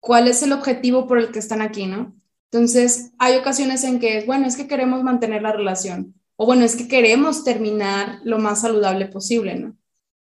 ¿cuál 0.00 0.28
es 0.28 0.42
el 0.42 0.52
objetivo 0.52 1.06
por 1.06 1.18
el 1.18 1.30
que 1.32 1.38
están 1.38 1.60
aquí, 1.60 1.86
no? 1.86 2.14
Entonces, 2.50 3.12
hay 3.18 3.36
ocasiones 3.36 3.84
en 3.84 3.98
que 3.98 4.18
es, 4.18 4.26
bueno, 4.26 4.46
es 4.46 4.56
que 4.56 4.68
queremos 4.68 5.02
mantener 5.02 5.42
la 5.42 5.52
relación, 5.52 6.14
o 6.36 6.46
bueno, 6.46 6.64
es 6.64 6.76
que 6.76 6.88
queremos 6.88 7.44
terminar 7.44 8.20
lo 8.24 8.38
más 8.38 8.60
saludable 8.60 9.06
posible, 9.06 9.56
¿no? 9.56 9.76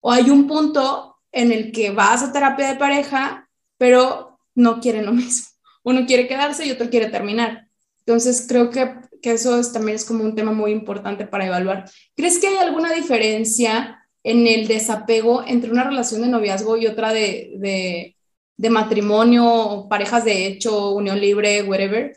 O 0.00 0.12
hay 0.12 0.30
un 0.30 0.46
punto 0.46 1.16
en 1.32 1.52
el 1.52 1.72
que 1.72 1.90
vas 1.90 2.22
a 2.22 2.32
terapia 2.32 2.68
de 2.68 2.78
pareja, 2.78 3.48
pero 3.78 4.38
no 4.54 4.80
quieren 4.80 5.06
lo 5.06 5.12
mismo. 5.14 5.48
Uno 5.82 6.06
quiere 6.06 6.28
quedarse 6.28 6.66
y 6.66 6.70
otro 6.70 6.90
quiere 6.90 7.10
terminar. 7.10 7.68
Entonces, 8.00 8.46
creo 8.48 8.70
que, 8.70 8.94
que 9.20 9.32
eso 9.32 9.60
también 9.72 9.96
es 9.96 10.04
como 10.04 10.22
un 10.22 10.34
tema 10.34 10.52
muy 10.52 10.70
importante 10.70 11.26
para 11.26 11.46
evaluar. 11.46 11.90
¿Crees 12.14 12.38
que 12.38 12.48
hay 12.48 12.56
alguna 12.56 12.92
diferencia 12.92 14.05
en 14.26 14.44
el 14.48 14.66
desapego 14.66 15.44
entre 15.46 15.70
una 15.70 15.84
relación 15.84 16.20
de 16.20 16.26
noviazgo 16.26 16.76
y 16.76 16.88
otra 16.88 17.12
de, 17.12 17.52
de, 17.58 18.16
de 18.56 18.70
matrimonio, 18.70 19.86
parejas 19.88 20.24
de 20.24 20.48
hecho, 20.48 20.90
unión 20.90 21.20
libre, 21.20 21.62
whatever? 21.62 22.16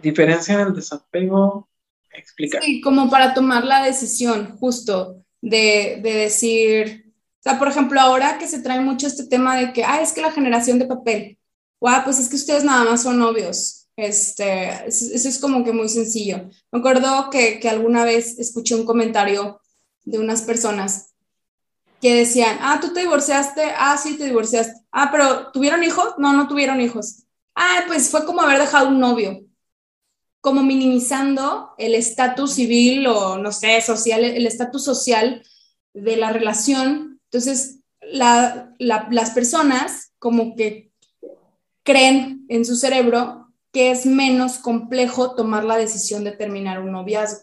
Diferencia 0.00 0.54
en 0.54 0.60
el 0.68 0.74
desapego, 0.74 1.68
explica. 2.12 2.60
Sí, 2.62 2.80
como 2.80 3.10
para 3.10 3.34
tomar 3.34 3.64
la 3.64 3.82
decisión, 3.82 4.56
justo, 4.58 5.24
de, 5.42 5.98
de 6.00 6.12
decir, 6.12 7.12
o 7.40 7.42
sea, 7.42 7.58
por 7.58 7.66
ejemplo, 7.66 8.00
ahora 8.00 8.38
que 8.38 8.46
se 8.46 8.60
trae 8.60 8.78
mucho 8.78 9.08
este 9.08 9.26
tema 9.26 9.56
de 9.56 9.72
que, 9.72 9.82
ah, 9.82 10.00
es 10.00 10.12
que 10.12 10.22
la 10.22 10.30
generación 10.30 10.78
de 10.78 10.86
papel, 10.86 11.36
wow, 11.80 12.04
pues 12.04 12.20
es 12.20 12.28
que 12.28 12.36
ustedes 12.36 12.62
nada 12.62 12.84
más 12.84 13.02
son 13.02 13.18
novios. 13.18 13.88
Este, 13.96 14.86
eso 14.86 15.28
es 15.28 15.38
como 15.40 15.64
que 15.64 15.72
muy 15.72 15.88
sencillo. 15.88 16.48
Me 16.70 16.78
acuerdo 16.78 17.28
que, 17.30 17.58
que 17.58 17.68
alguna 17.68 18.04
vez 18.04 18.38
escuché 18.38 18.76
un 18.76 18.86
comentario 18.86 19.60
de 20.04 20.18
unas 20.18 20.42
personas 20.42 21.14
que 22.00 22.14
decían, 22.14 22.58
ah, 22.60 22.78
tú 22.80 22.92
te 22.92 23.00
divorciaste, 23.00 23.62
ah, 23.76 23.96
sí, 23.96 24.18
te 24.18 24.24
divorciaste, 24.24 24.74
ah, 24.92 25.08
pero 25.10 25.50
¿tuvieron 25.52 25.82
hijos? 25.82 26.14
No, 26.18 26.32
no 26.32 26.48
tuvieron 26.48 26.80
hijos. 26.80 27.24
Ah, 27.54 27.84
pues 27.86 28.10
fue 28.10 28.24
como 28.24 28.42
haber 28.42 28.58
dejado 28.58 28.88
un 28.88 29.00
novio, 29.00 29.44
como 30.40 30.62
minimizando 30.62 31.70
el 31.78 31.94
estatus 31.94 32.52
civil 32.52 33.06
o, 33.06 33.38
no 33.38 33.52
sé, 33.52 33.80
social, 33.80 34.22
el 34.22 34.46
estatus 34.46 34.84
social 34.84 35.42
de 35.94 36.16
la 36.16 36.32
relación. 36.32 37.20
Entonces, 37.30 37.80
las 38.00 39.30
personas 39.30 40.12
como 40.18 40.54
que 40.54 40.92
creen 41.82 42.44
en 42.48 42.64
su 42.64 42.76
cerebro 42.76 43.44
que 43.72 43.90
es 43.90 44.06
menos 44.06 44.58
complejo 44.58 45.34
tomar 45.34 45.64
la 45.64 45.76
decisión 45.76 46.22
de 46.22 46.30
terminar 46.30 46.80
un 46.80 46.92
noviazgo. 46.92 47.40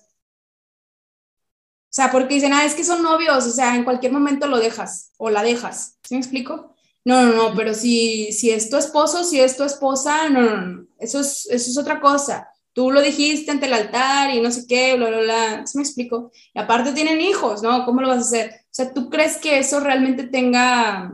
O 1.91 1.93
sea, 1.93 2.09
porque 2.09 2.35
dicen, 2.35 2.53
ah, 2.53 2.63
es 2.63 2.73
que 2.73 2.85
son 2.85 3.03
novios, 3.03 3.45
o 3.45 3.51
sea, 3.51 3.75
en 3.75 3.83
cualquier 3.83 4.13
momento 4.13 4.47
lo 4.47 4.59
dejas 4.59 5.11
o 5.17 5.29
la 5.29 5.43
dejas. 5.43 5.97
¿Sí 6.01 6.15
me 6.15 6.21
explico? 6.21 6.73
No, 7.03 7.21
no, 7.25 7.33
no, 7.33 7.53
pero 7.53 7.73
si, 7.73 8.31
si 8.31 8.49
es 8.49 8.69
tu 8.69 8.77
esposo, 8.77 9.25
si 9.25 9.41
es 9.41 9.57
tu 9.57 9.65
esposa, 9.65 10.29
no, 10.29 10.41
no, 10.41 10.57
no, 10.67 10.87
eso 10.99 11.19
es, 11.19 11.47
eso 11.47 11.69
es 11.69 11.77
otra 11.77 11.99
cosa. 11.99 12.47
Tú 12.71 12.91
lo 12.91 13.01
dijiste 13.01 13.51
ante 13.51 13.65
el 13.65 13.73
altar 13.73 14.33
y 14.33 14.39
no 14.39 14.51
sé 14.51 14.65
qué, 14.69 14.95
bla, 14.95 15.09
bla, 15.09 15.19
bla. 15.19 15.67
¿Sí 15.67 15.77
me 15.77 15.83
explico? 15.83 16.31
Y 16.53 16.59
aparte 16.59 16.93
tienen 16.93 17.19
hijos, 17.19 17.61
¿no? 17.61 17.83
¿Cómo 17.83 17.99
lo 17.99 18.07
vas 18.07 18.19
a 18.19 18.21
hacer? 18.21 18.51
O 18.61 18.69
sea, 18.69 18.93
¿tú 18.93 19.09
crees 19.09 19.35
que 19.35 19.59
eso 19.59 19.81
realmente 19.81 20.23
tenga 20.23 21.11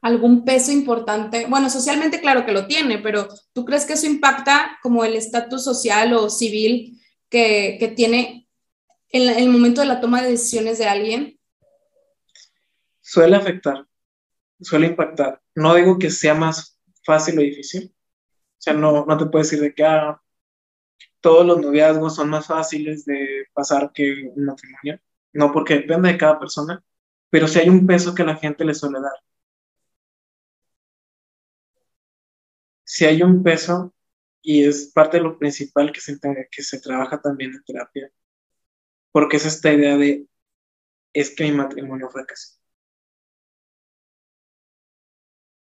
algún 0.00 0.44
peso 0.44 0.70
importante? 0.70 1.46
Bueno, 1.46 1.68
socialmente 1.70 2.20
claro 2.20 2.46
que 2.46 2.52
lo 2.52 2.68
tiene, 2.68 2.98
pero 2.98 3.26
¿tú 3.52 3.64
crees 3.64 3.84
que 3.84 3.94
eso 3.94 4.06
impacta 4.06 4.78
como 4.80 5.04
el 5.04 5.16
estatus 5.16 5.64
social 5.64 6.12
o 6.14 6.30
civil 6.30 7.00
que, 7.28 7.78
que 7.80 7.88
tiene 7.88 8.47
en, 9.10 9.28
el 9.28 9.48
momento 9.50 9.80
de 9.80 9.86
la 9.86 10.00
toma 10.00 10.22
de 10.22 10.30
decisiones 10.30 10.78
de 10.78 10.86
alguien? 10.86 11.40
Suele 13.00 13.36
afectar, 13.36 13.86
suele 14.60 14.88
impactar. 14.88 15.40
No 15.54 15.74
digo 15.74 15.98
que 15.98 16.10
sea 16.10 16.34
más 16.34 16.78
fácil 17.04 17.38
o 17.38 17.42
difícil. 17.42 17.94
O 17.94 18.60
sea, 18.60 18.74
no, 18.74 19.06
no 19.06 19.16
te 19.16 19.26
puedo 19.26 19.42
decir 19.42 19.60
de 19.60 19.74
que 19.74 19.84
ah, 19.84 20.20
todos 21.20 21.46
los 21.46 21.60
noviazgos 21.60 22.14
son 22.16 22.30
más 22.30 22.46
fáciles 22.46 23.04
de 23.04 23.46
pasar 23.52 23.92
que 23.92 24.30
un 24.34 24.44
matrimonio. 24.44 25.00
No, 25.32 25.52
porque 25.52 25.74
depende 25.76 26.12
de 26.12 26.18
cada 26.18 26.38
persona, 26.38 26.82
pero 27.30 27.48
sí 27.48 27.58
hay 27.60 27.68
un 27.68 27.86
peso 27.86 28.14
que 28.14 28.24
la 28.24 28.36
gente 28.36 28.64
le 28.64 28.74
suele 28.74 29.00
dar. 29.00 29.12
Si 32.84 33.04
hay 33.04 33.22
un 33.22 33.42
peso, 33.42 33.94
y 34.42 34.64
es 34.64 34.90
parte 34.94 35.18
de 35.18 35.24
lo 35.24 35.38
principal 35.38 35.92
que 35.92 36.00
se, 36.00 36.18
que 36.50 36.62
se 36.62 36.80
trabaja 36.80 37.20
también 37.20 37.52
en 37.52 37.62
terapia, 37.64 38.10
porque 39.18 39.38
es 39.38 39.46
esta 39.46 39.72
idea 39.72 39.96
de, 39.96 40.28
es 41.12 41.34
que 41.34 41.42
mi 41.42 41.50
matrimonio 41.50 42.08
fracasó. 42.08 42.56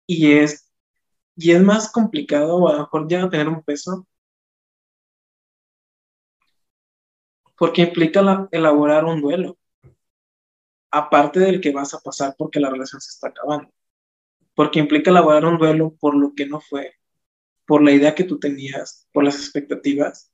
Y 0.09 0.33
es, 0.33 0.73
y 1.37 1.53
es 1.53 1.63
más 1.63 1.89
complicado, 1.93 2.67
a 2.69 2.73
lo 2.73 2.79
mejor 2.81 3.07
ya 3.09 3.31
tener 3.31 3.49
un 3.49 3.63
peso, 3.63 4.09
porque 7.57 7.83
implica 7.83 8.49
elaborar 8.51 9.05
un 9.05 9.21
duelo, 9.21 9.57
aparte 10.91 11.39
del 11.39 11.61
que 11.61 11.71
vas 11.71 11.95
a 11.95 12.01
pasar 12.01 12.35
porque 12.37 12.59
la 12.59 12.71
relación 12.71 13.01
se 13.01 13.11
está 13.11 13.29
acabando, 13.29 13.73
porque 14.57 14.81
implica 14.81 15.13
elaborar 15.13 15.45
un 15.45 15.59
duelo 15.59 15.95
por 16.01 16.17
lo 16.17 16.35
que 16.35 16.47
no 16.47 16.61
fue, 16.61 16.95
por 17.67 17.85
la 17.85 17.93
idea 17.93 18.17
que 18.17 18.25
tú 18.25 18.41
tenías, 18.41 19.09
por 19.13 19.23
las 19.23 19.37
expectativas. 19.37 20.33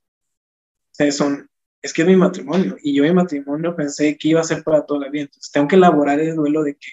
O 0.91 0.95
sea, 0.95 1.11
son, 1.11 1.50
es 1.81 1.93
que 1.93 2.03
es 2.03 2.07
mi 2.07 2.15
matrimonio 2.15 2.77
y 2.81 2.95
yo 2.95 3.03
mi 3.03 3.13
matrimonio 3.13 3.75
pensé 3.75 4.17
que 4.17 4.29
iba 4.29 4.41
a 4.41 4.43
ser 4.43 4.63
para 4.63 4.85
toda 4.85 5.01
la 5.01 5.09
vida. 5.09 5.23
Entonces 5.23 5.51
tengo 5.51 5.67
que 5.67 5.75
elaborar 5.75 6.19
el 6.19 6.35
duelo 6.35 6.63
de 6.63 6.75
que 6.75 6.89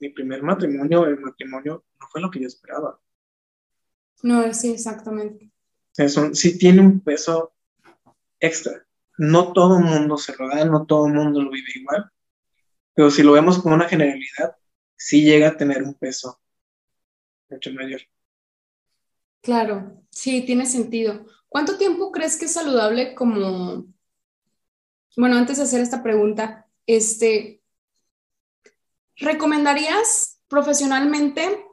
mi 0.00 0.08
primer 0.08 0.42
matrimonio, 0.42 1.06
el 1.06 1.20
matrimonio, 1.20 1.84
no 2.00 2.06
fue 2.08 2.20
lo 2.20 2.30
que 2.30 2.40
yo 2.40 2.46
esperaba. 2.46 2.98
No, 4.22 4.52
sí, 4.52 4.72
exactamente. 4.72 5.50
Eso 5.96 6.34
sí 6.34 6.58
tiene 6.58 6.80
un 6.80 7.00
peso 7.00 7.52
extra. 8.38 8.84
No 9.18 9.52
todo 9.52 9.78
el 9.78 9.84
mundo 9.84 10.16
se 10.16 10.34
lo 10.36 10.48
da, 10.48 10.64
no 10.64 10.86
todo 10.86 11.06
el 11.06 11.12
mundo 11.12 11.42
lo 11.42 11.50
vive 11.50 11.68
igual, 11.74 12.10
pero 12.94 13.10
si 13.10 13.22
lo 13.22 13.32
vemos 13.32 13.58
como 13.58 13.74
una 13.74 13.88
generalidad, 13.88 14.56
sí 14.96 15.22
llega 15.22 15.48
a 15.48 15.56
tener 15.56 15.82
un 15.82 15.94
peso 15.94 16.40
mucho 17.48 17.72
mayor. 17.72 18.00
Claro, 19.42 20.02
sí, 20.10 20.42
tiene 20.44 20.66
sentido. 20.66 21.26
¿Cuánto 21.50 21.76
tiempo 21.76 22.12
crees 22.12 22.38
que 22.38 22.44
es 22.44 22.52
saludable 22.52 23.12
como, 23.14 23.84
bueno, 25.16 25.36
antes 25.36 25.56
de 25.58 25.64
hacer 25.64 25.80
esta 25.80 26.00
pregunta, 26.00 26.68
este, 26.86 27.60
¿recomendarías 29.16 30.40
profesionalmente, 30.46 31.66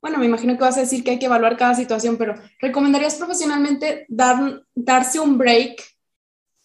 bueno, 0.00 0.18
me 0.18 0.24
imagino 0.24 0.54
que 0.54 0.64
vas 0.64 0.78
a 0.78 0.80
decir 0.80 1.04
que 1.04 1.10
hay 1.10 1.18
que 1.18 1.26
evaluar 1.26 1.58
cada 1.58 1.74
situación, 1.74 2.16
pero 2.16 2.36
¿recomendarías 2.58 3.16
profesionalmente 3.16 4.06
dar, 4.08 4.64
darse 4.74 5.20
un 5.20 5.36
break, 5.36 5.82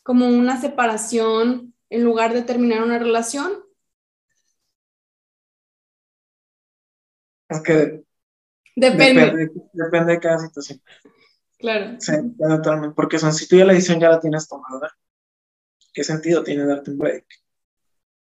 como 0.02 0.26
una 0.28 0.60
separación, 0.60 1.76
en 1.90 2.04
lugar 2.06 2.34
de 2.34 2.44
terminar 2.44 2.82
una 2.82 2.98
relación? 2.98 3.52
Es 7.50 7.62
que 7.62 8.04
depende. 8.78 9.50
Depende, 9.74 10.14
de 10.14 10.20
cada 10.22 10.40
situación. 10.40 10.82
Claro. 11.62 11.96
Sí, 12.00 12.14
totalmente. 12.38 12.96
Porque 12.96 13.20
son, 13.20 13.32
si 13.34 13.48
tú 13.48 13.56
ya 13.56 13.66
la 13.66 13.74
decisión 13.74 14.00
ya 14.00 14.10
la 14.10 14.20
tienes 14.20 14.48
tomada, 14.48 14.92
¿qué 15.94 16.04
sentido 16.04 16.44
tiene 16.44 16.66
darte 16.66 16.92
un 16.92 16.98
break? 16.98 17.26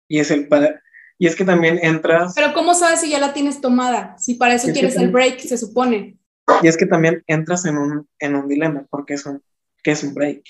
Y 0.07 0.21
es 0.21 0.31
el 0.31 0.47
para, 0.47 0.83
y 1.19 1.27
es 1.27 1.35
que 1.35 1.45
también 1.45 1.79
entras. 1.83 2.35
Pero 2.35 2.53
¿cómo 2.53 2.75
sabes 2.75 3.01
si 3.01 3.11
ya 3.11 3.19
la 3.19 3.33
tienes 3.33 3.61
tomada? 3.61 4.17
Si 4.19 4.35
para 4.35 4.55
eso 4.55 4.71
quieres 4.73 4.97
el 4.97 5.11
break, 5.11 5.41
se 5.41 5.57
supone. 5.57 6.19
Y 6.63 6.69
es 6.69 6.77
que 6.77 6.87
también 6.87 7.25
entras 7.27 7.65
en 7.65 7.79
un, 7.79 8.09
en 8.19 8.35
un 8.37 8.47
dilema, 8.47 8.87
porque 8.91 9.15
es 9.15 9.25
un, 9.25 9.43
¿qué 9.83 9.93
es 9.93 10.05
un 10.05 10.13
break? 10.13 10.45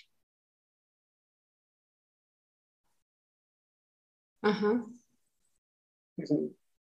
Ajá. 4.43 4.85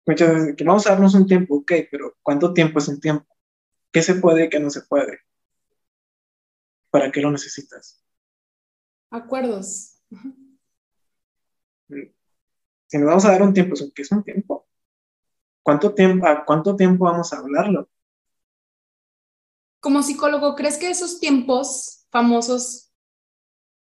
Muchas 0.06 0.34
veces 0.34 0.56
que 0.58 0.64
vamos 0.64 0.86
a 0.88 0.92
darnos 0.92 1.14
un 1.14 1.28
tiempo, 1.28 1.58
ok, 1.58 1.72
pero 1.90 2.16
¿cuánto 2.22 2.54
tiempo 2.54 2.80
es 2.80 2.88
un 2.88 3.00
tiempo? 3.00 3.26
¿Qué 3.92 4.02
se 4.02 4.16
puede 4.16 4.46
y 4.46 4.50
qué 4.50 4.60
no 4.60 4.70
se 4.70 4.82
puede? 4.82 5.20
¿Para 6.94 7.12
qué 7.12 7.22
lo 7.22 7.32
necesitas? 7.32 8.00
Acuerdos. 9.10 10.00
Si 12.86 13.00
nos 13.00 13.08
vamos 13.08 13.26
a 13.26 13.32
dar 13.32 13.42
un 13.42 13.52
tiempo, 13.52 13.74
¿qué 13.96 14.04
es 14.04 14.12
un 14.12 14.24
tiempo? 14.24 14.68
¿Cuánto 15.64 15.96
tiempo, 15.96 16.28
¿A 16.28 16.46
cuánto 16.46 16.76
tiempo 16.76 17.06
vamos 17.06 17.34
a 17.34 17.40
hablarlo? 17.40 17.90
Como 19.80 20.04
psicólogo, 20.04 20.54
¿crees 20.54 20.78
que 20.78 20.92
esos 20.92 21.20
tiempos 21.20 22.06
famosos 22.12 22.92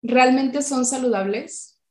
realmente 0.01 0.61
son 0.61 0.85
saludables? 0.85 1.81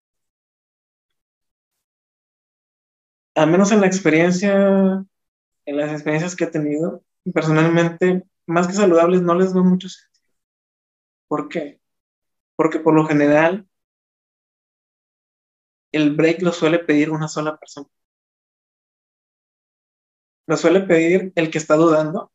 Al 3.35 3.51
menos 3.51 3.73
en 3.73 3.83
la 3.83 3.87
experiencia, 3.89 5.05
en 5.67 5.77
las 5.77 5.93
experiencias 5.93 6.35
que 6.35 6.45
he 6.45 6.51
tenido, 6.51 7.05
personalmente, 7.35 8.25
más 8.47 8.67
que 8.67 8.73
saludables, 8.73 9.21
no 9.21 9.35
les 9.35 9.53
veo 9.53 9.65
mucho 9.65 9.91
sentido. 9.91 10.10
¿Por 11.31 11.49
qué? 11.49 11.81
Porque 12.57 12.81
por 12.81 12.95
lo 12.95 13.07
general, 13.07 13.69
el 15.93 16.17
break 16.17 16.43
lo 16.43 16.53
suele 16.53 16.81
pedir 16.81 17.11
una 17.11 17.29
sola 17.29 17.57
persona. 17.57 17.87
Lo 20.47 20.57
suele 20.59 20.81
pedir 20.81 21.33
el 21.35 21.51
que 21.51 21.57
está 21.59 21.77
dudando 21.77 22.31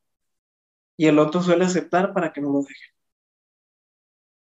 y 0.97 1.07
el 1.07 1.19
otro 1.19 1.41
suele 1.41 1.65
aceptar 1.65 2.13
para 2.13 2.33
que 2.33 2.41
no 2.41 2.51
lo 2.51 2.61
deje. 2.61 2.85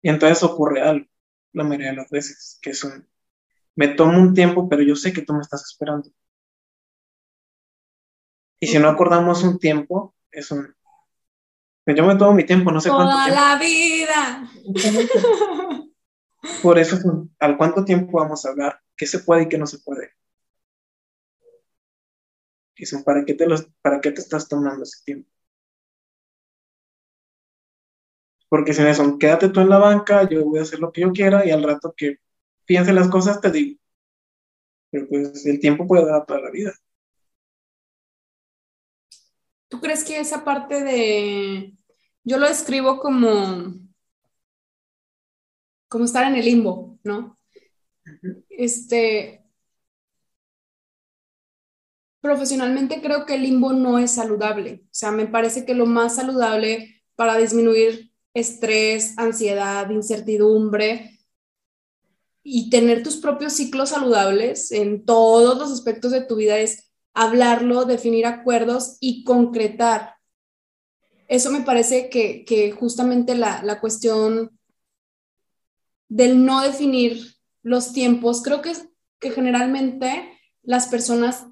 Y 0.02 0.08
entonces 0.08 0.42
ocurre 0.42 0.80
algo, 0.82 1.06
la 1.52 1.64
mayoría 1.64 1.90
de 1.90 1.96
las 1.96 2.10
veces, 2.10 2.58
que 2.62 2.70
es 2.70 2.82
un, 2.84 3.06
me 3.76 3.88
tomo 3.88 4.18
un 4.20 4.34
tiempo, 4.34 4.68
pero 4.68 4.82
yo 4.82 4.96
sé 4.96 5.12
que 5.12 5.22
tú 5.22 5.34
me 5.34 5.42
estás 5.42 5.64
esperando. 5.66 6.10
Y 8.60 8.66
si 8.66 8.78
no 8.78 8.88
acordamos 8.90 9.42
un 9.44 9.58
tiempo, 9.58 10.14
es 10.30 10.50
un, 10.50 10.75
yo 11.94 12.04
me 12.06 12.16
tomo 12.16 12.32
mi 12.34 12.44
tiempo, 12.44 12.72
no 12.72 12.80
sé 12.80 12.88
Toda 12.88 13.04
cuánto 13.04 13.24
tiempo. 13.24 13.40
la 13.40 13.58
vida. 13.58 14.50
Por 16.62 16.78
eso 16.78 16.96
¿al 17.38 17.56
cuánto 17.56 17.84
tiempo 17.84 18.18
vamos 18.18 18.44
a 18.44 18.50
hablar? 18.50 18.80
¿Qué 18.96 19.06
se 19.06 19.20
puede 19.20 19.42
y 19.44 19.48
qué 19.48 19.58
no 19.58 19.66
se 19.66 19.78
puede? 19.78 20.10
Dicen, 22.76 23.04
¿para 23.04 23.24
qué 23.24 23.34
te, 23.34 23.46
los, 23.46 23.68
¿para 23.82 24.00
qué 24.00 24.10
te 24.10 24.20
estás 24.20 24.48
tomando 24.48 24.82
ese 24.82 25.02
tiempo? 25.04 25.30
Porque 28.48 28.74
si 28.74 28.82
me 28.82 28.94
son, 28.94 29.18
quédate 29.18 29.48
tú 29.48 29.60
en 29.60 29.68
la 29.70 29.78
banca, 29.78 30.28
yo 30.28 30.44
voy 30.44 30.58
a 30.58 30.62
hacer 30.62 30.78
lo 30.78 30.92
que 30.92 31.00
yo 31.02 31.12
quiera 31.12 31.46
y 31.46 31.50
al 31.50 31.62
rato 31.62 31.94
que 31.96 32.18
piense 32.64 32.92
las 32.92 33.08
cosas 33.08 33.40
te 33.40 33.50
digo. 33.50 33.80
Pero 34.90 35.08
pues 35.08 35.44
el 35.46 35.58
tiempo 35.60 35.86
puede 35.86 36.06
dar 36.06 36.26
toda 36.26 36.40
la 36.40 36.50
vida. 36.50 36.72
¿Tú 39.68 39.80
crees 39.80 40.04
que 40.04 40.18
esa 40.20 40.44
parte 40.44 40.82
de, 40.82 41.74
yo 42.24 42.38
lo 42.38 42.48
describo 42.48 42.98
como, 43.00 43.74
como 45.88 46.04
estar 46.04 46.26
en 46.26 46.36
el 46.36 46.44
limbo, 46.44 46.98
¿no? 47.02 47.38
Este, 48.48 49.44
profesionalmente 52.20 53.00
creo 53.00 53.26
que 53.26 53.34
el 53.34 53.42
limbo 53.42 53.72
no 53.72 53.98
es 53.98 54.12
saludable. 54.12 54.82
O 54.84 54.88
sea, 54.90 55.12
me 55.12 55.26
parece 55.26 55.64
que 55.64 55.74
lo 55.74 55.86
más 55.86 56.16
saludable 56.16 57.02
para 57.14 57.36
disminuir 57.36 58.12
estrés, 58.34 59.16
ansiedad, 59.16 59.88
incertidumbre 59.90 61.18
y 62.42 62.70
tener 62.70 63.02
tus 63.02 63.16
propios 63.16 63.54
ciclos 63.54 63.90
saludables 63.90 64.70
en 64.72 65.04
todos 65.04 65.58
los 65.58 65.72
aspectos 65.72 66.12
de 66.12 66.22
tu 66.24 66.36
vida 66.36 66.58
es 66.58 66.85
hablarlo, 67.16 67.86
definir 67.86 68.26
acuerdos 68.26 68.98
y 69.00 69.24
concretar. 69.24 70.16
Eso 71.28 71.50
me 71.50 71.62
parece 71.62 72.10
que, 72.10 72.70
justamente 72.78 73.34
la, 73.34 73.62
la, 73.62 73.80
cuestión 73.80 74.56
del 76.08 76.44
no 76.44 76.60
definir 76.60 77.34
los 77.62 77.92
tiempos, 77.94 78.42
creo 78.42 78.60
que, 78.60 78.74
que 79.18 79.30
generalmente 79.30 80.38
las 80.62 80.88
personas, 80.88 81.46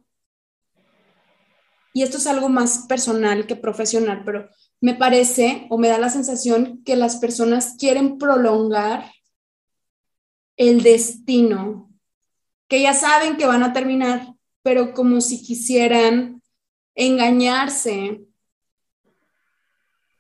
y 1.95 2.03
esto 2.03 2.19
es 2.19 2.27
algo 2.27 2.51
más 2.51 2.87
personal 2.87 3.47
que 3.47 3.57
profesional, 3.57 4.23
pero 4.25 4.51
me 4.83 4.95
parece 4.95 5.67
o 5.71 5.79
me 5.79 5.89
da 5.89 5.99
la 5.99 6.11
sensación 6.11 6.85
que 6.85 6.95
las 6.95 7.17
personas 7.17 7.77
quieren 7.79 8.19
prolongar 8.19 9.11
el 10.59 10.83
destino, 10.83 11.91
que 12.69 12.83
ya 12.83 12.93
saben 12.93 13.39
que 13.39 13.47
van 13.47 13.63
a 13.63 13.73
terminar, 13.73 14.34
pero 14.65 14.95
como 14.95 15.21
si 15.21 15.43
quisieran 15.43 16.43
engañarse. 16.95 18.25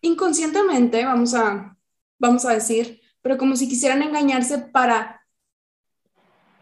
Inconscientemente, 0.02 1.02
vamos 1.02 1.32
a, 1.32 1.78
vamos 2.18 2.44
a 2.44 2.52
decir, 2.52 3.00
pero 3.22 3.38
como 3.38 3.56
si 3.56 3.70
quisieran 3.70 4.02
engañarse 4.02 4.58
para 4.58 5.26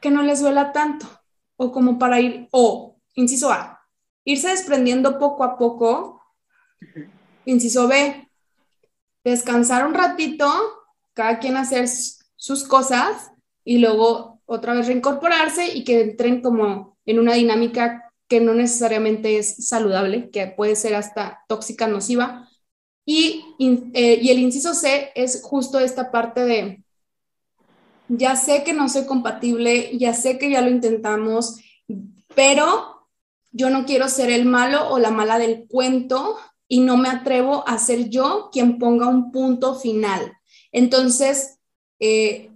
que 0.01 0.13
no 0.13 0.23
les 0.23 0.41
duela 0.41 0.71
tanto, 0.71 1.09
o 1.57 1.73
como 1.73 1.99
para 1.99 2.21
ir, 2.21 2.49
o, 2.53 3.01
inciso 3.15 3.51
A, 3.51 3.81
irse 4.25 4.49
desprendiendo 4.49 5.19
poco 5.19 5.43
a 5.43 5.59
poco. 5.59 6.23
Inciso 7.47 7.89
B, 7.89 8.31
descansar 9.25 9.85
un 9.89 9.95
ratito, 9.95 10.49
cada 11.15 11.41
quien 11.41 11.57
hacer 11.57 11.89
sus 11.89 12.63
cosas 12.63 13.33
y 13.65 13.79
luego 13.79 14.41
otra 14.47 14.73
vez 14.75 14.87
reincorporarse 14.87 15.75
y 15.75 15.83
que 15.83 16.01
entren 16.01 16.43
como 16.43 16.92
en 17.07 17.19
una 17.19 17.35
dinámica 17.35 18.13
que 18.29 18.41
no 18.41 18.55
necesariamente 18.55 19.39
es 19.39 19.69
saludable, 19.69 20.31
que 20.31 20.47
puede 20.47 20.77
ser 20.77 20.95
hasta 20.95 21.45
tóxica, 21.49 21.87
nociva. 21.87 22.49
Y, 23.05 23.45
eh, 23.95 24.19
y 24.23 24.31
el 24.31 24.39
inciso 24.39 24.75
C 24.75 25.11
es 25.15 25.43
justo 25.43 25.79
esta 25.81 26.11
parte 26.11 26.45
de, 26.45 26.85
ya 28.09 28.37
sé 28.37 28.63
que 28.65 28.73
no 28.73 28.89
soy 28.89 29.07
compatible, 29.07 29.97
ya 29.99 30.15
sé 30.15 30.39
que 30.39 30.51
ya 30.51 30.61
lo 30.61 30.71
intentamos, 30.71 31.61
pero 32.35 33.09
yo 33.51 33.71
no 33.71 33.85
quiero 33.85 34.09
ser 34.09 34.31
el 34.31 34.45
malo 34.45 34.89
o 34.91 34.99
la 34.99 35.11
mala 35.11 35.39
del 35.39 35.67
cuento 35.69 36.37
y 36.69 36.81
no 36.81 36.97
me 36.97 37.09
atrevo 37.09 37.69
a 37.69 37.79
ser 37.79 38.09
yo 38.09 38.49
quien 38.53 38.79
ponga 38.79 39.09
un 39.09 39.31
punto 39.31 39.75
final. 39.75 40.33
Entonces, 40.73 41.59
eh, 42.01 42.52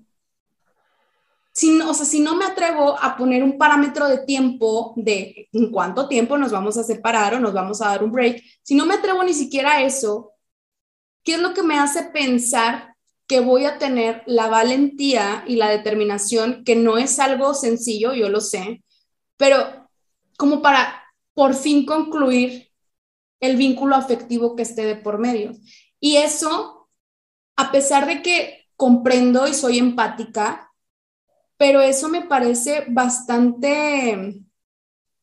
si, 1.57 1.80
o 1.80 1.94
sea, 1.94 2.04
si 2.04 2.20
no 2.20 2.36
me 2.36 2.44
atrevo 2.44 3.02
a 3.02 3.16
poner 3.16 3.42
un 3.42 3.57
parámetro 3.57 4.07
de 4.09 4.18
tiempo 4.18 4.92
de 4.94 5.48
en 5.50 5.70
cuánto 5.70 6.07
tiempo 6.07 6.36
nos 6.36 6.52
vamos 6.52 6.76
a 6.76 6.84
separar 6.84 7.34
o 7.34 7.40
nos 7.40 7.54
vamos 7.54 7.80
a 7.80 7.88
dar 7.88 8.04
un 8.04 8.12
break, 8.12 8.42
si 8.62 8.74
no 8.74 8.84
me 8.84 8.92
atrevo 8.92 9.24
ni 9.24 9.32
siquiera 9.32 9.72
a 9.72 9.82
eso, 9.82 10.34
¿qué 11.24 11.36
es 11.36 11.40
lo 11.40 11.54
que 11.54 11.62
me 11.62 11.78
hace 11.78 12.02
pensar 12.02 12.94
que 13.26 13.40
voy 13.40 13.64
a 13.64 13.78
tener 13.78 14.22
la 14.26 14.48
valentía 14.48 15.44
y 15.46 15.57
la 15.57 15.70
determinación, 15.70 16.62
que 16.62 16.76
no 16.76 16.98
es 16.98 17.18
algo 17.18 17.54
sencillo, 17.54 18.12
yo 18.12 18.28
lo 18.28 18.42
sé, 18.42 18.84
pero 19.38 19.88
como 20.36 20.61
para 20.61 21.04
por 21.32 21.54
fin 21.54 21.86
concluir 21.86 22.70
el 23.40 23.57
vínculo 23.57 23.96
afectivo 23.96 24.57
que 24.57 24.62
esté 24.62 24.84
de 24.84 24.96
por 24.96 25.18
medio. 25.18 25.52
Y 26.00 26.16
eso, 26.16 26.90
a 27.57 27.72
pesar 27.72 28.07
de 28.07 28.20
que 28.20 28.66
comprendo 28.76 29.48
y 29.48 29.54
soy 29.54 29.78
empática, 29.78 30.65
pero 31.57 31.80
eso 31.80 32.09
me 32.09 32.22
parece 32.22 32.84
bastante, 32.88 34.42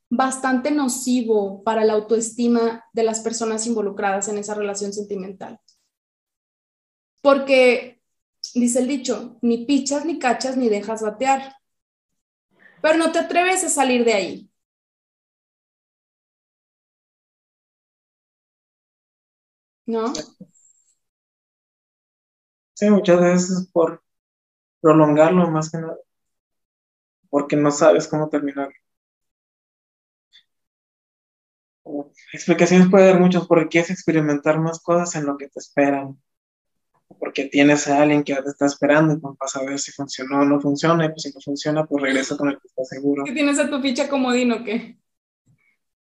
bastante 0.09 0.71
nocivo 0.71 1.63
para 1.63 1.85
la 1.85 1.93
autoestima 1.93 2.85
de 2.93 3.03
las 3.03 3.19
personas 3.21 3.67
involucradas 3.67 4.27
en 4.27 4.37
esa 4.37 4.55
relación 4.55 4.93
sentimental. 4.93 5.59
Porque, 7.21 8.01
dice 8.53 8.79
el 8.79 8.87
dicho, 8.87 9.37
ni 9.41 9.65
pichas, 9.65 10.05
ni 10.05 10.19
cachas, 10.19 10.57
ni 10.57 10.69
dejas 10.69 11.01
batear. 11.01 11.55
Pero 12.81 12.97
no 12.97 13.11
te 13.11 13.19
atreves 13.19 13.63
a 13.63 13.69
salir 13.69 14.03
de 14.03 14.13
ahí. 14.13 14.53
¿no? 19.85 20.13
Sí, 22.73 22.89
muchas 22.89 23.21
veces 23.21 23.69
por 23.71 24.01
prolongarlo 24.81 25.49
más 25.49 25.71
que 25.71 25.77
nada, 25.79 25.97
porque 27.33 27.55
no 27.55 27.71
sabes 27.71 28.07
cómo 28.07 28.29
terminar. 28.29 28.69
Explicaciones 32.31 32.89
puede 32.91 33.09
haber 33.09 33.19
muchas, 33.19 33.47
porque 33.47 33.69
quieres 33.69 33.89
experimentar 33.89 34.59
más 34.59 34.79
cosas 34.79 35.15
en 35.15 35.25
lo 35.25 35.35
que 35.35 35.47
te 35.47 35.57
esperan, 35.57 36.21
porque 37.17 37.45
tienes 37.45 37.87
a 37.87 38.03
alguien 38.03 38.23
que 38.23 38.35
te 38.35 38.49
está 38.49 38.67
esperando 38.67 39.15
y 39.15 39.17
pues 39.17 39.35
vas 39.39 39.55
a 39.55 39.63
ver 39.63 39.79
si 39.79 39.91
funcionó 39.91 40.41
o 40.41 40.45
no 40.45 40.61
funciona, 40.61 41.05
y 41.05 41.09
pues 41.09 41.23
si 41.23 41.31
no 41.33 41.41
funciona, 41.43 41.87
pues 41.87 42.03
regresa 42.03 42.37
con 42.37 42.49
el 42.49 42.59
que 42.59 42.67
está 42.67 42.83
seguro. 42.83 43.23
¿Qué 43.23 43.31
tienes 43.31 43.57
a 43.57 43.67
tu 43.67 43.81
ficha 43.81 44.07
comodín 44.07 44.51
o 44.51 44.63
qué? 44.63 44.99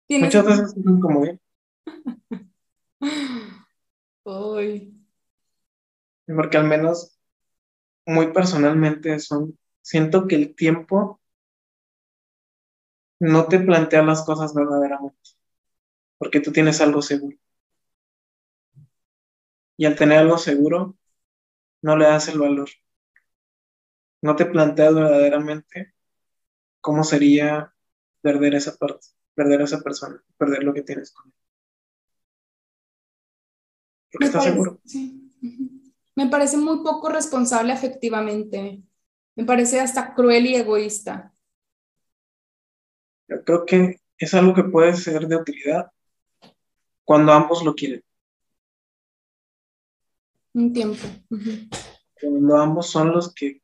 Muchas 0.09 0.45
veces 0.45 0.75
es 0.77 0.85
un 0.85 0.99
comodín. 0.99 1.41
Uy. 4.25 5.07
Porque 6.27 6.57
al 6.57 6.65
menos 6.65 7.21
muy 8.05 8.33
personalmente 8.33 9.21
son, 9.21 9.57
siento 9.81 10.27
que 10.27 10.35
el 10.35 10.57
tiempo 10.57 11.20
no 13.21 13.47
te 13.47 13.61
plantea 13.61 14.03
las 14.03 14.25
cosas 14.25 14.55
verdaderamente, 14.55 15.31
porque 16.19 16.41
tú 16.41 16.53
tienes 16.53 16.81
algo 16.81 17.03
seguro. 17.03 17.37
Y 19.77 19.85
al 19.87 19.97
tener 19.97 20.19
algo 20.19 20.39
seguro, 20.39 20.97
no 21.83 21.97
le 21.97 22.07
das 22.07 22.29
el 22.29 22.39
valor. 22.39 22.69
No 24.23 24.37
te 24.37 24.47
planteas 24.47 24.95
verdaderamente 24.95 25.95
cómo 26.81 27.05
sería 27.05 27.75
perder 28.21 28.55
esa 28.55 28.77
parte, 28.77 29.07
perder 29.35 29.63
a 29.63 29.65
esa 29.65 29.81
persona, 29.81 30.23
perder 30.37 30.65
lo 30.65 30.75
que 30.75 30.83
tienes 30.83 31.13
con 31.13 31.29
él. 31.29 31.35
Porque 34.13 34.27
está 34.27 34.41
seguro. 34.41 34.81
Sí. 34.85 35.31
Me 36.17 36.27
parece 36.27 36.57
muy 36.59 36.83
poco 36.83 37.09
responsable 37.09 37.73
afectivamente. 37.73 38.83
Me 39.37 39.45
parece 39.45 39.81
hasta 39.81 40.15
cruel 40.15 40.47
y 40.47 40.57
egoísta. 40.57 41.33
Yo 43.31 43.45
creo 43.45 43.65
que 43.65 44.01
es 44.19 44.35
algo 44.35 44.53
que 44.53 44.65
puede 44.65 44.95
ser 44.97 45.27
de 45.29 45.37
utilidad 45.37 45.91
cuando 47.05 47.33
ambos 47.33 47.65
lo 47.65 47.75
quieren. 47.75 48.03
Un 50.53 50.73
tiempo. 50.73 51.07
Cuando 52.21 52.57
ambos 52.57 52.91
son 52.91 53.13
los 53.13 53.33
que 53.33 53.63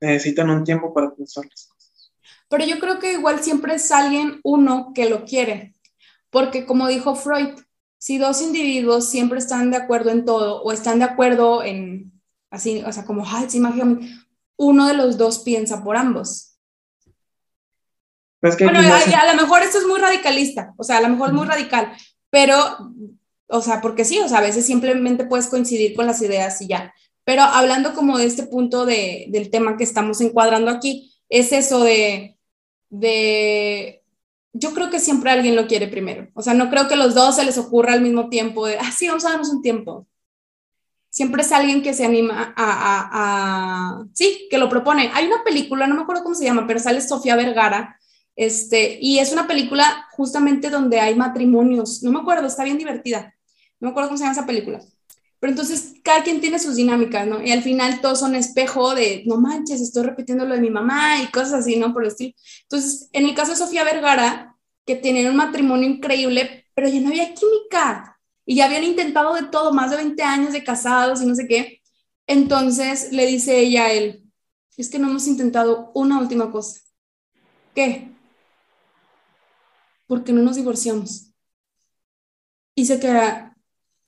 necesitan 0.00 0.50
un 0.50 0.64
tiempo 0.64 0.92
para 0.92 1.14
pensar 1.14 1.44
las 1.48 1.66
cosas. 1.66 2.12
Pero 2.48 2.66
yo 2.66 2.80
creo 2.80 2.98
que 2.98 3.12
igual 3.12 3.38
siempre 3.42 3.76
es 3.76 3.90
alguien 3.92 4.40
uno 4.42 4.92
que 4.94 5.08
lo 5.08 5.24
quiere, 5.24 5.74
porque 6.30 6.66
como 6.66 6.88
dijo 6.88 7.14
Freud, 7.14 7.60
si 7.98 8.18
dos 8.18 8.42
individuos 8.42 9.08
siempre 9.08 9.38
están 9.38 9.70
de 9.70 9.76
acuerdo 9.76 10.10
en 10.10 10.24
todo 10.24 10.60
o 10.60 10.72
están 10.72 10.98
de 10.98 11.04
acuerdo 11.04 11.62
en, 11.62 12.20
así, 12.50 12.82
o 12.84 12.92
sea, 12.92 13.04
como, 13.04 13.24
ay, 13.24 13.48
sí, 13.48 13.62
uno 14.56 14.86
de 14.88 14.94
los 14.94 15.16
dos 15.16 15.38
piensa 15.38 15.84
por 15.84 15.96
ambos. 15.96 16.51
Pues 18.42 18.58
bueno, 18.58 18.80
a, 18.80 19.34
lo 19.34 19.40
mejor 19.40 19.62
esto 19.62 19.78
es 19.78 19.86
muy 19.86 20.00
radicalista, 20.00 20.74
o 20.76 20.82
sea, 20.82 20.96
a 20.96 21.00
lo 21.00 21.08
mejor 21.08 21.28
es 21.28 21.34
muy 21.34 21.46
radical, 21.46 21.92
pero, 22.28 22.56
o 23.46 23.62
sea, 23.62 23.80
porque 23.80 24.04
sí, 24.04 24.18
o 24.18 24.28
sea, 24.28 24.38
a 24.38 24.42
veces 24.42 24.66
simplemente 24.66 25.26
puedes 25.26 25.46
coincidir 25.46 25.94
con 25.94 26.08
las 26.08 26.20
ideas 26.22 26.60
y 26.60 26.66
ya. 26.66 26.92
Pero 27.22 27.42
hablando 27.42 27.94
como 27.94 28.18
de 28.18 28.26
este 28.26 28.42
punto 28.42 28.84
de, 28.84 29.26
del 29.28 29.48
tema 29.48 29.76
que 29.76 29.84
estamos 29.84 30.20
encuadrando 30.20 30.72
aquí, 30.72 31.14
es 31.28 31.52
eso 31.52 31.84
de, 31.84 32.36
de 32.90 34.02
yo 34.52 34.74
creo 34.74 34.90
que 34.90 34.98
siempre 34.98 35.30
alguien 35.30 35.54
lo 35.54 35.68
quiere 35.68 35.86
primero. 35.86 36.26
O 36.34 36.42
sea, 36.42 36.52
no 36.52 36.68
creo 36.68 36.88
que 36.88 36.96
los 36.96 37.14
dos 37.14 37.36
se 37.36 37.44
les 37.44 37.58
ocurra 37.58 37.92
al 37.92 38.00
mismo 38.00 38.28
tiempo 38.28 38.66
de, 38.66 38.76
ah, 38.76 38.90
sí, 38.90 39.06
vamos 39.06 39.24
a 39.24 39.30
darnos 39.30 39.50
un 39.50 39.62
tiempo. 39.62 40.08
Siempre 41.10 41.42
es 41.42 41.52
alguien 41.52 41.80
que 41.80 41.94
se 41.94 42.04
anima 42.04 42.52
a, 42.56 43.08
a, 43.12 44.04
sí, 44.14 44.48
que 44.50 44.58
lo 44.58 44.68
propone. 44.68 45.12
Hay 45.14 45.26
una 45.26 45.44
película, 45.44 45.86
no 45.86 45.94
me 45.94 46.02
acuerdo 46.02 46.24
cómo 46.24 46.34
se 46.34 46.44
llama, 46.44 46.66
pero 46.66 46.80
sale 46.80 47.00
Sofía 47.00 47.36
Vergara, 47.36 48.00
este, 48.36 48.98
y 49.00 49.18
es 49.18 49.32
una 49.32 49.46
película 49.46 50.06
justamente 50.12 50.70
donde 50.70 51.00
hay 51.00 51.14
matrimonios. 51.14 52.02
No 52.02 52.12
me 52.12 52.20
acuerdo, 52.20 52.46
está 52.46 52.64
bien 52.64 52.78
divertida. 52.78 53.34
No 53.80 53.88
me 53.88 53.90
acuerdo 53.90 54.08
cómo 54.08 54.18
se 54.18 54.24
llama 54.24 54.32
esa 54.32 54.46
película. 54.46 54.80
Pero 55.38 55.50
entonces 55.50 55.94
cada 56.04 56.22
quien 56.22 56.40
tiene 56.40 56.58
sus 56.58 56.76
dinámicas, 56.76 57.26
¿no? 57.26 57.42
Y 57.42 57.50
al 57.50 57.62
final 57.62 58.00
todos 58.00 58.20
son 58.20 58.36
espejo 58.36 58.94
de, 58.94 59.24
no 59.26 59.38
manches, 59.38 59.80
estoy 59.80 60.04
repitiendo 60.04 60.44
lo 60.46 60.54
de 60.54 60.60
mi 60.60 60.70
mamá 60.70 61.20
y 61.20 61.26
cosas 61.32 61.54
así, 61.54 61.76
¿no? 61.76 61.92
Por 61.92 62.04
el 62.04 62.10
estilo. 62.10 62.32
Entonces, 62.62 63.08
en 63.12 63.24
el 63.24 63.34
caso 63.34 63.50
de 63.50 63.58
Sofía 63.58 63.82
Vergara, 63.82 64.56
que 64.86 64.94
tenían 64.94 65.30
un 65.30 65.36
matrimonio 65.36 65.88
increíble, 65.88 66.66
pero 66.74 66.88
ya 66.88 67.00
no 67.00 67.08
había 67.08 67.34
química. 67.34 68.20
Y 68.46 68.56
ya 68.56 68.66
habían 68.66 68.84
intentado 68.84 69.34
de 69.34 69.44
todo, 69.44 69.72
más 69.72 69.90
de 69.90 69.96
20 69.96 70.22
años 70.22 70.52
de 70.52 70.64
casados 70.64 71.20
y 71.22 71.26
no 71.26 71.34
sé 71.34 71.48
qué. 71.48 71.80
Entonces 72.26 73.12
le 73.12 73.26
dice 73.26 73.58
ella 73.58 73.86
a 73.86 73.92
él, 73.92 74.24
es 74.76 74.90
que 74.90 74.98
no 74.98 75.08
hemos 75.08 75.26
intentado 75.26 75.90
una 75.94 76.20
última 76.20 76.50
cosa. 76.50 76.80
¿Qué? 77.74 78.11
Porque 80.12 80.34
no 80.34 80.42
nos 80.42 80.56
divorciamos. 80.56 81.32
Y 82.74 82.84
se 82.84 83.00
queda, 83.00 83.52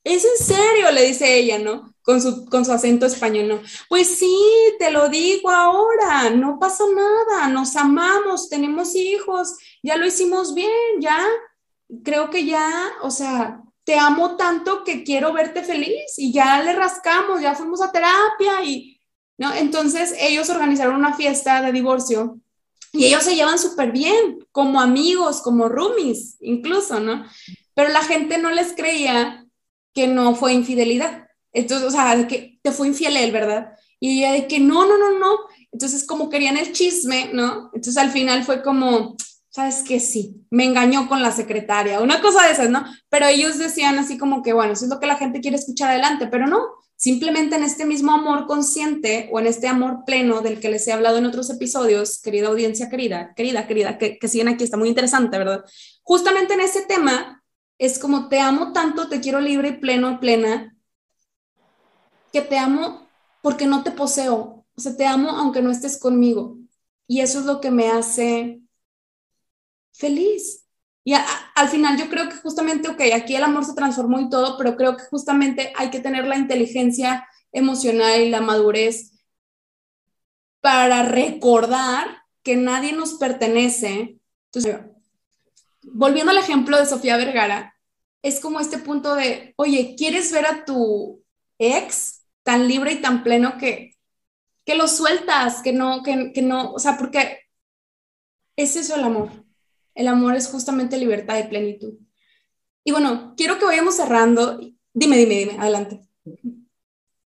¿Es 0.03 0.23
en 0.23 0.45
serio? 0.45 0.91
Le 0.91 1.07
dice 1.07 1.35
ella, 1.35 1.57
¿no? 1.57 1.91
Con 2.03 2.21
su, 2.21 2.45
con 2.45 2.63
su 2.63 2.71
acento 2.71 3.07
español, 3.07 3.47
¿no? 3.47 3.61
Pues 3.89 4.19
sí, 4.19 4.37
te 4.77 4.91
lo 4.91 5.09
digo 5.09 5.49
ahora, 5.49 6.29
no 6.29 6.59
pasa 6.59 6.83
nada, 6.95 7.47
nos 7.47 7.75
amamos, 7.75 8.47
tenemos 8.47 8.93
hijos, 8.93 9.57
ya 9.81 9.97
lo 9.97 10.05
hicimos 10.05 10.53
bien, 10.53 11.01
ya, 11.01 11.25
creo 12.03 12.29
que 12.29 12.45
ya, 12.45 12.69
o 13.01 13.09
sea, 13.09 13.63
te 13.83 13.97
amo 13.97 14.37
tanto 14.37 14.83
que 14.83 15.03
quiero 15.03 15.33
verte 15.33 15.63
feliz 15.63 16.13
y 16.17 16.31
ya 16.31 16.61
le 16.61 16.73
rascamos, 16.73 17.41
ya 17.41 17.55
fuimos 17.55 17.81
a 17.81 17.91
terapia 17.91 18.63
y, 18.63 19.01
¿no? 19.39 19.55
Entonces 19.55 20.13
ellos 20.19 20.51
organizaron 20.51 20.97
una 20.97 21.15
fiesta 21.15 21.63
de 21.63 21.71
divorcio 21.71 22.39
y 22.95 23.05
ellos 23.05 23.23
se 23.23 23.35
llevan 23.35 23.59
súper 23.59 23.91
bien, 23.91 24.39
como 24.51 24.79
amigos, 24.79 25.41
como 25.41 25.67
roomies, 25.67 26.37
incluso, 26.39 26.99
¿no? 26.99 27.25
Pero 27.73 27.89
la 27.89 28.01
gente 28.03 28.37
no 28.37 28.51
les 28.51 28.73
creía 28.73 29.45
que 29.93 30.07
no 30.07 30.35
fue 30.35 30.53
infidelidad. 30.53 31.27
Entonces, 31.51 31.87
o 31.87 31.91
sea, 31.91 32.27
que 32.27 32.59
te 32.61 32.71
fue 32.71 32.87
infiel 32.87 33.17
él, 33.17 33.31
¿verdad? 33.31 33.73
Y 33.99 34.19
ella 34.19 34.33
de 34.33 34.47
que 34.47 34.59
no, 34.59 34.85
no, 34.85 34.97
no, 34.97 35.19
no. 35.19 35.37
Entonces, 35.71 36.05
como 36.05 36.29
querían 36.29 36.57
el 36.57 36.73
chisme, 36.73 37.29
¿no? 37.33 37.71
Entonces, 37.73 37.97
al 37.97 38.11
final 38.11 38.43
fue 38.43 38.61
como, 38.61 39.15
¿sabes 39.49 39.83
qué? 39.87 39.99
Sí, 39.99 40.35
me 40.49 40.65
engañó 40.65 41.07
con 41.07 41.21
la 41.21 41.31
secretaria, 41.31 42.01
una 42.01 42.21
cosa 42.21 42.45
de 42.45 42.51
esas, 42.51 42.69
¿no? 42.69 42.85
Pero 43.09 43.27
ellos 43.27 43.57
decían 43.57 43.97
así 43.99 44.17
como 44.17 44.43
que, 44.43 44.53
bueno, 44.53 44.73
eso 44.73 44.85
es 44.85 44.91
lo 44.91 44.99
que 44.99 45.07
la 45.07 45.17
gente 45.17 45.39
quiere 45.39 45.57
escuchar 45.57 45.91
adelante, 45.91 46.27
pero 46.27 46.47
no, 46.47 46.59
simplemente 46.95 47.55
en 47.55 47.63
este 47.63 47.85
mismo 47.85 48.13
amor 48.13 48.47
consciente 48.47 49.29
o 49.31 49.39
en 49.39 49.47
este 49.47 49.67
amor 49.67 50.03
pleno 50.05 50.41
del 50.41 50.59
que 50.59 50.69
les 50.69 50.87
he 50.87 50.93
hablado 50.93 51.17
en 51.17 51.25
otros 51.25 51.49
episodios, 51.49 52.21
querida 52.21 52.47
audiencia 52.47 52.89
querida, 52.89 53.33
querida, 53.35 53.67
querida, 53.67 53.97
que, 53.97 54.17
que 54.17 54.27
siguen 54.27 54.47
aquí, 54.47 54.63
está 54.63 54.77
muy 54.77 54.89
interesante, 54.89 55.37
¿verdad? 55.37 55.65
Justamente 56.03 56.53
en 56.53 56.61
ese 56.61 56.83
tema 56.83 57.43
es 57.77 57.99
como 57.99 58.29
te 58.29 58.39
amo 58.39 58.71
tanto, 58.73 59.09
te 59.09 59.19
quiero 59.19 59.41
libre 59.41 59.69
y 59.69 59.77
pleno, 59.77 60.19
plena, 60.19 60.75
que 62.31 62.41
te 62.41 62.57
amo 62.57 63.07
porque 63.41 63.65
no 63.65 63.83
te 63.83 63.91
poseo. 63.91 64.65
O 64.75 64.81
sea, 64.81 64.95
te 64.97 65.05
amo 65.05 65.29
aunque 65.29 65.61
no 65.61 65.71
estés 65.71 65.97
conmigo. 65.97 66.57
Y 67.07 67.21
eso 67.21 67.39
es 67.39 67.45
lo 67.45 67.61
que 67.61 67.71
me 67.71 67.89
hace 67.89 68.61
feliz. 69.93 70.64
Y 71.07 71.13
al 71.13 71.69
final 71.69 71.97
yo 71.97 72.09
creo 72.09 72.27
que 72.27 72.37
justamente, 72.37 72.89
ok, 72.89 72.99
aquí 73.13 73.35
el 73.35 73.43
amor 73.43 73.63
se 73.63 73.75
transformó 73.75 74.19
y 74.19 74.29
todo, 74.29 74.57
pero 74.57 74.75
creo 74.75 74.97
que 74.97 75.03
justamente 75.03 75.71
hay 75.75 75.91
que 75.91 75.99
tener 75.99 76.25
la 76.25 76.35
inteligencia 76.35 77.27
emocional 77.51 78.21
y 78.21 78.29
la 78.29 78.41
madurez 78.41 79.11
para 80.61 81.03
recordar 81.03 82.23
que 82.41 82.55
nadie 82.55 82.91
nos 82.91 83.13
pertenece. 83.13 84.19
Entonces, 84.51 84.81
volviendo 85.83 86.31
al 86.31 86.39
ejemplo 86.39 86.75
de 86.75 86.87
Sofía 86.87 87.17
Vergara, 87.17 87.75
es 88.23 88.39
como 88.39 88.59
este 88.59 88.79
punto 88.79 89.13
de, 89.13 89.53
oye, 89.57 89.93
¿quieres 89.95 90.31
ver 90.31 90.47
a 90.47 90.65
tu 90.65 91.23
ex 91.59 92.25
tan 92.41 92.67
libre 92.67 92.93
y 92.93 93.01
tan 93.01 93.23
pleno 93.23 93.59
que, 93.59 93.95
que 94.65 94.73
lo 94.73 94.87
sueltas, 94.87 95.61
que 95.61 95.71
no, 95.71 96.01
que, 96.01 96.33
que 96.33 96.41
no, 96.41 96.71
o 96.73 96.79
sea, 96.79 96.97
porque 96.97 97.41
es 98.55 98.75
eso 98.75 98.95
el 98.95 99.03
amor. 99.03 99.44
El 99.95 100.07
amor 100.09 100.35
es 100.35 100.47
justamente 100.47 100.97
libertad 100.97 101.39
y 101.39 101.47
plenitud. 101.47 101.93
Y 102.83 102.91
bueno, 102.91 103.33
quiero 103.35 103.57
que 103.57 103.65
vayamos 103.65 103.95
cerrando. 103.95 104.59
Dime, 104.93 105.17
dime, 105.17 105.35
dime, 105.35 105.57
adelante. 105.57 106.07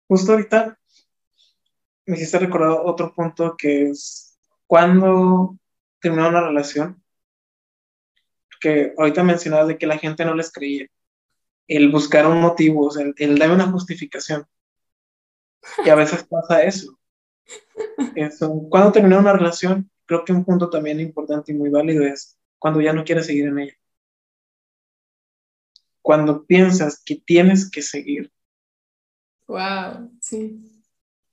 Justo 0.08 0.32
ahorita 0.32 0.78
me 2.05 2.16
hiciste 2.16 2.39
recordar 2.39 2.80
otro 2.84 3.14
punto 3.14 3.55
que 3.58 3.89
es 3.89 4.38
cuando 4.66 5.58
termina 5.99 6.30
una 6.30 6.41
relación, 6.41 7.01
que 8.60 8.93
ahorita 8.97 9.24
mencionabas 9.24 9.68
de 9.68 9.78
que 9.78 9.88
la 9.88 9.97
gente 9.97 10.26
no 10.26 10.34
les 10.34 10.51
creía. 10.51 10.88
El 11.68 11.91
buscar 11.91 12.26
un 12.26 12.41
motivo, 12.41 12.89
el, 12.97 13.14
el 13.18 13.38
dar 13.38 13.51
una 13.51 13.72
justificación. 13.72 14.45
Y 15.86 15.89
a 15.89 15.95
veces 15.95 16.24
pasa 16.24 16.64
eso. 16.64 16.97
eso. 18.16 18.51
Cuando 18.70 18.91
termina 18.91 19.20
una 19.20 19.34
relación, 19.34 19.89
creo 20.05 20.26
que 20.26 20.34
un 20.34 20.45
punto 20.45 20.70
también 20.70 20.99
importante 20.99 21.51
y 21.51 21.55
muy 21.55 21.70
válido 21.70 22.03
es 22.03 22.36
cuando 22.60 22.82
ya 22.82 22.93
no 22.93 23.03
quieres 23.03 23.26
seguir 23.26 23.47
en 23.47 23.60
ella. 23.60 23.74
Cuando 26.01 26.45
piensas 26.45 27.01
que 27.03 27.16
tienes 27.16 27.70
que 27.70 27.82
seguir. 27.82 28.32
Wow, 29.47 30.12
sí. 30.22 30.84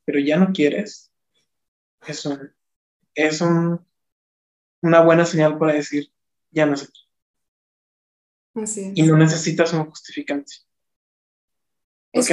Pero 0.04 0.18
ya 0.18 0.36
no 0.36 0.52
quieres. 0.52 1.12
Eso 2.06 2.38
es 3.14 3.40
un, 3.40 3.84
una 4.82 5.02
buena 5.02 5.24
señal 5.24 5.58
para 5.58 5.74
decir, 5.74 6.12
ya 6.50 6.66
no 6.66 6.76
sé. 6.76 6.88
Y 8.94 9.02
no 9.02 9.16
necesitas 9.16 9.72
un 9.72 9.86
justificante. 9.86 10.52
es 12.12 12.30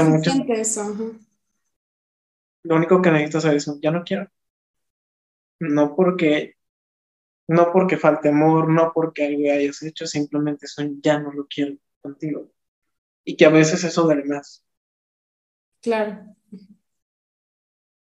eso. 0.78 1.16
Lo 2.64 2.76
único 2.76 3.02
que 3.02 3.10
necesitas 3.10 3.46
es, 3.46 3.80
ya 3.82 3.92
no 3.92 4.04
quiero. 4.04 4.30
No 5.60 5.96
porque, 5.96 6.58
no 7.52 7.72
porque 7.72 7.98
falte 7.98 8.30
amor, 8.30 8.70
no 8.70 8.92
porque 8.94 9.26
algo 9.26 9.52
hayas 9.52 9.82
hecho, 9.84 10.06
simplemente 10.08 10.68
son 10.68 11.02
ya 11.02 11.20
no 11.20 11.32
lo 11.32 11.48
quiero 11.48 11.76
contigo. 12.02 12.52
Y 13.24 13.36
que 13.36 13.46
a 13.46 13.50
veces 13.50 13.84
eso 13.84 14.04
duele 14.04 14.24
más. 14.26 14.66
Claro. 15.82 16.36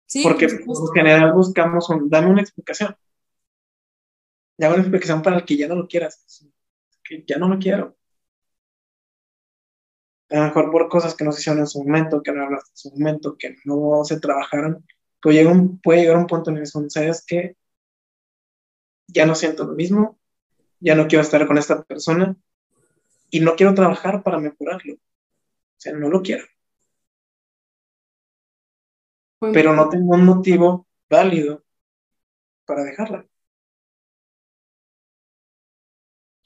Sí, 0.05 0.23
porque 0.23 0.45
en 0.45 0.87
general 0.93 1.33
buscamos 1.33 1.89
un, 1.89 2.09
dame 2.09 2.29
una 2.29 2.41
explicación. 2.41 2.95
Ya 4.57 4.69
una 4.69 4.79
explicación 4.79 5.21
para 5.21 5.37
el 5.37 5.45
que 5.45 5.57
ya 5.57 5.67
no 5.67 5.75
lo 5.75 5.87
quieras. 5.87 6.25
Que 7.03 7.23
ya 7.27 7.37
no 7.37 7.47
lo 7.47 7.59
quiero 7.59 7.97
a 10.29 10.35
lo 10.35 10.43
mejor 10.43 10.71
por 10.71 10.89
cosas 10.89 11.15
que 11.15 11.23
no 11.23 11.31
se 11.31 11.39
hicieron 11.39 11.61
en 11.61 11.67
su 11.67 11.83
momento, 11.83 12.21
que 12.21 12.31
no 12.31 12.43
hablaste 12.43 12.71
en 12.71 12.77
su 12.77 12.91
momento, 12.91 13.37
que 13.37 13.55
no 13.65 14.03
se 14.03 14.19
trabajaron, 14.19 14.85
puede 15.21 15.37
llegar 15.37 15.53
un, 15.53 15.79
puede 15.79 16.01
llegar 16.01 16.17
un 16.17 16.27
punto 16.27 16.49
en 16.49 16.57
el 16.57 16.63
que 16.63 16.89
sabes 16.89 17.23
que 17.25 17.55
ya 19.07 19.25
no 19.25 19.35
siento 19.35 19.63
lo 19.63 19.73
mismo, 19.73 20.19
ya 20.79 20.95
no 20.95 21.07
quiero 21.07 21.23
estar 21.23 21.45
con 21.47 21.57
esta 21.57 21.83
persona 21.83 22.35
y 23.29 23.39
no 23.39 23.55
quiero 23.55 23.73
trabajar 23.73 24.23
para 24.23 24.39
mejorarlo. 24.39 24.93
O 24.93 25.79
sea, 25.79 25.93
no 25.93 26.09
lo 26.09 26.21
quiero. 26.21 26.45
pero 29.39 29.75
no 29.75 29.87
tengo 29.87 30.15
un 30.15 30.25
motivo 30.25 30.87
válido 31.09 31.63
para 32.65 32.83
dejarla. 32.83 33.27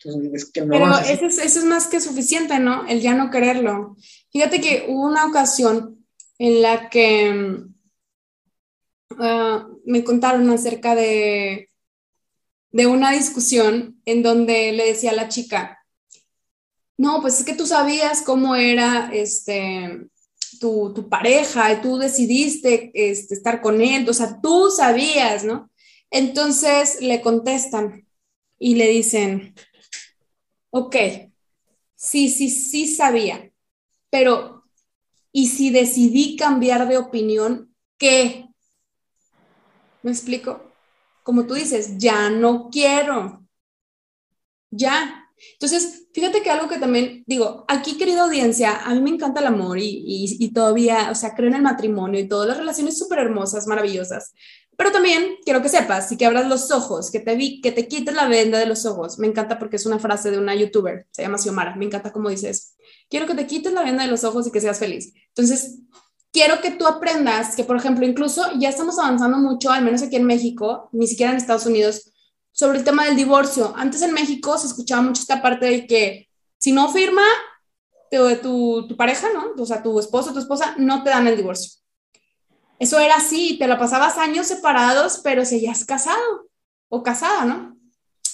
Pero 0.04 0.98
eso 1.00 1.42
es, 1.42 1.64
más 1.64 1.88
que 1.88 2.00
suficiente, 2.00 2.60
¿no? 2.60 2.88
El 2.88 3.02
ya 3.02 3.14
no 3.14 3.30
quererlo. 3.30 3.96
Fíjate 4.32 4.60
que 4.60 4.86
hubo 4.90 5.08
una 5.08 5.26
ocasión 5.28 6.06
en 6.40 6.62
la 6.62 6.90
que 6.90 7.64
ah, 9.20 9.68
me 9.86 10.04
contaron 10.04 10.50
acerca 10.50 10.96
de, 10.96 11.71
de 12.72 12.88
una 12.88 13.12
discusión 13.12 14.02
en 14.06 14.24
donde 14.24 14.72
le 14.72 14.86
decía 14.86 15.12
a 15.12 15.16
la 15.16 15.28
chica, 15.28 15.86
no, 16.98 17.22
pues 17.22 17.40
es 17.40 17.46
que 17.46 17.56
tú 17.56 17.66
sabías 17.66 18.22
cómo 18.22 18.56
era 18.56 19.10
este, 19.12 20.08
tu, 20.60 20.94
tu 20.94 21.10
pareja 21.10 21.74
y 21.74 21.82
tú 21.82 21.98
decidiste 21.98 22.92
este, 22.94 23.34
estar 23.34 23.62
con 23.62 23.82
él, 23.82 24.08
o 24.08 24.14
sea, 24.14 24.40
tú 24.40 24.70
sabías, 24.70 25.44
¿no? 25.44 25.72
Entonces 26.12 27.02
le 27.02 27.22
contestan 27.22 28.08
y 28.60 28.76
le 28.76 28.88
dicen, 28.88 29.56
ok, 30.70 30.96
sí, 31.96 32.30
sí, 32.30 32.50
sí 32.50 32.88
sabía, 32.88 33.52
pero 34.10 34.64
¿y 35.32 35.48
si 35.48 35.72
decidí 35.72 36.36
cambiar 36.36 36.88
de 36.88 36.98
opinión, 36.98 37.76
qué? 37.98 38.46
¿Me 40.04 40.12
explico? 40.12 40.71
Como 41.32 41.46
tú 41.46 41.54
dices, 41.54 41.98
ya 41.98 42.30
no 42.30 42.68
quiero. 42.70 43.48
Ya. 44.70 45.30
Entonces, 45.54 46.10
fíjate 46.14 46.42
que 46.42 46.50
algo 46.50 46.68
que 46.68 46.78
también 46.78 47.24
digo, 47.26 47.64
aquí 47.70 47.98
querida 47.98 48.24
audiencia, 48.24 48.82
a 48.82 48.94
mí 48.94 49.00
me 49.00 49.12
encanta 49.12 49.40
el 49.40 49.48
amor 49.48 49.80
y, 49.80 50.04
y, 50.06 50.52
todavía, 50.52 51.08
o 51.10 51.16
sea, 51.16 51.34
creo 51.34 51.48
en 51.48 51.56
el 51.56 51.62
matrimonio 51.62 52.20
y 52.20 52.28
todas 52.28 52.50
las 52.50 52.58
relaciones 52.58 52.98
súper 52.98 53.20
hermosas, 53.20 53.66
maravillosas. 53.66 54.34
Pero 54.76 54.92
también 54.92 55.38
quiero 55.46 55.62
que 55.62 55.70
sepas 55.70 56.12
y 56.12 56.18
que 56.18 56.26
abras 56.26 56.50
los 56.50 56.70
ojos, 56.70 57.10
que 57.12 57.22
te, 57.22 57.34
vi, 57.38 57.62
que 57.62 57.72
te 57.72 57.88
quites 57.88 58.14
la 58.14 58.28
venda 58.28 58.60
de 58.60 58.66
los 58.66 58.86
ojos. 58.86 59.18
Me 59.18 59.28
encanta 59.28 59.58
porque 59.58 59.78
es 59.78 59.86
una 59.86 60.00
frase 60.00 60.32
de 60.32 60.38
una 60.38 60.54
youtuber, 60.54 61.08
se 61.12 61.22
llama 61.22 61.38
Xiomara. 61.38 61.78
Me 61.78 61.86
encanta 61.86 62.12
cómo 62.12 62.30
dices, 62.30 62.76
quiero 63.10 63.26
que 63.26 63.36
te 63.36 63.48
quites 63.48 63.72
la 63.72 63.84
venda 63.84 64.04
de 64.04 64.10
los 64.10 64.26
ojos 64.26 64.48
y 64.48 64.52
que 64.52 64.60
seas 64.60 64.80
feliz. 64.80 65.14
Entonces, 65.30 65.80
quiero 66.32 66.62
que 66.62 66.72
tú 66.72 66.88
aprendas 66.88 67.56
que, 67.56 67.64
por 67.64 67.78
ejemplo, 67.78 68.06
incluso 68.06 68.44
ya 68.58 68.70
estamos 68.70 68.98
avanzando 69.00 69.38
mucho, 69.38 69.72
al 69.72 69.84
menos 69.84 70.02
aquí 70.02 70.16
en 70.16 70.26
México, 70.26 70.90
ni 70.92 71.08
siquiera 71.08 71.32
en 71.32 71.38
Estados 71.38 71.66
Unidos, 71.66 72.12
sobre 72.52 72.80
el 72.80 72.84
tema 72.84 73.06
del 73.06 73.16
divorcio. 73.16 73.74
Antes 73.76 74.02
en 74.02 74.14
México 74.14 74.58
se 74.58 74.68
escuchaba 74.68 75.02
mucho 75.02 75.22
esta 75.22 75.42
parte 75.42 75.66
de 75.66 75.88
que 75.88 76.30
si 76.58 76.72
no 76.72 76.92
firma 76.92 77.24
tu, 78.10 78.36
tu, 78.38 78.88
tu 78.88 78.98
pareja, 78.98 79.28
¿no? 79.34 79.62
O 79.62 79.66
sea, 79.66 79.82
tu 79.82 80.00
esposo 80.00 80.34
tu 80.34 80.40
esposa, 80.40 80.76
no 80.78 81.04
te 81.04 81.10
dan 81.10 81.28
el 81.28 81.38
divorcio. 81.38 81.80
Eso 82.80 83.00
era 83.00 83.16
así, 83.16 83.58
te 83.60 83.68
la 83.68 83.78
pasabas 83.78 84.18
años 84.18 84.48
separados, 84.48 85.22
pero 85.24 85.46
seguías 85.46 85.86
casado 85.86 86.50
o 86.90 87.04
casada, 87.04 87.46
¿no? 87.46 87.78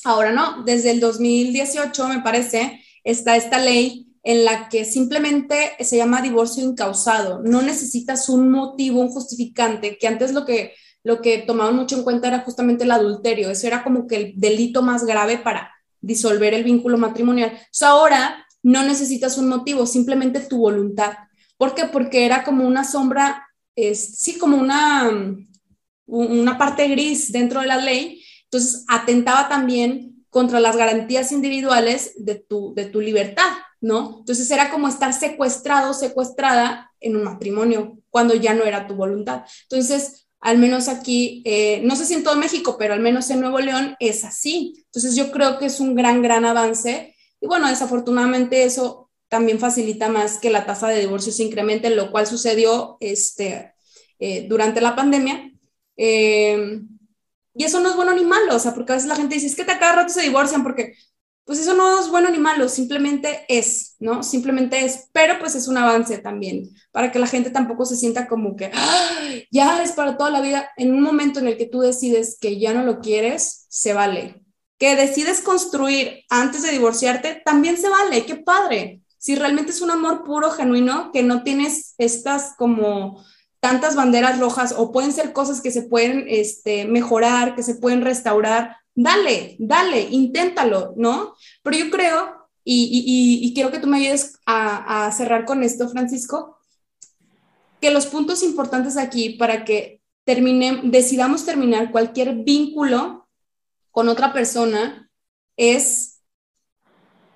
Ahora 0.03 0.31
no, 0.31 0.63
desde 0.63 0.91
el 0.91 0.99
2018 0.99 2.07
me 2.07 2.21
parece, 2.21 2.81
está 3.03 3.35
esta 3.35 3.59
ley 3.59 4.06
en 4.27 4.43
la 4.43 4.67
que 4.67 4.83
simplemente 4.83 5.71
se 5.79 5.95
llama 5.95 6.21
divorcio 6.21 6.61
incausado. 6.61 7.41
No 7.43 7.61
necesitas 7.61 8.27
un 8.27 8.51
motivo, 8.51 8.99
un 8.99 9.07
justificante, 9.07 9.97
que 9.97 10.05
antes 10.05 10.33
lo 10.33 10.45
que, 10.45 10.73
lo 11.01 11.21
que 11.21 11.37
tomaban 11.37 11.77
mucho 11.77 11.95
en 11.95 12.03
cuenta 12.03 12.27
era 12.27 12.41
justamente 12.41 12.83
el 12.83 12.91
adulterio. 12.91 13.49
Eso 13.49 13.67
era 13.67 13.85
como 13.85 14.05
que 14.05 14.17
el 14.17 14.33
delito 14.35 14.81
más 14.81 15.05
grave 15.05 15.37
para 15.37 15.71
disolver 16.01 16.53
el 16.53 16.65
vínculo 16.65 16.97
matrimonial. 16.97 17.57
ahora 17.79 18.45
no 18.63 18.83
necesitas 18.83 19.37
un 19.37 19.47
motivo, 19.47 19.85
simplemente 19.85 20.41
tu 20.41 20.57
voluntad. 20.57 21.13
¿Por 21.55 21.73
qué? 21.73 21.85
Porque 21.85 22.25
era 22.25 22.43
como 22.43 22.67
una 22.67 22.83
sombra 22.83 23.47
es 23.77 24.17
sí 24.19 24.37
como 24.37 24.57
una, 24.57 25.09
una 26.05 26.57
parte 26.57 26.89
gris 26.89 27.31
dentro 27.31 27.61
de 27.61 27.67
la 27.67 27.77
ley, 27.77 28.21
entonces 28.43 28.83
atentaba 28.89 29.47
también 29.47 30.16
contra 30.37 30.59
las 30.59 30.77
garantías 30.77 31.31
individuales 31.31 32.13
de 32.15 32.35
tu, 32.35 32.75
de 32.75 32.85
tu 32.85 33.01
libertad, 33.01 33.49
¿no? 33.81 34.17
Entonces 34.19 34.51
era 34.51 34.69
como 34.69 34.87
estar 34.87 35.11
secuestrado, 35.11 35.95
secuestrada 35.95 36.91
en 36.99 37.15
un 37.15 37.23
matrimonio 37.23 37.97
cuando 38.11 38.35
ya 38.35 38.53
no 38.53 38.63
era 38.63 38.85
tu 38.85 38.93
voluntad. 38.93 39.45
Entonces, 39.63 40.27
al 40.39 40.59
menos 40.59 40.89
aquí, 40.89 41.41
eh, 41.43 41.81
no 41.83 41.95
sé 41.95 42.05
si 42.05 42.13
en 42.13 42.23
todo 42.23 42.35
México, 42.35 42.75
pero 42.77 42.93
al 42.93 42.99
menos 42.99 43.31
en 43.31 43.39
Nuevo 43.39 43.57
León 43.57 43.95
es 43.99 44.23
así. 44.23 44.75
Entonces 44.85 45.15
yo 45.15 45.31
creo 45.31 45.57
que 45.57 45.65
es 45.65 45.79
un 45.79 45.95
gran, 45.95 46.21
gran 46.21 46.45
avance. 46.45 47.15
Y 47.41 47.47
bueno, 47.47 47.67
desafortunadamente 47.67 48.61
eso 48.61 49.09
también 49.29 49.57
facilita 49.57 50.07
más 50.07 50.37
que 50.37 50.51
la 50.51 50.67
tasa 50.67 50.87
de 50.87 50.99
divorcio 50.99 51.31
se 51.31 51.45
incremente, 51.45 51.89
lo 51.89 52.11
cual 52.11 52.27
sucedió 52.27 52.97
este, 52.99 53.73
eh, 54.19 54.45
durante 54.47 54.81
la 54.81 54.95
pandemia. 54.95 55.51
Eh, 55.97 56.79
y 57.57 57.63
eso 57.63 57.79
no 57.79 57.89
es 57.89 57.95
bueno 57.95 58.13
ni 58.13 58.23
malo, 58.23 58.55
o 58.55 58.59
sea, 58.59 58.73
porque 58.73 58.91
a 58.91 58.95
veces 58.95 59.09
la 59.09 59.15
gente 59.15 59.35
dice, 59.35 59.47
es 59.47 59.55
que 59.55 59.65
cada 59.65 59.93
rato 59.93 60.13
se 60.13 60.21
divorcian, 60.21 60.63
porque 60.63 60.93
pues 61.43 61.59
eso 61.59 61.73
no 61.73 61.99
es 61.99 62.09
bueno 62.09 62.29
ni 62.29 62.39
malo, 62.39 62.67
simplemente 62.67 63.45
es, 63.47 63.95
¿no? 63.99 64.21
Simplemente 64.21 64.83
es, 64.83 65.09
pero 65.13 65.39
pues 65.39 65.55
es 65.55 65.67
un 65.67 65.77
avance 65.77 66.17
también, 66.17 66.69
para 66.91 67.11
que 67.11 67.19
la 67.19 67.27
gente 67.27 67.49
tampoco 67.49 67.85
se 67.85 67.95
sienta 67.95 68.27
como 68.27 68.55
que, 68.55 68.71
ya 69.49 69.81
es 69.81 69.93
para 69.93 70.17
toda 70.17 70.29
la 70.29 70.41
vida. 70.41 70.69
En 70.75 70.93
un 70.93 71.01
momento 71.01 71.39
en 71.39 71.47
el 71.47 71.57
que 71.57 71.65
tú 71.65 71.79
decides 71.79 72.37
que 72.39 72.59
ya 72.59 72.73
no 72.73 72.83
lo 72.83 72.99
quieres, 72.99 73.65
se 73.69 73.93
vale. 73.93 74.43
Que 74.77 74.95
decides 74.95 75.39
construir 75.41 76.25
antes 76.29 76.63
de 76.63 76.71
divorciarte, 76.71 77.41
también 77.45 77.77
se 77.77 77.89
vale, 77.89 78.25
qué 78.25 78.35
padre 78.35 79.01
si 79.17 79.35
realmente 79.35 79.71
es 79.71 79.81
un 79.81 79.91
amor 79.91 80.23
puro, 80.23 80.51
genuino, 80.51 81.11
que 81.11 81.23
no 81.23 81.43
tienes 81.43 81.95
estas 81.97 82.53
como 82.57 83.23
tantas 83.59 83.95
banderas 83.95 84.39
rojas 84.39 84.73
o 84.77 84.91
pueden 84.91 85.11
ser 85.11 85.33
cosas 85.33 85.61
que 85.61 85.71
se 85.71 85.83
pueden 85.83 86.25
este, 86.27 86.85
mejorar, 86.85 87.55
que 87.55 87.63
se 87.63 87.75
pueden 87.75 88.01
restaurar, 88.01 88.77
dale, 88.95 89.55
dale, 89.59 90.01
inténtalo, 90.01 90.93
¿no? 90.97 91.35
Pero 91.63 91.77
yo 91.77 91.89
creo, 91.89 92.49
y, 92.63 93.51
quiero 93.53 93.71
que 93.71 93.79
tú 93.79 93.87
me 93.87 93.97
ayudes 93.97 94.39
a, 94.45 95.11
cerrar 95.11 95.45
con 95.45 95.63
esto, 95.63 95.89
Francisco, 95.89 96.57
que 97.81 97.91
los 97.91 98.07
puntos 98.07 98.43
importantes 98.43 98.97
aquí 98.97 99.31
para 99.31 99.63
que 99.63 100.01
termine, 100.23 100.81
decidamos 100.83 101.45
terminar 101.45 101.91
cualquier 101.91 102.35
vínculo 102.35 103.27
con 103.91 104.09
otra 104.09 104.33
persona 104.33 105.09
es 105.55 106.17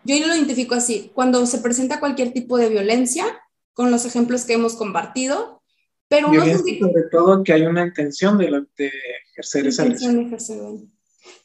yo 0.03 0.15
lo 0.27 0.35
identifico 0.35 0.73
así, 0.73 1.11
cuando 1.13 1.45
se 1.45 1.59
presenta 1.59 1.99
cualquier 1.99 2.33
tipo 2.33 2.57
de 2.57 2.69
violencia, 2.69 3.25
con 3.73 3.91
los 3.91 4.05
ejemplos 4.05 4.45
que 4.45 4.53
hemos 4.53 4.75
compartido, 4.75 5.60
pero 6.11 6.29
violencia 6.29 6.75
no 6.79 6.87
sobre 6.87 7.03
todo 7.09 7.43
que 7.43 7.53
hay 7.53 7.63
una 7.63 7.87
intención 7.87 8.37
de, 8.37 8.91
ejercer 9.31 9.67
esa 9.67 9.85
intención 9.85 10.91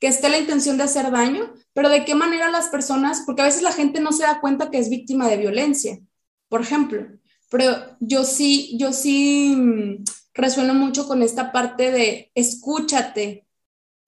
Que 0.01 0.09
esté 0.09 0.29
la 0.29 0.39
intención 0.39 0.77
de 0.77 0.83
hacer 0.83 1.11
daño, 1.11 1.55
pero 1.73 1.89
de 1.89 2.05
qué 2.05 2.14
manera 2.14 2.51
las 2.51 2.69
personas, 2.69 3.23
porque 3.25 3.43
a 3.43 3.47
veces 3.47 3.62
la 3.62 3.73
gente 3.73 4.01
no 4.01 4.12
se 4.12 4.25
da 4.25 4.41
cuenta 4.41 4.71
que 4.71 4.79
es 4.79 4.91
víctima 4.91 5.29
de 5.29 5.37
violencia, 5.37 6.01
por 6.49 6.61
ejemplo, 6.61 7.07
pero 7.49 7.97
yo 8.01 8.25
sí, 8.25 8.77
yo 8.79 8.93
sí 8.93 9.55
mm, 9.57 10.05
resueno 10.35 10.75
mucho 10.75 11.07
con 11.07 11.23
esta 11.23 11.53
parte 11.53 11.93
de 11.93 12.33
escúchate, 12.35 13.47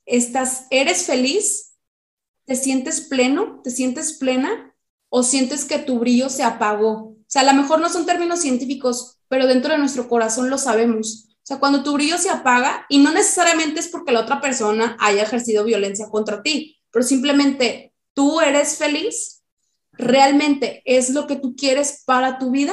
estás, 0.05 0.67
eres 0.71 1.05
feliz 1.05 1.69
¿Te 2.49 2.57
sientes 2.57 3.03
pleno? 3.03 3.61
¿Te 3.63 3.71
sientes 3.71 4.15
plena? 4.15 4.75
¿O 5.11 5.23
sientes 5.23 5.67
que 5.67 5.79
tu 5.79 5.99
brillo 5.99 6.31
se 6.31 6.43
apagó? 6.43 7.18
O 7.29 7.31
sea, 7.31 7.43
a 7.43 7.53
lo 7.53 7.61
mejor 7.61 7.79
no 7.81 7.91
son 7.91 8.07
términos 8.07 8.41
científicos, 8.41 9.19
pero 9.29 9.47
dentro 9.47 9.73
de 9.73 9.79
nuestro 9.79 10.09
corazón 10.09 10.49
lo 10.49 10.57
sabemos. 10.57 11.29
O 11.29 11.47
sea, 11.49 11.59
cuando 11.59 11.83
tu 11.83 11.93
brillo 11.93 12.17
se 12.17 12.31
apaga, 12.31 12.87
y 12.89 12.99
no 12.99 13.13
necesariamente 13.13 13.81
es 13.81 13.89
porque 13.89 14.13
la 14.13 14.21
otra 14.21 14.41
persona 14.41 14.97
haya 14.99 15.25
ejercido 15.25 15.63
violencia 15.65 16.09
contra 16.09 16.43
ti, 16.43 16.79
pero 16.91 17.05
simplemente 17.05 17.95
tú 18.15 18.41
eres 18.41 18.79
feliz, 18.79 19.43
realmente 19.93 20.83
es 20.87 21.11
lo 21.11 21.27
que 21.27 21.37
tú 21.37 21.55
quieres 21.55 22.03
para 22.07 22.39
tu 22.39 22.51
vida, 22.51 22.73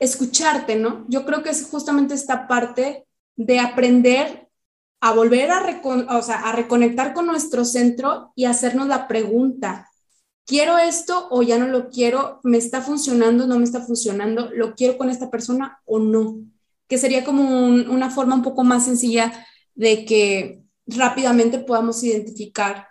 escucharte, 0.00 0.74
¿no? 0.74 1.04
Yo 1.08 1.24
creo 1.24 1.44
que 1.44 1.50
es 1.50 1.68
justamente 1.70 2.14
esta 2.14 2.48
parte 2.48 3.06
de 3.36 3.60
aprender 3.60 4.48
a 5.00 5.12
volver 5.12 5.52
a, 5.52 5.58
a 5.58 6.52
reconectar 6.52 7.14
con 7.14 7.26
nuestro 7.26 7.64
centro 7.64 8.32
y 8.34 8.46
hacernos 8.46 8.88
la 8.88 9.06
pregunta, 9.06 9.90
¿quiero 10.46 10.78
esto 10.78 11.28
o 11.30 11.42
ya 11.42 11.58
no 11.58 11.68
lo 11.68 11.90
quiero? 11.90 12.40
¿Me 12.42 12.58
está 12.58 12.80
funcionando, 12.82 13.46
no 13.46 13.58
me 13.58 13.64
está 13.64 13.80
funcionando? 13.80 14.50
¿Lo 14.52 14.74
quiero 14.74 14.96
con 14.96 15.10
esta 15.10 15.30
persona 15.30 15.80
o 15.84 15.98
no? 15.98 16.40
Que 16.88 16.98
sería 16.98 17.24
como 17.24 17.66
una 17.66 18.10
forma 18.10 18.34
un 18.34 18.42
poco 18.42 18.64
más 18.64 18.84
sencilla 18.84 19.46
de 19.74 20.04
que 20.04 20.62
rápidamente 20.86 21.58
podamos 21.58 22.02
identificar 22.02 22.88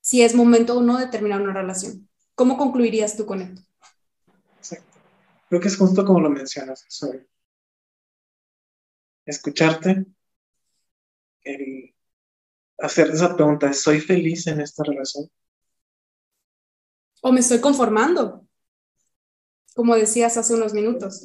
si 0.00 0.22
es 0.22 0.34
momento 0.34 0.78
o 0.78 0.82
no 0.82 0.98
de 0.98 1.06
terminar 1.06 1.40
una 1.40 1.52
relación. 1.52 2.08
¿Cómo 2.34 2.56
concluirías 2.56 3.16
tú 3.16 3.26
con 3.26 3.42
esto? 3.42 3.62
Exacto. 4.58 4.98
Creo 5.48 5.60
que 5.60 5.68
es 5.68 5.76
justo 5.76 6.04
como 6.04 6.20
lo 6.20 6.30
mencionas, 6.30 6.84
escucharte, 9.24 10.04
el 11.42 11.94
hacer 12.78 13.10
esa 13.10 13.34
pregunta, 13.34 13.72
¿soy 13.72 14.00
feliz 14.00 14.46
en 14.46 14.60
esta 14.60 14.84
relación? 14.84 15.30
¿O 17.26 17.32
me 17.32 17.40
estoy 17.40 17.58
conformando? 17.58 18.46
Como 19.74 19.96
decías 19.96 20.36
hace 20.36 20.52
unos 20.52 20.74
minutos. 20.74 21.24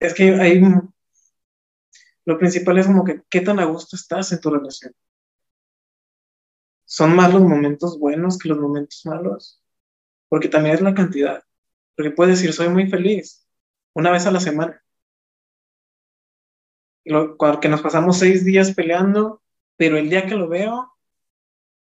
Es 0.00 0.14
que 0.14 0.34
hay 0.34 0.60
Lo 2.24 2.36
principal 2.36 2.76
es 2.76 2.86
como 2.88 3.04
que 3.04 3.22
qué 3.30 3.40
tan 3.40 3.60
a 3.60 3.66
gusto 3.66 3.94
estás 3.94 4.32
en 4.32 4.40
tu 4.40 4.50
relación. 4.50 4.92
¿Son 6.86 7.14
más 7.14 7.32
los 7.32 7.42
momentos 7.42 8.00
buenos 8.00 8.36
que 8.36 8.48
los 8.48 8.58
momentos 8.58 9.02
malos? 9.04 9.62
Porque 10.28 10.48
también 10.48 10.74
es 10.74 10.80
la 10.80 10.92
cantidad. 10.92 11.44
Porque 11.94 12.10
puedes 12.10 12.40
decir, 12.40 12.52
soy 12.52 12.68
muy 12.68 12.90
feliz, 12.90 13.46
una 13.94 14.10
vez 14.10 14.26
a 14.26 14.32
la 14.32 14.40
semana. 14.40 14.82
Lo, 17.04 17.36
que 17.60 17.68
nos 17.68 17.80
pasamos 17.80 18.18
seis 18.18 18.44
días 18.44 18.74
peleando, 18.74 19.40
pero 19.76 19.96
el 19.98 20.10
día 20.10 20.26
que 20.26 20.34
lo 20.34 20.48
veo, 20.48 20.92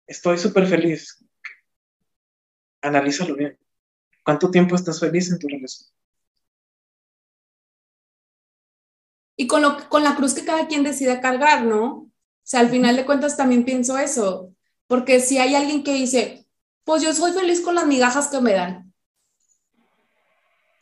estoy 0.09 0.37
súper 0.37 0.67
feliz. 0.67 1.28
Analízalo 2.83 3.35
bien. 3.35 3.59
¿Cuánto 4.25 4.51
tiempo 4.51 4.75
estás 4.75 5.01
feliz 5.01 5.31
en 5.31 5.39
tu 5.39 5.49
relación? 5.49 5.89
Y 9.37 9.47
con, 9.47 9.63
lo, 9.63 9.89
con 9.89 10.03
la 10.03 10.17
cruz 10.17 10.35
que 10.35 10.45
cada 10.45 10.67
quien 10.67 10.83
decide 10.83 11.21
cargar, 11.21 11.65
¿no? 11.65 11.87
O 11.89 12.11
sea, 12.43 12.61
al 12.61 12.71
final 12.71 12.97
de 12.97 13.07
cuentas 13.07 13.37
también 13.37 13.65
pienso 13.65 13.97
eso, 13.99 14.55
porque 14.87 15.21
si 15.21 15.39
hay 15.39 15.55
alguien 15.55 15.85
que 15.85 15.95
dice, 15.95 16.47
pues 16.85 17.03
yo 17.03 17.13
soy 17.13 17.33
feliz 17.33 17.61
con 17.61 17.75
las 17.75 17.87
migajas 17.87 18.29
que 18.29 18.41
me 18.41 18.55
dan. 18.55 18.93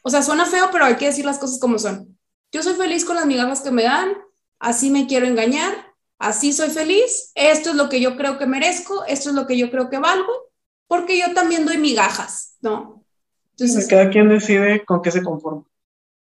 O 0.03 0.11
sea, 0.11 0.23
suena 0.23 0.47
feo, 0.47 0.69
pero 0.71 0.85
hay 0.85 0.97
que 0.97 1.07
decir 1.07 1.25
las 1.25 1.39
cosas 1.39 1.59
como 1.59 1.79
son. 1.79 2.17
Yo 2.53 2.63
soy 2.63 2.75
feliz 2.75 3.05
con 3.05 3.17
las 3.17 3.27
migajas 3.27 3.61
que 3.61 3.73
me 3.73 3.83
dan, 3.83 4.17
así 4.59 4.91
me 4.91 5.07
quiero 5.07 5.27
engañar, 5.27 5.95
así 6.19 6.53
soy 6.53 6.71
feliz, 6.71 7.33
esto 7.35 7.71
es 7.71 7.77
lo 7.77 7.89
que 7.89 8.01
yo 8.01 8.17
creo 8.17 8.39
que 8.39 8.47
merezco, 8.47 9.05
esto 9.07 9.31
es 9.31 9.35
lo 9.35 9.47
que 9.47 9.59
yo 9.59 9.71
creo 9.71 9.91
que 9.91 9.99
valgo, 9.99 10.46
porque 10.87 11.19
yo 11.19 11.35
también 11.35 11.65
doy 11.65 11.79
migajas, 11.79 12.57
¿no? 12.61 13.05
Entonces, 13.51 13.89
cada 13.89 14.11
quien 14.11 14.29
decide 14.29 14.85
con 14.85 15.03
qué 15.03 15.11
se 15.11 15.23
conforma. 15.23 15.65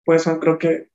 Pues 0.05 0.25
creo 0.41 0.59
que 0.59 0.91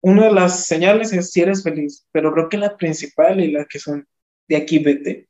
una 0.00 0.24
de 0.24 0.32
las 0.32 0.66
señales 0.66 1.12
es 1.12 1.30
si 1.30 1.42
eres 1.42 1.62
feliz, 1.62 2.06
pero 2.10 2.32
creo 2.32 2.48
que 2.48 2.56
la 2.56 2.76
principal 2.76 3.40
y 3.40 3.52
la 3.52 3.66
que 3.66 3.78
son 3.78 4.06
de 4.48 4.56
aquí 4.56 4.78
vete, 4.78 5.28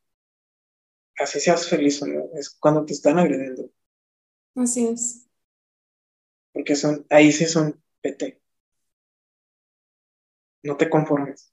así 1.19 1.41
seas 1.41 1.69
feliz 1.69 2.01
o 2.03 2.07
no, 2.07 2.25
es 2.35 2.51
cuando 2.51 2.85
te 2.85 2.95
están 2.95 3.19
agrediendo. 3.19 3.71
Así 4.55 4.87
es. 4.87 5.27
Porque 6.53 6.77
son, 6.77 7.07
ahí 7.11 7.33
sí 7.33 7.47
son 7.47 7.83
vete. 8.03 8.41
No 10.63 10.77
te 10.77 10.89
conformes. 10.89 11.52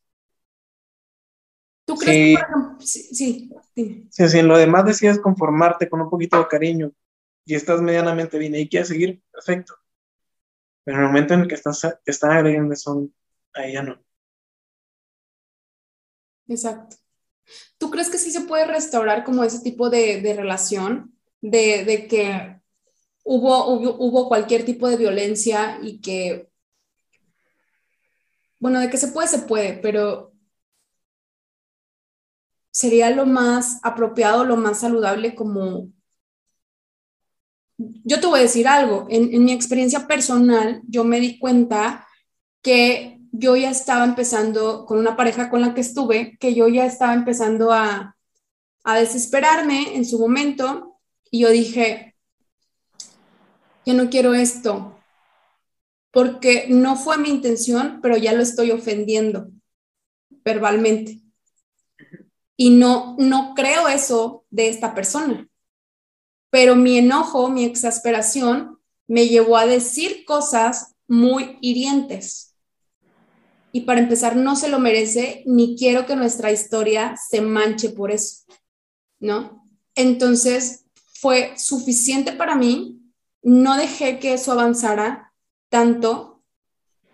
¿Tú 1.89 1.95
crees 1.95 2.37
que, 2.37 2.43
por 2.43 2.59
ejemplo, 2.59 2.85
sí, 2.85 3.15
sí, 3.15 3.49
dime. 3.75 4.07
Si 4.11 4.37
en 4.37 4.47
lo 4.47 4.59
demás 4.59 4.85
decides 4.85 5.19
conformarte 5.19 5.89
con 5.89 5.99
un 6.01 6.09
poquito 6.11 6.37
de 6.37 6.47
cariño 6.47 6.91
y 7.45 7.55
estás 7.55 7.81
medianamente 7.81 8.37
bien 8.37 8.53
y 8.53 8.69
quieres 8.69 8.89
seguir, 8.89 9.23
perfecto. 9.31 9.73
Pero 10.83 10.97
en 10.97 11.03
el 11.03 11.09
momento 11.09 11.33
en 11.33 11.39
el 11.39 11.47
que 11.47 11.55
estás, 11.55 11.81
te 11.81 12.11
están 12.11 12.29
agrediendo, 12.29 12.75
son, 12.75 13.11
ahí 13.55 13.73
ya 13.73 13.81
no. 13.81 13.99
Exacto. 16.47 16.97
¿Tú 17.79 17.89
crees 17.89 18.11
que 18.11 18.19
sí 18.19 18.29
se 18.29 18.41
puede 18.41 18.65
restaurar 18.67 19.23
como 19.23 19.43
ese 19.43 19.61
tipo 19.61 19.89
de, 19.89 20.21
relación? 20.37 21.17
De, 21.41 22.05
que 22.07 22.61
hubo, 23.23 23.65
hubo, 23.67 24.27
cualquier 24.27 24.63
tipo 24.63 24.87
de 24.87 24.97
violencia 24.97 25.79
y 25.81 26.01
que, 26.01 26.51
bueno, 28.59 28.79
de 28.79 28.91
que 28.91 28.97
se 28.97 29.07
puede, 29.07 29.27
se 29.27 29.39
puede, 29.39 29.73
pero 29.73 30.28
sería 32.79 33.09
lo 33.09 33.25
más 33.25 33.77
apropiado, 33.83 34.45
lo 34.45 34.55
más 34.55 34.79
saludable 34.79 35.35
como... 35.35 35.91
Yo 37.77 38.21
te 38.21 38.27
voy 38.27 38.39
a 38.39 38.43
decir 38.43 38.69
algo, 38.69 39.05
en, 39.09 39.43
mi 39.43 39.51
experiencia 39.51 40.07
personal, 40.07 40.81
yo 40.87 41.03
me 41.03 41.19
di 41.19 41.39
cuenta 41.39 42.07
que 42.61 43.19
yo 43.33 43.57
ya 43.57 43.69
estaba 43.69 44.05
empezando 44.05 44.85
con 44.85 44.97
una 44.97 45.17
pareja 45.17 45.49
con 45.49 45.59
la 45.59 45.73
que 45.73 45.81
estuve, 45.81 46.37
que 46.39 46.53
yo 46.55 46.69
ya 46.69 46.85
estaba 46.85 47.13
empezando 47.13 47.73
a, 47.73 48.15
desesperarme 48.85 49.97
en 49.97 50.05
su 50.05 50.17
momento 50.17 50.99
y 51.29 51.41
yo 51.41 51.49
dije, 51.49 52.15
ya 53.85 53.93
no 53.93 54.09
quiero 54.09 54.33
esto, 54.33 54.97
porque 56.11 56.67
no 56.69 56.95
fue 56.95 57.17
mi 57.17 57.29
intención, 57.29 57.99
pero 58.01 58.15
ya 58.15 58.31
lo 58.33 58.41
estoy 58.41 58.71
ofendiendo 58.71 59.49
verbalmente. 60.43 61.28
Y 62.61 62.71
no, 62.71 63.15
no 63.17 63.53
creo 63.55 63.87
eso 63.87 64.43
de 64.49 64.67
esta 64.67 64.93
persona. 64.93 65.47
Pero 66.49 66.75
mi 66.75 66.97
enojo, 66.97 67.49
mi 67.49 67.63
exasperación 67.63 68.77
me 69.07 69.29
llevó 69.29 69.55
a 69.55 69.65
decir 69.65 70.25
cosas 70.25 70.93
muy 71.07 71.57
hirientes 71.61 72.49
y 73.71 73.81
para 73.81 74.01
empezar 74.01 74.35
no 74.35 74.57
se 74.57 74.67
lo 74.67 74.77
merece 74.79 75.41
ni 75.45 75.77
quiero 75.77 76.05
que 76.05 76.17
nuestra 76.17 76.51
historia 76.51 77.15
se 77.17 77.39
manche 77.39 77.91
por 77.91 78.11
eso, 78.11 78.43
¿no? 79.21 79.65
Entonces 79.95 80.85
fue 81.13 81.53
suficiente 81.57 82.33
para 82.33 82.55
mí, 82.55 82.99
no 83.41 83.77
dejé 83.77 84.19
que 84.19 84.33
eso 84.33 84.51
avanzara 84.51 85.33
tanto 85.69 86.43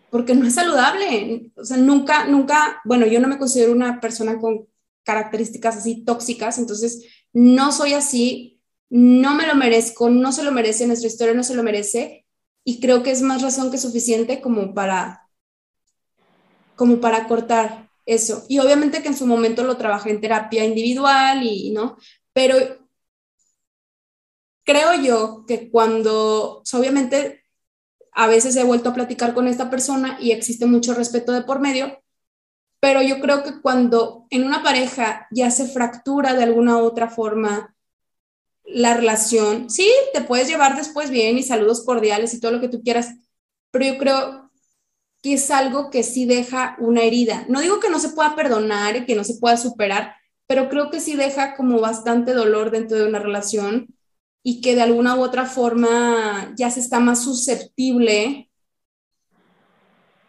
porque 0.09 0.33
no 0.33 0.47
es 0.47 0.55
saludable, 0.55 1.51
o 1.55 1.63
sea, 1.63 1.77
nunca, 1.77 2.25
nunca, 2.25 2.81
bueno, 2.83 3.05
yo 3.05 3.19
no 3.19 3.27
me 3.27 3.37
considero 3.37 3.73
una 3.73 3.99
persona 3.99 4.39
con 4.39 4.65
características 5.05 5.77
así 5.77 6.03
tóxicas, 6.03 6.57
entonces 6.57 7.05
no 7.31 7.71
soy 7.71 7.93
así, 7.93 8.61
no 8.89 9.35
me 9.35 9.47
lo 9.47 9.55
merezco, 9.55 10.09
no 10.09 10.31
se 10.31 10.43
lo 10.43 10.51
merece, 10.51 10.87
nuestra 10.87 11.07
historia 11.07 11.33
no 11.33 11.43
se 11.43 11.55
lo 11.55 11.63
merece 11.63 12.25
y 12.63 12.79
creo 12.79 13.03
que 13.03 13.11
es 13.11 13.21
más 13.21 13.41
razón 13.41 13.71
que 13.71 13.77
suficiente 13.77 14.41
como 14.41 14.73
para 14.73 15.21
como 16.75 16.99
para 16.99 17.27
cortar 17.27 17.89
eso. 18.05 18.45
Y 18.49 18.59
obviamente 18.59 19.01
que 19.01 19.07
en 19.07 19.17
su 19.17 19.25
momento 19.25 19.63
lo 19.63 19.77
trabajé 19.77 20.11
en 20.11 20.21
terapia 20.21 20.65
individual 20.65 21.43
y, 21.43 21.71
¿no? 21.71 21.97
Pero 22.33 22.57
creo 24.63 25.01
yo 25.01 25.45
que 25.47 25.69
cuando, 25.69 26.63
obviamente, 26.73 27.43
a 28.11 28.27
veces 28.27 28.55
he 28.55 28.63
vuelto 28.63 28.89
a 28.89 28.93
platicar 28.93 29.33
con 29.33 29.47
esta 29.47 29.69
persona 29.69 30.17
y 30.19 30.31
existe 30.31 30.65
mucho 30.65 30.93
respeto 30.93 31.31
de 31.31 31.43
por 31.43 31.59
medio, 31.59 32.01
pero 32.79 33.01
yo 33.01 33.19
creo 33.19 33.43
que 33.43 33.61
cuando 33.61 34.27
en 34.29 34.43
una 34.43 34.63
pareja 34.63 35.27
ya 35.31 35.51
se 35.51 35.67
fractura 35.67 36.33
de 36.33 36.43
alguna 36.43 36.77
u 36.77 36.81
otra 36.81 37.09
forma 37.09 37.75
la 38.63 38.95
relación, 38.95 39.69
sí, 39.69 39.89
te 40.13 40.21
puedes 40.21 40.47
llevar 40.47 40.75
después 40.75 41.09
bien 41.09 41.37
y 41.37 41.43
saludos 41.43 41.83
cordiales 41.85 42.33
y 42.33 42.39
todo 42.39 42.51
lo 42.51 42.61
que 42.61 42.69
tú 42.69 42.81
quieras, 42.81 43.15
pero 43.71 43.85
yo 43.85 43.97
creo 43.97 44.51
que 45.21 45.33
es 45.33 45.49
algo 45.51 45.89
que 45.89 46.03
sí 46.03 46.25
deja 46.25 46.75
una 46.79 47.01
herida. 47.01 47.45
No 47.49 47.61
digo 47.61 47.79
que 47.79 47.89
no 47.89 47.99
se 47.99 48.09
pueda 48.09 48.35
perdonar 48.35 48.95
y 48.95 49.05
que 49.05 49.15
no 49.15 49.23
se 49.23 49.35
pueda 49.35 49.57
superar, 49.57 50.15
pero 50.47 50.69
creo 50.69 50.91
que 50.91 50.99
sí 50.99 51.15
deja 51.15 51.55
como 51.55 51.79
bastante 51.79 52.33
dolor 52.33 52.71
dentro 52.71 52.97
de 52.97 53.07
una 53.07 53.19
relación 53.19 53.87
y 54.43 54.61
que 54.61 54.75
de 54.75 54.83
alguna 54.83 55.15
u 55.15 55.21
otra 55.23 55.45
forma 55.45 56.53
ya 56.55 56.69
se 56.69 56.79
está 56.79 56.99
más 56.99 57.23
susceptible 57.23 58.51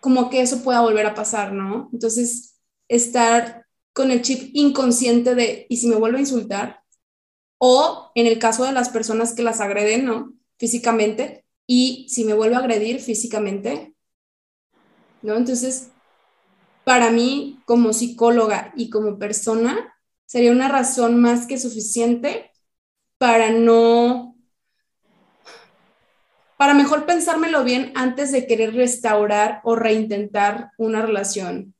como 0.07 0.31
que 0.31 0.41
eso 0.41 0.63
pueda 0.63 0.83
volver 0.83 1.05
a 1.05 1.17
pasar, 1.17 1.53
¿no? 1.53 1.91
Entonces, 1.93 2.61
estar 2.87 3.67
con 3.93 4.13
el 4.13 4.23
chip 4.23 4.51
inconsciente 4.55 5.35
de, 5.35 5.67
¿y 5.69 5.79
si 5.79 5.89
me 5.89 5.97
vuelvo 5.97 6.19
a 6.19 6.21
insultar? 6.21 6.85
O 7.59 8.13
en 8.15 8.29
el 8.29 8.39
caso 8.39 8.63
de 8.63 8.71
las 8.71 8.89
personas 8.89 9.35
que 9.35 9.43
las 9.43 9.61
agreden, 9.61 10.05
¿no? 10.05 10.33
Físicamente, 10.59 11.45
y 11.67 12.07
si 12.09 12.23
me 12.23 12.35
vuelvo 12.35 12.55
a 12.55 12.61
agredir 12.61 13.01
físicamente, 13.01 13.97
¿no? 15.23 15.35
Entonces, 15.35 15.89
para 16.85 17.11
mí, 17.11 17.59
como 17.65 17.93
psicóloga 17.93 18.73
y 18.77 18.91
como 18.91 19.19
persona, 19.19 19.93
sería 20.25 20.53
una 20.53 20.69
razón 20.69 21.21
más 21.21 21.49
que 21.49 21.59
suficiente 21.59 22.53
para 23.19 23.51
no, 23.51 24.26
para 26.57 26.75
mejor 26.75 27.07
pensármelo 27.07 27.65
bien 27.65 27.93
antes 27.95 28.33
de 28.33 28.47
querer 28.47 28.75
restaurar 28.75 29.61
o 29.65 29.77
reintentar 29.77 30.71
una 30.79 31.03
relación, 31.03 31.75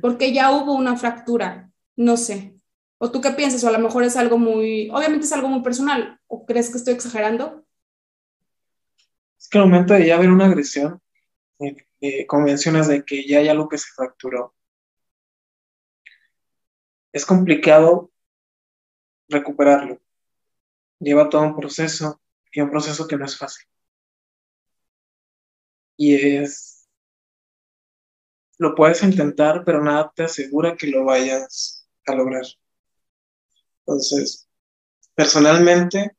porque 0.00 0.32
ya 0.32 0.50
hubo 0.50 0.74
una 0.74 0.96
fractura, 0.96 1.70
no 1.96 2.16
sé. 2.16 2.54
¿O 2.98 3.10
tú 3.10 3.20
qué 3.20 3.30
piensas? 3.30 3.62
O 3.62 3.68
a 3.68 3.72
lo 3.72 3.78
mejor 3.78 4.04
es 4.04 4.16
algo 4.16 4.38
muy, 4.38 4.88
obviamente 4.90 5.26
es 5.26 5.32
algo 5.32 5.48
muy 5.48 5.62
personal, 5.62 6.18
¿o 6.26 6.46
crees 6.46 6.70
que 6.70 6.78
estoy 6.78 6.94
exagerando? 6.94 7.64
Es 9.38 9.48
que 9.48 9.58
el 9.58 9.64
momento 9.64 9.94
de 9.94 10.06
ya 10.06 10.16
haber 10.16 10.30
una 10.30 10.46
agresión, 10.46 11.00
eh, 11.60 11.76
eh, 12.00 12.26
convenciones 12.26 12.88
de 12.88 13.04
que 13.04 13.26
ya 13.26 13.38
hay 13.38 13.48
algo 13.48 13.68
que 13.68 13.78
se 13.78 13.88
fracturó. 13.94 14.54
Es 17.12 17.24
complicado 17.24 18.10
recuperarlo. 19.28 20.00
Lleva 20.98 21.28
todo 21.28 21.42
un 21.42 21.56
proceso 21.56 22.20
y 22.52 22.60
un 22.60 22.70
proceso 22.70 23.06
que 23.06 23.16
no 23.16 23.24
es 23.24 23.38
fácil. 23.38 23.66
Y 25.96 26.36
es, 26.36 26.88
lo 28.58 28.74
puedes 28.74 29.02
intentar, 29.02 29.64
pero 29.64 29.82
nada 29.82 30.12
te 30.14 30.24
asegura 30.24 30.76
que 30.76 30.88
lo 30.88 31.04
vayas 31.04 31.88
a 32.06 32.14
lograr. 32.14 32.44
Entonces, 33.80 34.48
personalmente, 35.14 36.16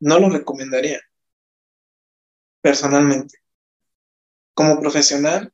no 0.00 0.18
lo 0.18 0.30
recomendaría. 0.30 1.00
Personalmente 2.60 3.46
como 4.56 4.80
profesional, 4.80 5.52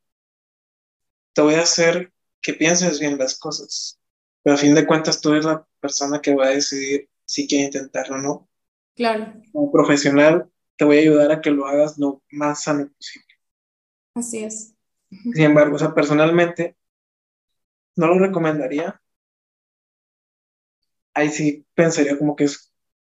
te 1.33 1.43
voy 1.43 1.55
a 1.55 1.63
hacer 1.63 2.13
que 2.41 2.55
pienses 2.55 3.01
bien 3.01 3.19
las 3.19 3.37
cosas, 3.37 3.99
pero 4.45 4.55
a 4.55 4.59
fin 4.59 4.77
de 4.77 4.87
cuentas 4.87 5.21
tú 5.21 5.33
eres 5.33 5.45
la 5.45 5.67
persona 5.81 6.21
que 6.21 6.37
va 6.37 6.47
a 6.47 6.51
decidir 6.51 7.11
si 7.25 7.49
quiere 7.49 7.65
intentarlo 7.65 8.15
o 8.15 8.19
no. 8.19 8.49
Claro. 8.95 9.43
Como 9.53 9.73
profesional, 9.73 10.49
te 10.77 10.85
voy 10.85 10.99
a 10.99 11.01
ayudar 11.01 11.33
a 11.33 11.41
que 11.41 11.51
lo 11.51 11.67
hagas 11.67 11.99
lo 11.99 12.23
más 12.31 12.63
sano 12.63 12.89
posible. 12.89 13.27
Así 14.15 14.45
es. 14.45 14.75
Sin 15.11 15.43
embargo, 15.43 15.77
o 15.77 15.79
sea, 15.79 15.95
personalmente, 15.95 16.77
no 17.97 18.07
lo 18.09 18.19
recomendaría. 18.19 19.01
Ahí 21.15 21.29
sí 21.29 21.67
pensaría 21.75 22.19
como 22.19 22.35
que 22.35 22.49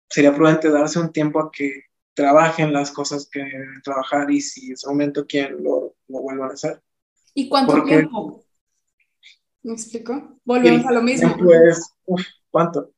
sería 0.08 0.34
prudente 0.34 0.70
darse 0.70 0.98
un 0.98 1.12
tiempo 1.12 1.40
a 1.40 1.50
que 1.52 1.84
trabajen 2.14 2.72
las 2.72 2.90
cosas 2.90 3.28
que 3.30 3.40
deben 3.40 3.82
trabajar 3.82 4.30
y 4.30 4.40
si 4.40 4.72
ese 4.72 4.88
momento 4.88 5.26
quieren 5.26 5.62
lo, 5.62 5.94
lo 6.08 6.20
vuelvan 6.20 6.50
a 6.50 6.54
hacer. 6.54 6.82
¿Y 7.34 7.48
cuánto 7.48 7.84
tiempo? 7.84 8.44
¿Me 9.62 9.74
explico? 9.74 10.40
Volvemos 10.44 10.86
a 10.86 10.92
lo 10.92 11.02
mismo. 11.02 11.36
Pues, 11.36 11.94
¿cuánto? 12.50 12.90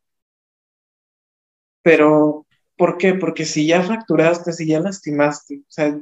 Pero, 1.83 2.40
¿por 2.81 2.97
qué? 2.97 3.13
Porque 3.15 3.45
si 3.45 3.67
ya 3.67 3.83
fracturaste, 3.83 4.55
si 4.55 4.67
ya 4.67 4.81
lastimaste, 4.81 5.59
o 5.69 5.71
sea, 5.71 6.01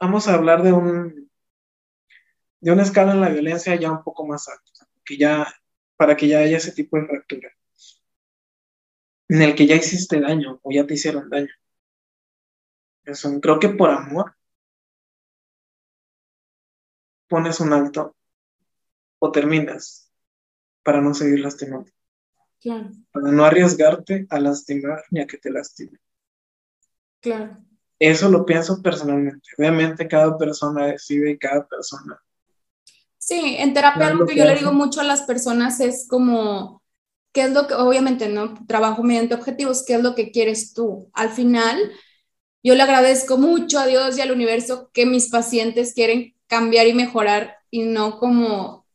vamos 0.00 0.26
a 0.26 0.34
hablar 0.34 0.64
de 0.64 0.72
un 0.72 1.30
de 2.60 2.72
una 2.72 2.82
escala 2.82 3.12
en 3.12 3.20
la 3.20 3.28
violencia 3.28 3.76
ya 3.76 3.92
un 3.92 4.02
poco 4.02 4.26
más 4.26 4.48
alta, 4.48 4.88
que 5.04 5.16
ya, 5.16 5.46
para 5.96 6.16
que 6.16 6.26
ya 6.26 6.40
haya 6.40 6.56
ese 6.56 6.72
tipo 6.72 6.96
de 6.96 7.06
fractura, 7.06 7.50
en 9.28 9.42
el 9.42 9.54
que 9.54 9.66
ya 9.66 9.76
hiciste 9.76 10.20
daño 10.20 10.58
o 10.64 10.72
ya 10.72 10.84
te 10.84 10.94
hicieron 10.94 11.30
daño. 11.30 11.52
Eso, 13.04 13.40
creo 13.40 13.60
que 13.60 13.68
por 13.68 13.90
amor 13.90 14.34
pones 17.28 17.60
un 17.60 17.72
alto 17.72 18.16
o 19.20 19.30
terminas 19.30 20.10
para 20.82 21.00
no 21.00 21.14
seguir 21.14 21.38
lastimando. 21.40 21.90
Claro. 22.62 22.90
Para 23.10 23.32
no 23.32 23.44
arriesgarte 23.44 24.26
a 24.30 24.38
lastimar 24.38 25.02
ni 25.10 25.20
a 25.20 25.26
que 25.26 25.36
te 25.36 25.50
lastime. 25.50 25.98
Claro. 27.20 27.58
Eso 27.98 28.28
lo 28.30 28.46
pienso 28.46 28.80
personalmente. 28.80 29.50
Obviamente 29.58 30.08
cada 30.08 30.38
persona 30.38 30.86
decide 30.86 31.32
y 31.32 31.38
cada 31.38 31.66
persona 31.66 32.20
Sí, 33.24 33.54
en 33.56 33.72
terapia 33.72 34.08
algo 34.08 34.26
que 34.26 34.34
yo 34.34 34.44
le 34.44 34.56
digo 34.56 34.72
mucho 34.72 35.00
a 35.00 35.04
las 35.04 35.22
personas 35.22 35.78
es 35.78 36.08
como, 36.08 36.82
¿qué 37.32 37.42
es 37.42 37.52
lo 37.52 37.68
que, 37.68 37.74
obviamente, 37.74 38.28
¿no? 38.28 38.54
Trabajo 38.66 39.04
mediante 39.04 39.36
objetivos, 39.36 39.84
¿qué 39.86 39.94
es 39.94 40.02
lo 40.02 40.16
que 40.16 40.32
quieres 40.32 40.74
tú? 40.74 41.08
Al 41.12 41.30
final, 41.30 41.78
yo 42.64 42.74
le 42.74 42.82
agradezco 42.82 43.38
mucho 43.38 43.78
a 43.78 43.86
Dios 43.86 44.18
y 44.18 44.22
al 44.22 44.32
universo 44.32 44.90
que 44.92 45.06
mis 45.06 45.30
pacientes 45.30 45.94
quieren 45.94 46.34
cambiar 46.48 46.88
y 46.88 46.94
mejorar 46.94 47.58
y 47.70 47.82
no 47.82 48.18
como 48.18 48.86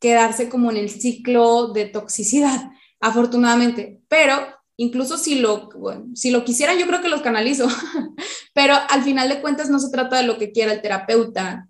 quedarse 0.00 0.48
como 0.48 0.72
en 0.72 0.76
el 0.76 0.90
ciclo 0.90 1.68
de 1.68 1.84
toxicidad, 1.84 2.72
afortunadamente. 3.00 4.00
Pero 4.08 4.34
incluso 4.76 5.18
si 5.18 5.40
lo, 5.40 5.68
si 6.14 6.30
lo 6.30 6.44
quisieran, 6.44 6.78
yo 6.78 6.86
creo 6.86 7.00
que 7.00 7.08
los 7.08 7.22
canalizo. 7.22 7.68
Pero 8.54 8.74
al 8.88 9.02
final 9.02 9.28
de 9.28 9.40
cuentas 9.40 9.70
no 9.70 9.78
se 9.78 9.90
trata 9.90 10.16
de 10.16 10.24
lo 10.24 10.38
que 10.38 10.52
quiera 10.52 10.72
el 10.72 10.82
terapeuta, 10.82 11.68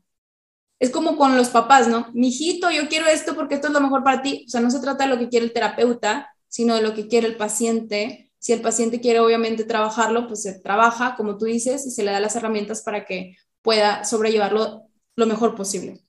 es 0.78 0.90
como 0.90 1.16
con 1.16 1.36
los 1.36 1.48
papás, 1.48 1.88
¿no? 1.88 2.08
Mijito, 2.14 2.70
yo 2.70 2.88
quiero 2.88 3.06
esto 3.06 3.34
porque 3.34 3.56
esto 3.56 3.68
es 3.68 3.72
lo 3.72 3.80
mejor 3.80 4.04
para 4.04 4.22
ti. 4.22 4.44
O 4.46 4.50
sea, 4.50 4.60
no 4.60 4.70
se 4.70 4.80
trata 4.80 5.04
de 5.04 5.10
lo 5.10 5.18
que 5.18 5.28
quiere 5.28 5.44
el 5.46 5.52
terapeuta, 5.52 6.32
sino 6.46 6.76
de 6.76 6.82
lo 6.82 6.94
que 6.94 7.08
quiere 7.08 7.26
el 7.26 7.36
paciente. 7.36 8.30
Si 8.38 8.52
el 8.52 8.60
paciente 8.60 9.00
quiere 9.00 9.18
obviamente 9.18 9.64
trabajarlo, 9.64 10.28
pues 10.28 10.42
se 10.42 10.60
trabaja, 10.60 11.16
como 11.16 11.36
tú 11.36 11.46
dices, 11.46 11.84
y 11.86 11.90
se 11.90 12.04
le 12.04 12.12
da 12.12 12.20
las 12.20 12.36
herramientas 12.36 12.82
para 12.82 13.04
que 13.04 13.36
pueda 13.62 14.04
sobrellevarlo 14.04 14.84
lo 15.16 15.26
mejor 15.26 15.56
posible. 15.56 16.00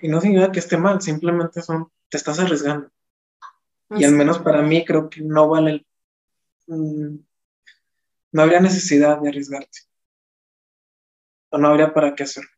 Y 0.00 0.08
no 0.08 0.20
significa 0.20 0.52
que 0.52 0.60
esté 0.60 0.76
mal, 0.76 1.02
simplemente 1.02 1.60
son, 1.62 1.90
te 2.08 2.16
estás 2.16 2.38
arriesgando. 2.38 2.90
Y 3.90 4.04
al 4.04 4.12
menos 4.12 4.38
para 4.38 4.62
mí 4.62 4.84
creo 4.84 5.08
que 5.08 5.22
no 5.22 5.48
vale 5.48 5.70
el, 5.70 5.86
mm, 6.66 7.18
no 8.32 8.42
habría 8.42 8.60
necesidad 8.60 9.20
de 9.20 9.28
arriesgarte. 9.28 9.80
O 11.50 11.58
no 11.58 11.68
habría 11.68 11.92
para 11.94 12.14
qué 12.14 12.24
hacerlo. 12.24 12.50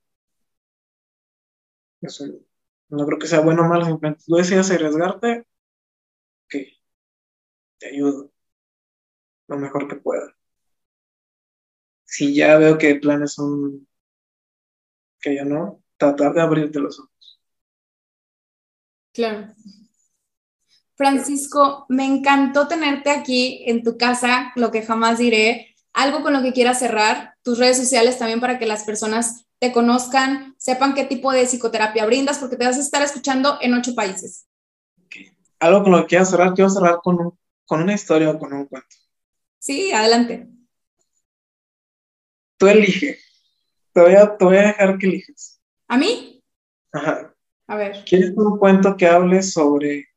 Eso 2.01 2.25
no 2.89 3.07
creo 3.07 3.19
que 3.19 3.27
sea 3.27 3.41
bueno 3.41 3.63
o 3.63 3.69
malo, 3.69 3.85
simplemente 3.85 4.25
tú 4.27 4.37
decides 4.37 4.71
arriesgarte, 4.71 5.47
ok, 6.47 6.55
te 7.79 7.89
ayudo 7.89 8.31
lo 9.49 9.59
mejor 9.59 9.89
que 9.89 9.97
pueda. 9.97 10.35
Si 12.05 12.35
ya 12.35 12.57
veo 12.59 12.77
que 12.79 12.97
planes 12.97 13.35
son 13.35 13.87
que 15.21 15.35
ya 15.35 15.45
no, 15.45 15.83
tratar 15.97 16.33
de 16.35 16.41
abrirte 16.41 16.81
los 16.81 16.99
ojos. 16.99 17.41
Claro. 19.13 19.55
Francisco, 20.99 21.87
me 21.89 22.05
encantó 22.05 22.67
tenerte 22.67 23.11
aquí 23.11 23.63
en 23.67 23.85
tu 23.85 23.97
casa, 23.97 24.53
lo 24.57 24.73
que 24.73 24.83
jamás 24.83 25.19
diré. 25.19 25.77
Algo 25.93 26.23
con 26.23 26.33
lo 26.33 26.43
que 26.43 26.53
quieras 26.53 26.81
cerrar, 26.81 27.37
tus 27.43 27.59
redes 27.59 27.77
sociales 27.77 28.19
también 28.19 28.41
para 28.41 28.59
que 28.59 28.67
las 28.67 28.83
personas 28.83 29.47
te 29.61 29.71
conozcan, 29.71 30.57
sepan 30.59 30.95
qué 30.95 31.05
tipo 31.05 31.31
de 31.31 31.47
psicoterapia 31.47 32.05
brindas, 32.05 32.39
porque 32.39 32.57
te 32.57 32.67
vas 32.67 32.77
a 32.77 32.81
estar 32.81 33.01
escuchando 33.01 33.59
en 33.61 33.75
ocho 33.75 33.95
países. 33.95 34.49
Algo 35.61 35.85
con 35.85 35.93
lo 35.93 36.01
que 36.01 36.09
quiero 36.09 36.25
cerrar, 36.25 36.55
quiero 36.55 36.69
cerrar 36.69 36.99
con, 37.01 37.39
con 37.65 37.83
una 37.83 37.95
historia 37.95 38.31
o 38.31 38.39
con 38.39 38.53
un 38.53 38.67
cuento. 38.67 38.97
Sí, 39.61 39.93
adelante. 39.93 40.49
Tú 42.57 42.67
elige. 42.67 43.19
Te 43.93 44.01
voy, 44.01 44.15
a, 44.15 44.37
te 44.37 44.45
voy 44.45 44.57
a 44.57 44.63
dejar 44.63 44.99
que 44.99 45.07
eliges. 45.07 45.61
¿A 45.87 45.97
mí? 45.97 46.43
Ajá. 46.93 47.33
A 47.69 47.77
ver. 47.77 48.05
¿Quieres 48.05 48.33
un 48.37 48.59
cuento 48.59 48.97
que 48.97 49.07
hable 49.07 49.43
sobre 49.43 50.09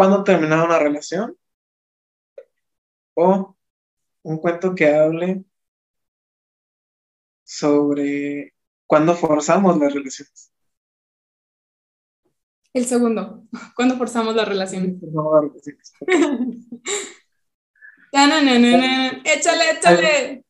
cuándo 0.00 0.24
terminar 0.24 0.64
una 0.64 0.78
relación? 0.78 1.36
¿O 3.12 3.54
un 4.22 4.38
cuento 4.38 4.74
que 4.74 4.86
hable 4.94 5.44
sobre 7.44 8.54
cuándo 8.86 9.14
forzamos 9.14 9.78
las 9.78 9.92
relaciones. 9.92 10.50
El 12.72 12.86
segundo, 12.86 13.44
¿cuándo 13.76 13.98
forzamos 13.98 14.34
las 14.34 14.48
relaciones? 14.48 14.94
échale, 19.22 19.70
échale. 19.72 20.46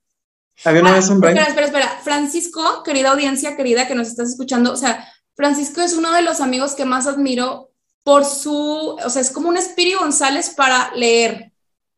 Había 0.64 0.80
una 0.82 0.94
vez 0.94 1.08
un 1.08 1.24
Espera, 1.24 1.42
espera, 1.42 1.66
espera. 1.66 1.88
Francisco, 2.04 2.84
querida 2.84 3.10
audiencia 3.10 3.56
querida 3.56 3.88
que 3.88 3.96
nos 3.96 4.06
estás 4.06 4.28
escuchando, 4.28 4.72
o 4.72 4.76
sea, 4.76 5.12
Francisco 5.34 5.80
es 5.80 5.94
uno 5.94 6.12
de 6.12 6.22
los 6.22 6.40
amigos 6.40 6.76
que 6.76 6.84
más 6.84 7.08
admiro 7.08 7.69
por 8.02 8.24
su, 8.24 8.96
o 9.04 9.10
sea, 9.10 9.22
es 9.22 9.30
como 9.30 9.48
un 9.48 9.56
Espíritu 9.56 9.98
González 10.00 10.50
para 10.50 10.92
leer. 10.94 11.52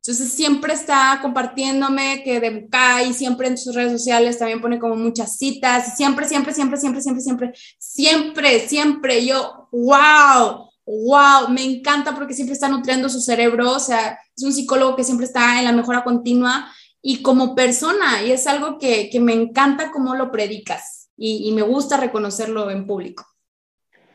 Entonces 0.05 0.33
siempre 0.33 0.73
está 0.73 1.21
compartiéndome 1.23 2.25
que 2.25 2.41
de 2.41 2.69
y 3.09 3.15
siempre 3.15 3.47
en 3.47 3.57
sus 3.57 3.73
redes 3.73 3.93
sociales 3.93 4.37
también 4.37 4.61
pone 4.61 4.81
como 4.81 4.97
muchas 4.97 5.39
citas, 5.39 5.97
siempre, 5.97 6.27
siempre, 6.27 6.53
siempre, 6.53 6.77
siempre, 6.77 7.01
siempre, 7.01 7.23
siempre, 7.23 7.53
siempre, 7.79 8.69
siempre, 8.69 9.25
yo, 9.25 9.69
wow, 9.71 10.71
wow, 10.87 11.49
me 11.51 11.63
encanta 11.63 12.17
porque 12.17 12.35
siempre 12.35 12.55
está 12.55 12.69
nutriendo 12.69 13.09
su 13.09 13.21
cerebro, 13.21 13.71
o 13.71 13.79
sea, 13.79 14.19
es 14.37 14.43
un 14.43 14.53
psicólogo 14.53 14.97
que 14.97 15.05
siempre 15.05 15.27
está 15.27 15.61
en 15.61 15.67
la 15.67 15.73
mejora 15.73 16.03
continua 16.03 16.69
y 17.01 17.23
como 17.23 17.55
persona, 17.55 18.25
y 18.25 18.33
es 18.33 18.49
algo 18.49 18.79
que, 18.79 19.09
que 19.09 19.21
me 19.21 19.35
encanta 19.35 19.93
cómo 19.93 20.17
lo 20.17 20.33
predicas 20.33 21.11
y 21.17 21.53
me 21.53 21.63
gusta 21.63 21.97
reconocerlo 21.97 22.73
en 22.73 22.89
público. 22.89 23.25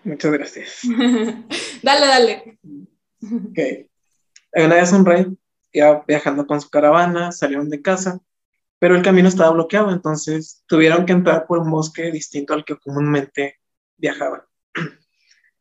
Muchas 0.08 0.32
gracias. 0.32 0.80
dale, 1.84 2.08
dale. 2.08 2.60
Ok. 3.22 3.60
Una 4.54 4.76
vez 4.76 4.94
un 4.94 5.06
rey 5.06 5.38
iba 5.74 6.06
viajando 6.08 6.48
con 6.48 6.62
su 6.62 6.70
caravana, 6.70 7.34
salieron 7.34 7.70
de 7.70 7.82
casa, 7.82 8.22
pero 8.80 8.96
el 8.96 9.02
camino 9.02 9.28
estaba 9.28 9.52
bloqueado, 9.52 9.92
entonces 9.92 10.64
tuvieron 10.66 11.06
que 11.06 11.12
entrar 11.12 11.46
por 11.46 11.60
un 11.60 11.70
bosque 11.70 12.10
distinto 12.10 12.54
al 12.54 12.64
que 12.64 12.78
comúnmente 12.78 13.60
viajaban. 13.98 14.42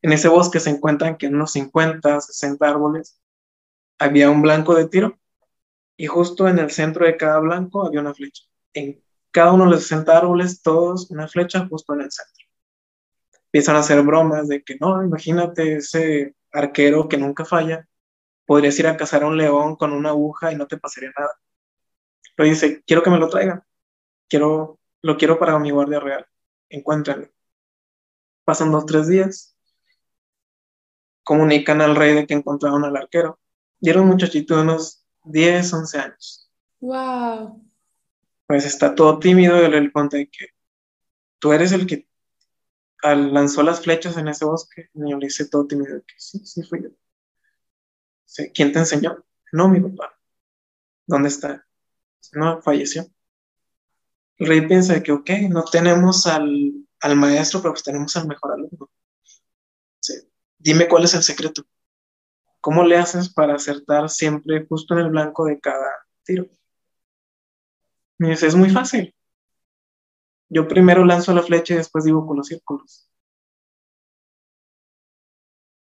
En 0.03 0.13
ese 0.13 0.29
bosque 0.29 0.61
se 0.61 0.71
encuentran 0.71 1.17
que 1.17 1.27
en 1.27 1.35
unos 1.35 1.51
50, 1.51 2.21
60 2.21 2.69
árboles 2.69 3.21
había 3.99 4.31
un 4.31 4.43
blanco 4.43 4.77
de 4.77 4.87
tiro 4.87 5.19
y 5.97 6.07
justo 6.07 6.47
en 6.47 6.61
el 6.61 6.71
centro 6.71 7.05
de 7.07 7.17
cada 7.17 7.41
blanco 7.41 7.85
había 7.85 8.01
una 8.01 8.15
flecha. 8.15 8.45
En 8.75 9.03
cada 9.33 9.53
uno 9.53 9.65
de 9.65 9.71
los 9.73 9.83
60 9.83 10.17
árboles, 10.17 10.63
todos 10.63 11.11
una 11.11 11.27
flecha 11.27 11.67
justo 11.67 11.95
en 11.95 12.03
el 12.03 12.13
centro. 12.13 12.46
Empiezan 13.57 13.77
a 13.77 13.79
hacer 13.79 14.03
bromas 14.03 14.49
de 14.49 14.63
que 14.63 14.77
no, 14.79 15.03
imagínate 15.03 15.77
ese 15.77 16.35
arquero 16.53 17.09
que 17.09 17.17
nunca 17.17 17.47
falla, 17.47 17.89
podrías 18.45 18.79
ir 18.79 18.87
a 18.87 18.99
cazar 18.99 19.23
a 19.23 19.29
un 19.29 19.39
león 19.39 19.77
con 19.77 19.95
una 19.95 20.11
aguja 20.11 20.53
y 20.53 20.57
no 20.57 20.67
te 20.67 20.77
pasaría 20.77 21.11
nada. 21.19 21.31
Pero 22.35 22.51
dice, 22.51 22.83
quiero 22.87 23.03
que 23.03 23.09
me 23.09 23.19
lo 23.19 23.31
traigan, 23.31 23.63
quiero, 24.29 24.79
lo 25.01 25.17
quiero 25.17 25.39
para 25.39 25.59
mi 25.59 25.71
guardia 25.71 26.01
real, 26.01 26.27
encuéntrenlo. 26.69 27.31
Pasan 28.45 28.71
dos, 28.73 28.85
tres 28.85 29.09
días, 29.09 29.57
comunican 31.25 31.81
al 31.81 31.97
rey 31.97 32.13
de 32.13 32.27
que 32.27 32.35
encontraron 32.35 32.85
al 32.85 32.95
arquero. 32.95 33.41
Y 33.81 33.89
era 33.89 34.03
un 34.03 34.09
muchachito 34.09 34.55
de 34.55 34.65
unos 34.65 35.07
10, 35.25 35.73
11 35.73 35.99
años. 35.99 36.53
Wow. 36.81 37.65
Pues 38.47 38.67
está 38.67 38.95
todo 38.95 39.19
tímido 39.19 39.65
y 39.65 39.71
le 39.71 39.91
cuenta 39.91 40.19
que 40.19 40.49
tú 41.39 41.55
eres 41.55 41.73
el 41.73 41.87
que 41.87 42.07
lanzó 43.15 43.63
las 43.63 43.81
flechas 43.81 44.17
en 44.17 44.29
ese 44.29 44.45
bosque. 44.45 44.91
El 44.95 45.03
niño 45.03 45.19
le 45.19 45.27
dice 45.27 45.49
todo 45.49 45.67
tímido 45.67 46.01
que 46.07 46.15
sí, 46.17 46.39
sí 46.45 46.63
fui 46.63 46.83
yo. 46.83 46.91
¿Quién 48.55 48.73
te 48.73 48.81
enseñó? 48.81 49.25
No, 49.53 49.69
mi 49.69 49.81
papá. 49.81 50.19
¿Dónde 51.07 51.29
está? 51.29 51.67
No, 52.33 52.61
falleció. 52.61 53.07
El 54.39 54.47
rey 54.49 54.67
piensa 54.67 55.03
que, 55.03 55.13
ok, 55.13 55.31
no 55.49 55.65
tenemos 55.65 56.27
al, 56.27 56.73
al 57.01 57.17
maestro, 57.17 57.61
pero 57.63 57.73
pues 57.73 57.85
tenemos 57.85 58.17
al 58.17 58.27
mejor 58.29 58.53
alumno. 58.53 58.91
Dime 60.59 60.89
cuál 60.89 61.05
es 61.05 61.15
el 61.15 61.23
secreto. 61.23 61.63
¿Cómo 62.61 62.85
le 62.85 62.97
haces 62.99 63.33
para 63.33 63.55
acertar 63.55 64.11
siempre 64.11 64.67
justo 64.69 64.95
en 64.95 65.01
el 65.01 65.11
blanco 65.11 65.45
de 65.45 65.61
cada 65.61 65.89
tiro? 66.25 66.49
Y 68.19 68.29
dice, 68.29 68.49
es 68.49 68.55
muy 68.55 68.71
fácil. 68.71 69.15
Yo 70.49 70.69
primero 70.69 71.05
lanzo 71.05 71.35
la 71.35 71.43
flecha 71.43 71.75
y 71.75 71.79
después 71.79 72.05
dibujo 72.05 72.35
los 72.35 72.47
círculos. 72.49 73.09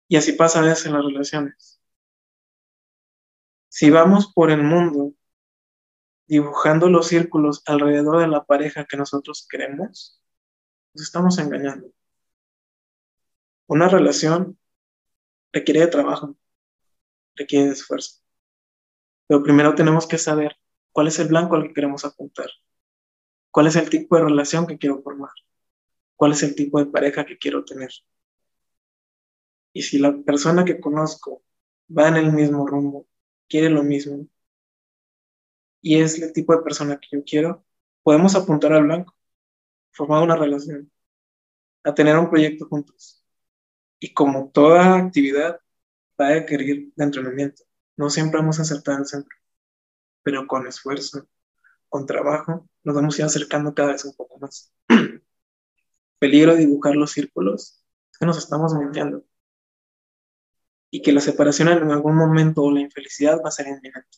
Y 0.08 0.18
así 0.18 0.34
pasa 0.34 0.60
a 0.60 0.64
veces 0.64 0.88
en 0.88 0.94
las 0.94 1.06
relaciones. 1.06 1.80
Si 3.70 3.90
vamos 3.92 4.34
por 4.34 4.52
el 4.52 4.64
mundo 4.64 5.14
dibujando 6.28 6.90
los 6.90 7.08
círculos 7.08 7.64
alrededor 7.66 8.20
de 8.20 8.28
la 8.28 8.44
pareja 8.44 8.86
que 8.86 8.98
nosotros 8.98 9.48
queremos, 9.50 10.22
nos 10.94 11.04
estamos 11.04 11.38
engañando. 11.40 11.92
Una 13.68 13.88
relación 13.88 14.58
requiere 15.52 15.82
de 15.82 15.88
trabajo, 15.88 16.36
requiere 17.36 17.68
de 17.68 17.74
esfuerzo. 17.74 18.22
Pero 19.28 19.44
primero 19.44 19.76
tenemos 19.76 20.08
que 20.08 20.18
saber 20.18 20.58
cuál 20.92 21.08
es 21.08 21.20
el 21.20 21.28
blanco 21.28 21.56
al 21.56 21.64
que 21.68 21.74
queremos 21.74 22.04
apuntar, 22.06 22.50
cuál 23.52 23.68
es 23.68 23.76
el 23.76 23.90
tipo 23.90 24.16
de 24.18 24.24
relación 24.24 24.68
que 24.68 24.78
quiero 24.78 25.02
formar, 25.02 25.32
cuál 26.16 26.34
es 26.34 26.44
el 26.44 26.56
tipo 26.56 26.80
de 26.80 26.88
pareja 26.88 27.26
que 27.26 27.38
quiero 27.38 27.66
tener. 27.66 27.92
Y 29.74 29.82
si 29.84 30.00
la 30.00 30.18
persona 30.18 30.66
que 30.66 30.80
conozco 30.80 31.44
va 31.96 32.08
en 32.08 32.18
el 32.18 32.32
mismo 32.34 32.68
rumbo, 32.68 33.08
quiere 33.48 33.70
lo 33.70 33.84
mismo, 33.84 34.28
y 35.82 36.02
es 36.02 36.22
el 36.22 36.34
tipo 36.34 36.56
de 36.56 36.64
persona 36.64 37.00
que 37.00 37.08
yo 37.12 37.24
quiero, 37.24 37.66
podemos 38.04 38.36
apuntar 38.36 38.74
al 38.74 38.84
blanco, 38.84 39.16
formar 39.92 40.24
una 40.24 40.36
relación, 40.36 40.92
a 41.84 41.94
tener 41.94 42.18
un 42.18 42.30
proyecto 42.30 42.68
juntos. 42.68 43.24
Y 44.00 44.14
como 44.14 44.50
toda 44.52 44.98
actividad, 44.98 45.60
va 46.20 46.28
a 46.30 46.34
requerir 46.34 46.92
de 46.96 47.04
entrenamiento. 47.04 47.64
No 47.98 48.10
siempre 48.10 48.40
vamos 48.40 48.60
a 48.60 48.64
acertar 48.64 49.00
el 49.00 49.06
centro, 49.06 49.36
pero 50.24 50.48
con 50.48 50.68
esfuerzo, 50.68 51.28
con 51.90 52.06
trabajo, 52.06 52.70
nos 52.84 52.96
vamos 52.96 53.16
a 53.16 53.22
ir 53.22 53.26
acercando 53.26 53.74
cada 53.74 53.92
vez 53.92 54.06
un 54.06 54.16
poco 54.16 54.40
más. 54.40 54.72
Peligro 56.20 56.54
de 56.54 56.60
dibujar 56.60 56.96
los 56.96 57.12
círculos 57.12 57.84
es 58.12 58.18
que 58.18 58.26
nos 58.26 58.38
estamos 58.38 58.74
mintiendo 58.74 59.24
y 60.92 61.02
que 61.02 61.12
la 61.12 61.22
separación 61.22 61.70
en 61.70 61.92
algún 61.92 62.16
momento 62.16 62.64
o 62.64 62.72
la 62.72 62.82
infelicidad 62.82 63.40
va 63.44 63.50
a 63.50 63.52
ser 63.52 63.68
inminente. 63.68 64.18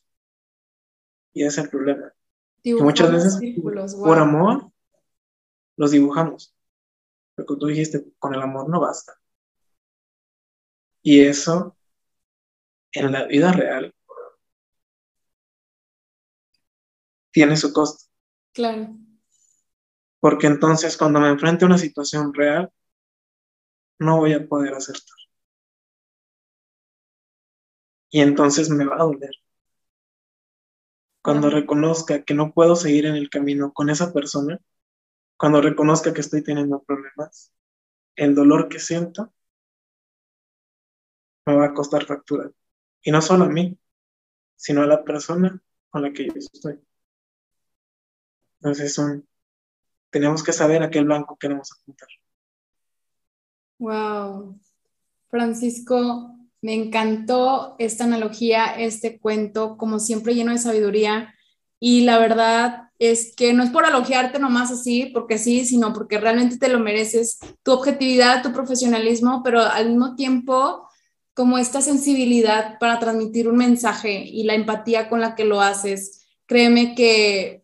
Y 1.33 1.43
ese 1.43 1.61
es 1.61 1.65
el 1.65 1.69
problema. 1.69 2.13
muchas 2.79 3.11
veces 3.11 3.39
por 3.95 4.17
amor 4.17 4.71
los 5.77 5.91
dibujamos. 5.91 6.55
Pero 7.35 7.45
como 7.45 7.59
tú 7.59 7.67
dijiste, 7.67 8.05
con 8.19 8.33
el 8.33 8.41
amor 8.41 8.69
no 8.69 8.79
basta. 8.79 9.13
Y 11.01 11.21
eso 11.21 11.75
en 12.91 13.11
la 13.11 13.25
vida 13.25 13.51
real 13.51 13.93
tiene 17.31 17.57
su 17.57 17.73
costo. 17.73 18.05
Claro. 18.53 18.95
Porque 20.19 20.47
entonces 20.47 20.97
cuando 20.97 21.19
me 21.19 21.29
enfrente 21.29 21.65
a 21.65 21.67
una 21.67 21.77
situación 21.77 22.33
real, 22.33 22.71
no 23.99 24.17
voy 24.17 24.33
a 24.33 24.47
poder 24.47 24.73
acertar. 24.73 25.17
Y 28.09 28.21
entonces 28.21 28.69
me 28.69 28.85
va 28.85 28.95
a 28.95 29.03
doler. 29.03 29.31
Cuando 31.23 31.49
reconozca 31.49 32.23
que 32.23 32.33
no 32.33 32.51
puedo 32.51 32.75
seguir 32.75 33.05
en 33.05 33.15
el 33.15 33.29
camino 33.29 33.71
con 33.73 33.89
esa 33.89 34.11
persona, 34.11 34.59
cuando 35.37 35.61
reconozca 35.61 36.13
que 36.13 36.21
estoy 36.21 36.43
teniendo 36.43 36.83
problemas, 36.83 37.53
el 38.15 38.35
dolor 38.35 38.69
que 38.69 38.79
siento 38.79 39.33
me 41.45 41.55
va 41.55 41.65
a 41.67 41.73
costar 41.73 42.05
factura. 42.05 42.51
Y 43.03 43.11
no 43.11 43.21
solo 43.21 43.45
a 43.45 43.49
mí, 43.49 43.77
sino 44.55 44.83
a 44.83 44.87
la 44.87 45.03
persona 45.03 45.61
con 45.89 46.03
la 46.03 46.13
que 46.13 46.27
yo 46.27 46.33
estoy. 46.35 46.79
Entonces 48.61 48.93
son, 48.93 49.27
tenemos 50.11 50.43
que 50.43 50.53
saber 50.53 50.83
a 50.83 50.91
qué 50.91 51.01
blanco 51.01 51.37
queremos 51.37 51.71
apuntar. 51.71 52.07
Wow. 53.79 54.59
Francisco, 55.29 56.35
me 56.61 56.75
encantó 56.75 57.75
esta 57.79 58.03
analogía, 58.03 58.75
este 58.77 59.19
cuento, 59.19 59.77
como 59.77 59.97
siempre 59.99 60.35
lleno 60.35 60.51
de 60.51 60.59
sabiduría. 60.59 61.33
Y 61.79 62.01
la 62.01 62.19
verdad 62.19 62.91
es 62.99 63.33
que 63.35 63.53
no 63.53 63.63
es 63.63 63.71
por 63.71 63.85
elogiarte 63.85 64.37
nomás 64.37 64.71
así, 64.71 65.07
porque 65.07 65.39
sí, 65.39 65.65
sino 65.65 65.93
porque 65.93 66.19
realmente 66.19 66.59
te 66.59 66.67
lo 66.67 66.79
mereces, 66.79 67.39
tu 67.63 67.71
objetividad, 67.71 68.43
tu 68.43 68.53
profesionalismo, 68.53 69.41
pero 69.43 69.61
al 69.61 69.89
mismo 69.89 70.15
tiempo 70.15 70.87
como 71.33 71.57
esta 71.57 71.81
sensibilidad 71.81 72.77
para 72.77 72.99
transmitir 72.99 73.47
un 73.47 73.57
mensaje 73.57 74.23
y 74.23 74.43
la 74.43 74.53
empatía 74.53 75.09
con 75.09 75.21
la 75.21 75.33
que 75.33 75.45
lo 75.45 75.61
haces. 75.61 76.27
Créeme 76.45 76.93
que, 76.93 77.60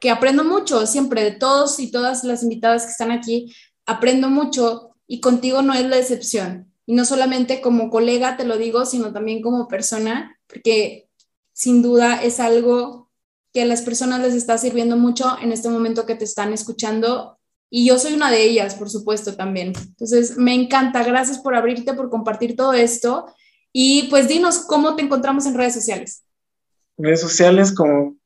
que 0.00 0.10
aprendo 0.10 0.42
mucho 0.42 0.86
siempre 0.86 1.22
de 1.22 1.32
todos 1.32 1.78
y 1.78 1.90
todas 1.90 2.24
las 2.24 2.42
invitadas 2.42 2.84
que 2.84 2.90
están 2.90 3.12
aquí, 3.12 3.54
aprendo 3.86 4.28
mucho 4.28 4.96
y 5.06 5.20
contigo 5.20 5.62
no 5.62 5.74
es 5.74 5.86
la 5.86 5.98
excepción 5.98 6.72
y 6.86 6.94
no 6.94 7.04
solamente 7.04 7.60
como 7.60 7.90
colega 7.90 8.36
te 8.36 8.44
lo 8.44 8.58
digo, 8.58 8.84
sino 8.86 9.12
también 9.12 9.42
como 9.42 9.68
persona, 9.68 10.36
porque 10.48 11.08
sin 11.52 11.82
duda 11.82 12.22
es 12.22 12.40
algo 12.40 13.10
que 13.52 13.62
a 13.62 13.66
las 13.66 13.82
personas 13.82 14.20
les 14.20 14.34
está 14.34 14.58
sirviendo 14.58 14.96
mucho 14.96 15.36
en 15.40 15.52
este 15.52 15.68
momento 15.68 16.06
que 16.06 16.14
te 16.16 16.24
están 16.24 16.52
escuchando 16.52 17.38
y 17.70 17.86
yo 17.86 17.98
soy 17.98 18.14
una 18.14 18.30
de 18.30 18.42
ellas, 18.42 18.74
por 18.74 18.90
supuesto, 18.90 19.36
también. 19.36 19.72
Entonces, 19.76 20.36
me 20.36 20.54
encanta. 20.54 21.04
Gracias 21.04 21.38
por 21.38 21.54
abrirte, 21.54 21.94
por 21.94 22.10
compartir 22.10 22.56
todo 22.56 22.72
esto. 22.72 23.26
Y 23.72 24.08
pues 24.10 24.26
dinos 24.26 24.58
cómo 24.58 24.96
te 24.96 25.02
encontramos 25.02 25.46
en 25.46 25.54
redes 25.54 25.74
sociales. 25.74 26.24
Redes 26.98 27.20
sociales 27.20 27.72
como 27.72 28.16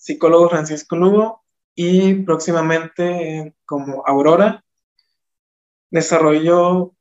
psicólogo 0.00 0.48
Francisco 0.48 0.96
Lugo 0.96 1.44
y 1.74 2.14
próximamente 2.14 3.54
como 3.66 4.02
Aurora. 4.06 4.64
Desarrollo 5.90 6.94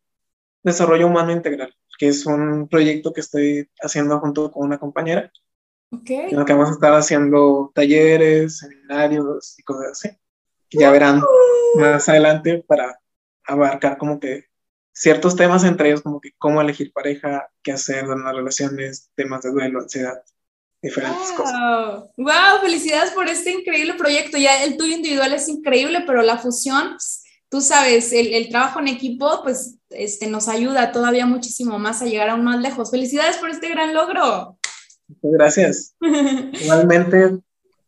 Desarrollo 0.64 1.08
Humano 1.08 1.32
Integral, 1.32 1.74
que 1.98 2.10
es 2.10 2.26
un 2.26 2.68
proyecto 2.68 3.14
que 3.14 3.22
estoy 3.22 3.70
haciendo 3.82 4.20
junto 4.20 4.52
con 4.52 4.66
una 4.66 4.78
compañera. 4.78 5.32
Okay. 5.92 6.32
En 6.32 6.38
lo 6.38 6.46
que 6.46 6.54
vamos 6.54 6.70
a 6.70 6.74
estar 6.74 6.94
haciendo 6.94 7.72
talleres, 7.74 8.58
seminarios 8.58 9.58
y 9.58 9.64
cosas 9.64 9.92
así. 9.92 10.10
ya 10.72 10.92
verán 10.92 11.24
más 11.76 12.08
adelante 12.10 12.64
para 12.68 13.00
abarcar 13.46 13.98
como 13.98 14.20
que 14.20 14.46
ciertos 14.92 15.36
temas, 15.36 15.64
entre 15.64 15.90
ellos 15.90 16.02
como 16.02 16.20
que 16.20 16.34
cómo 16.38 16.62
elegir 16.62 16.92
pareja, 16.92 17.50
qué 17.64 17.72
hacer 17.72 18.04
en 18.04 18.24
las 18.24 18.36
relaciones, 18.36 19.10
temas 19.16 19.42
de 19.44 19.52
duelo, 19.52 19.80
ansiedad, 19.80 20.22
diferentes 20.82 21.32
cosas. 21.32 21.54
¡Wow! 22.18 22.62
Felicidades 22.62 23.12
por 23.12 23.28
este 23.28 23.52
increíble 23.52 23.94
proyecto. 23.96 24.38
Ya 24.38 24.64
el 24.64 24.78
tuyo 24.78 24.96
individual 24.96 25.34
es 25.34 25.48
increíble, 25.48 26.04
pero 26.06 26.22
la 26.22 26.38
fusión 26.38 26.98
tú 27.50 27.62
sabes, 27.62 28.14
el, 28.14 28.48
trabajo 28.50 28.80
en 28.80 28.88
equipo, 28.88 29.42
pues, 29.44 29.78
este, 29.90 30.28
nos 30.28 30.48
ayuda 30.48 30.92
todavía 30.92 31.26
muchísimo 31.26 31.80
más 31.80 32.02
a 32.02 32.06
llegar 32.06 32.30
aún 32.30 32.44
más 32.44 32.62
lejos. 32.62 32.92
Felicidades 32.92 33.38
por 33.38 33.50
este 33.50 33.70
gran 33.70 33.94
logro. 33.94 34.58
Muchas 35.08 35.32
gracias. 35.32 35.96
Igualmente, 36.64 37.40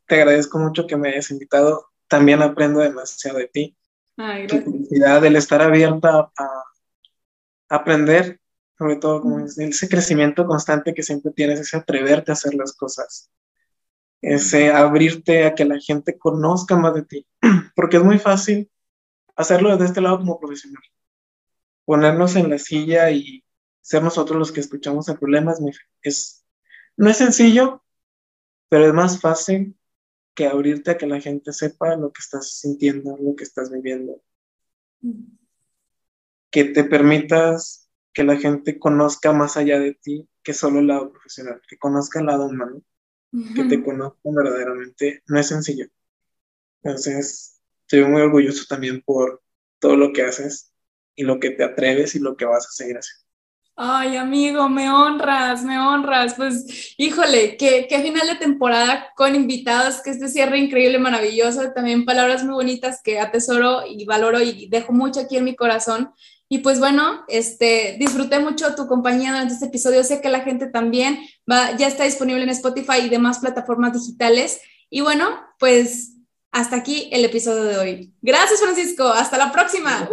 te 0.07 0.15
agradezco 0.15 0.57
mucho 0.57 0.87
que 0.87 0.97
me 0.97 1.09
hayas 1.09 1.29
invitado. 1.31 1.85
También 2.07 2.41
aprendo 2.41 2.79
demasiado 2.79 3.37
de 3.37 3.47
ti. 3.47 3.77
Ay, 4.17 4.43
gracias. 4.43 4.65
Tu 4.65 4.71
felicidad, 4.71 5.23
el 5.23 5.35
estar 5.35 5.61
abierta 5.61 6.31
a, 6.37 6.63
aprender, 7.69 8.40
sobre 8.81 8.95
todo 8.95 9.21
como 9.21 9.45
ese 9.45 9.87
crecimiento 9.87 10.47
constante 10.47 10.95
que 10.95 11.03
siempre 11.03 11.31
tienes, 11.31 11.59
ese 11.59 11.77
atreverte 11.77 12.31
a 12.31 12.33
hacer 12.33 12.55
las 12.55 12.73
cosas, 12.73 13.29
ese 14.23 14.71
abrirte 14.71 15.45
a 15.45 15.53
que 15.53 15.65
la 15.65 15.79
gente 15.79 16.17
conozca 16.17 16.75
más 16.75 16.95
de 16.95 17.03
ti, 17.03 17.27
porque 17.75 17.97
es 17.97 18.03
muy 18.03 18.17
fácil 18.17 18.71
hacerlo 19.35 19.69
desde 19.69 19.85
este 19.85 20.01
lado 20.01 20.17
como 20.17 20.39
profesional. 20.39 20.81
Ponernos 21.85 22.35
en 22.35 22.49
la 22.49 22.57
silla 22.57 23.11
y 23.11 23.45
ser 23.81 24.01
nosotros 24.01 24.39
los 24.39 24.51
que 24.51 24.61
escuchamos 24.61 25.07
el 25.09 25.19
problema 25.19 25.53
es, 26.01 26.43
no 26.97 27.07
es 27.07 27.17
sencillo, 27.17 27.83
pero 28.67 28.87
es 28.87 28.93
más 28.95 29.21
fácil 29.21 29.77
que 30.33 30.47
abrirte 30.47 30.89
a 30.89 30.97
que 30.97 31.05
la 31.05 31.21
gente 31.21 31.53
sepa 31.53 31.95
lo 31.97 32.11
que 32.11 32.21
estás 32.21 32.51
sintiendo, 32.57 33.15
lo 33.21 33.35
que 33.35 33.43
estás 33.43 33.69
viviendo. 33.69 34.23
Que 36.49 36.63
te 36.63 36.83
permitas 36.83 37.81
que 38.13 38.23
la 38.23 38.37
gente 38.37 38.79
conozca 38.79 39.31
más 39.33 39.57
allá 39.57 39.79
de 39.79 39.93
ti 39.93 40.27
que 40.43 40.53
solo 40.53 40.79
el 40.79 40.87
lado 40.87 41.11
profesional, 41.11 41.61
que 41.67 41.77
conozca 41.77 42.19
el 42.19 42.25
lado 42.25 42.47
humano, 42.47 42.81
que 43.55 43.63
te 43.63 43.83
conozcan 43.83 44.33
verdaderamente, 44.33 45.23
no 45.27 45.39
es 45.39 45.47
sencillo. 45.47 45.85
Entonces, 46.83 47.61
estoy 47.81 48.03
muy 48.05 48.21
orgulloso 48.21 48.65
también 48.67 49.01
por 49.01 49.41
todo 49.79 49.95
lo 49.95 50.11
que 50.11 50.23
haces 50.23 50.71
y 51.15 51.23
lo 51.23 51.39
que 51.39 51.51
te 51.51 51.63
atreves 51.63 52.15
y 52.15 52.19
lo 52.19 52.35
que 52.35 52.45
vas 52.45 52.67
a 52.67 52.71
seguir 52.71 52.97
haciendo. 52.97 53.21
Ay, 53.75 54.17
amigo, 54.17 54.67
me 54.69 54.91
honras, 54.91 55.63
me 55.63 55.79
honras. 55.79 56.35
Pues, 56.35 56.93
híjole, 56.97 57.57
qué, 57.57 57.87
qué 57.89 58.01
final 58.01 58.27
de 58.27 58.35
temporada 58.35 59.07
con 59.15 59.33
invitados, 59.33 60.01
que 60.01 60.11
este 60.11 60.27
cierre 60.27 60.59
increíble, 60.59 60.99
maravilloso. 60.99 61.71
También 61.73 62.05
palabras 62.05 62.43
muy 62.43 62.53
bonitas 62.53 63.01
que 63.03 63.19
atesoro 63.19 63.83
y 63.87 64.05
valoro 64.05 64.41
y 64.41 64.67
dejo 64.67 64.93
mucho 64.93 65.21
aquí 65.21 65.37
en 65.37 65.45
mi 65.45 65.55
corazón. 65.55 66.13
Y 66.53 66.57
pues 66.57 66.79
bueno, 66.79 67.23
este, 67.29 67.95
disfruté 67.97 68.39
mucho 68.39 68.75
tu 68.75 68.85
compañía 68.85 69.31
durante 69.31 69.53
este 69.53 69.67
episodio. 69.67 70.03
Sé 70.03 70.19
que 70.19 70.27
la 70.27 70.41
gente 70.41 70.67
también 70.67 71.17
va, 71.49 71.77
ya 71.77 71.87
está 71.87 72.03
disponible 72.03 72.43
en 72.43 72.49
Spotify 72.49 73.03
y 73.05 73.09
demás 73.09 73.39
plataformas 73.39 73.93
digitales. 73.93 74.59
Y 74.89 74.99
bueno, 74.99 75.29
pues 75.59 76.17
hasta 76.51 76.75
aquí 76.75 77.07
el 77.13 77.23
episodio 77.23 77.63
de 77.63 77.77
hoy. 77.77 78.13
Gracias, 78.21 78.59
Francisco. 78.59 79.07
Hasta 79.07 79.37
la 79.37 79.53
próxima. 79.53 80.09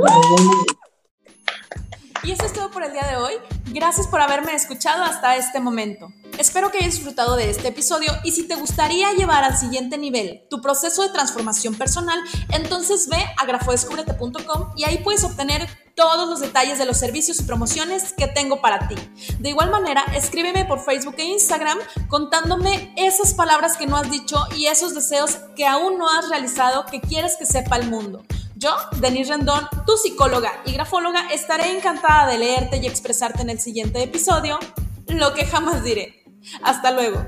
Y 2.23 2.31
eso 2.31 2.45
es 2.45 2.53
todo 2.53 2.71
por 2.71 2.85
el 2.85 2.93
día 2.93 3.09
de 3.09 3.17
hoy. 3.17 3.33
Gracias 3.73 4.07
por 4.07 4.21
haberme 4.21 4.55
escuchado 4.55 5.03
hasta 5.03 5.37
este 5.37 5.59
momento. 5.59 6.07
Espero 6.39 6.71
que 6.71 6.79
hayas 6.79 6.95
disfrutado 6.95 7.35
de 7.35 7.51
este 7.51 7.67
episodio 7.67 8.13
y 8.23 8.31
si 8.31 8.47
te 8.47 8.55
gustaría 8.55 9.13
llevar 9.13 9.43
al 9.43 9.59
siguiente 9.59 9.99
nivel 9.99 10.47
tu 10.49 10.61
proceso 10.61 11.03
de 11.03 11.09
transformación 11.09 11.75
personal, 11.75 12.21
entonces 12.53 13.09
ve 13.09 13.19
a 13.37 13.45
grafodescubrete.com 13.45 14.73
y 14.77 14.85
ahí 14.85 14.99
puedes 14.99 15.25
obtener 15.25 15.67
todos 15.99 16.29
los 16.29 16.39
detalles 16.39 16.79
de 16.79 16.87
los 16.87 16.97
servicios 16.97 17.41
y 17.41 17.43
promociones 17.43 18.13
que 18.13 18.29
tengo 18.29 18.61
para 18.61 18.87
ti. 18.87 18.95
De 19.41 19.49
igual 19.49 19.69
manera, 19.69 20.05
escríbeme 20.15 20.65
por 20.65 20.79
Facebook 20.79 21.17
e 21.19 21.25
Instagram 21.25 21.77
contándome 22.07 22.95
esas 22.97 23.35
palabras 23.35 23.77
que 23.77 23.89
no 23.89 23.97
has 23.97 24.09
dicho 24.09 24.39
y 24.57 24.67
esos 24.67 24.95
deseos 24.95 25.39
que 25.57 25.67
aún 25.67 25.99
no 25.99 26.09
has 26.09 26.29
realizado 26.29 26.87
que 26.87 27.01
quieres 27.01 27.35
que 27.37 27.47
sepa 27.47 27.77
el 27.77 27.91
mundo. 27.91 28.25
Yo, 28.55 28.71
Denise 29.01 29.33
Rendón, 29.33 29.67
tu 29.87 29.97
psicóloga 29.97 30.53
y 30.65 30.73
grafóloga, 30.73 31.33
estaré 31.33 31.77
encantada 31.77 32.31
de 32.31 32.39
leerte 32.39 32.77
y 32.77 32.87
expresarte 32.87 33.43
en 33.43 33.51
el 33.51 33.59
siguiente 33.59 34.01
episodio 34.01 34.61
lo 35.09 35.35
que 35.35 35.47
jamás 35.47 35.83
diré. 35.83 36.23
Hasta 36.63 36.93
luego. 36.93 37.27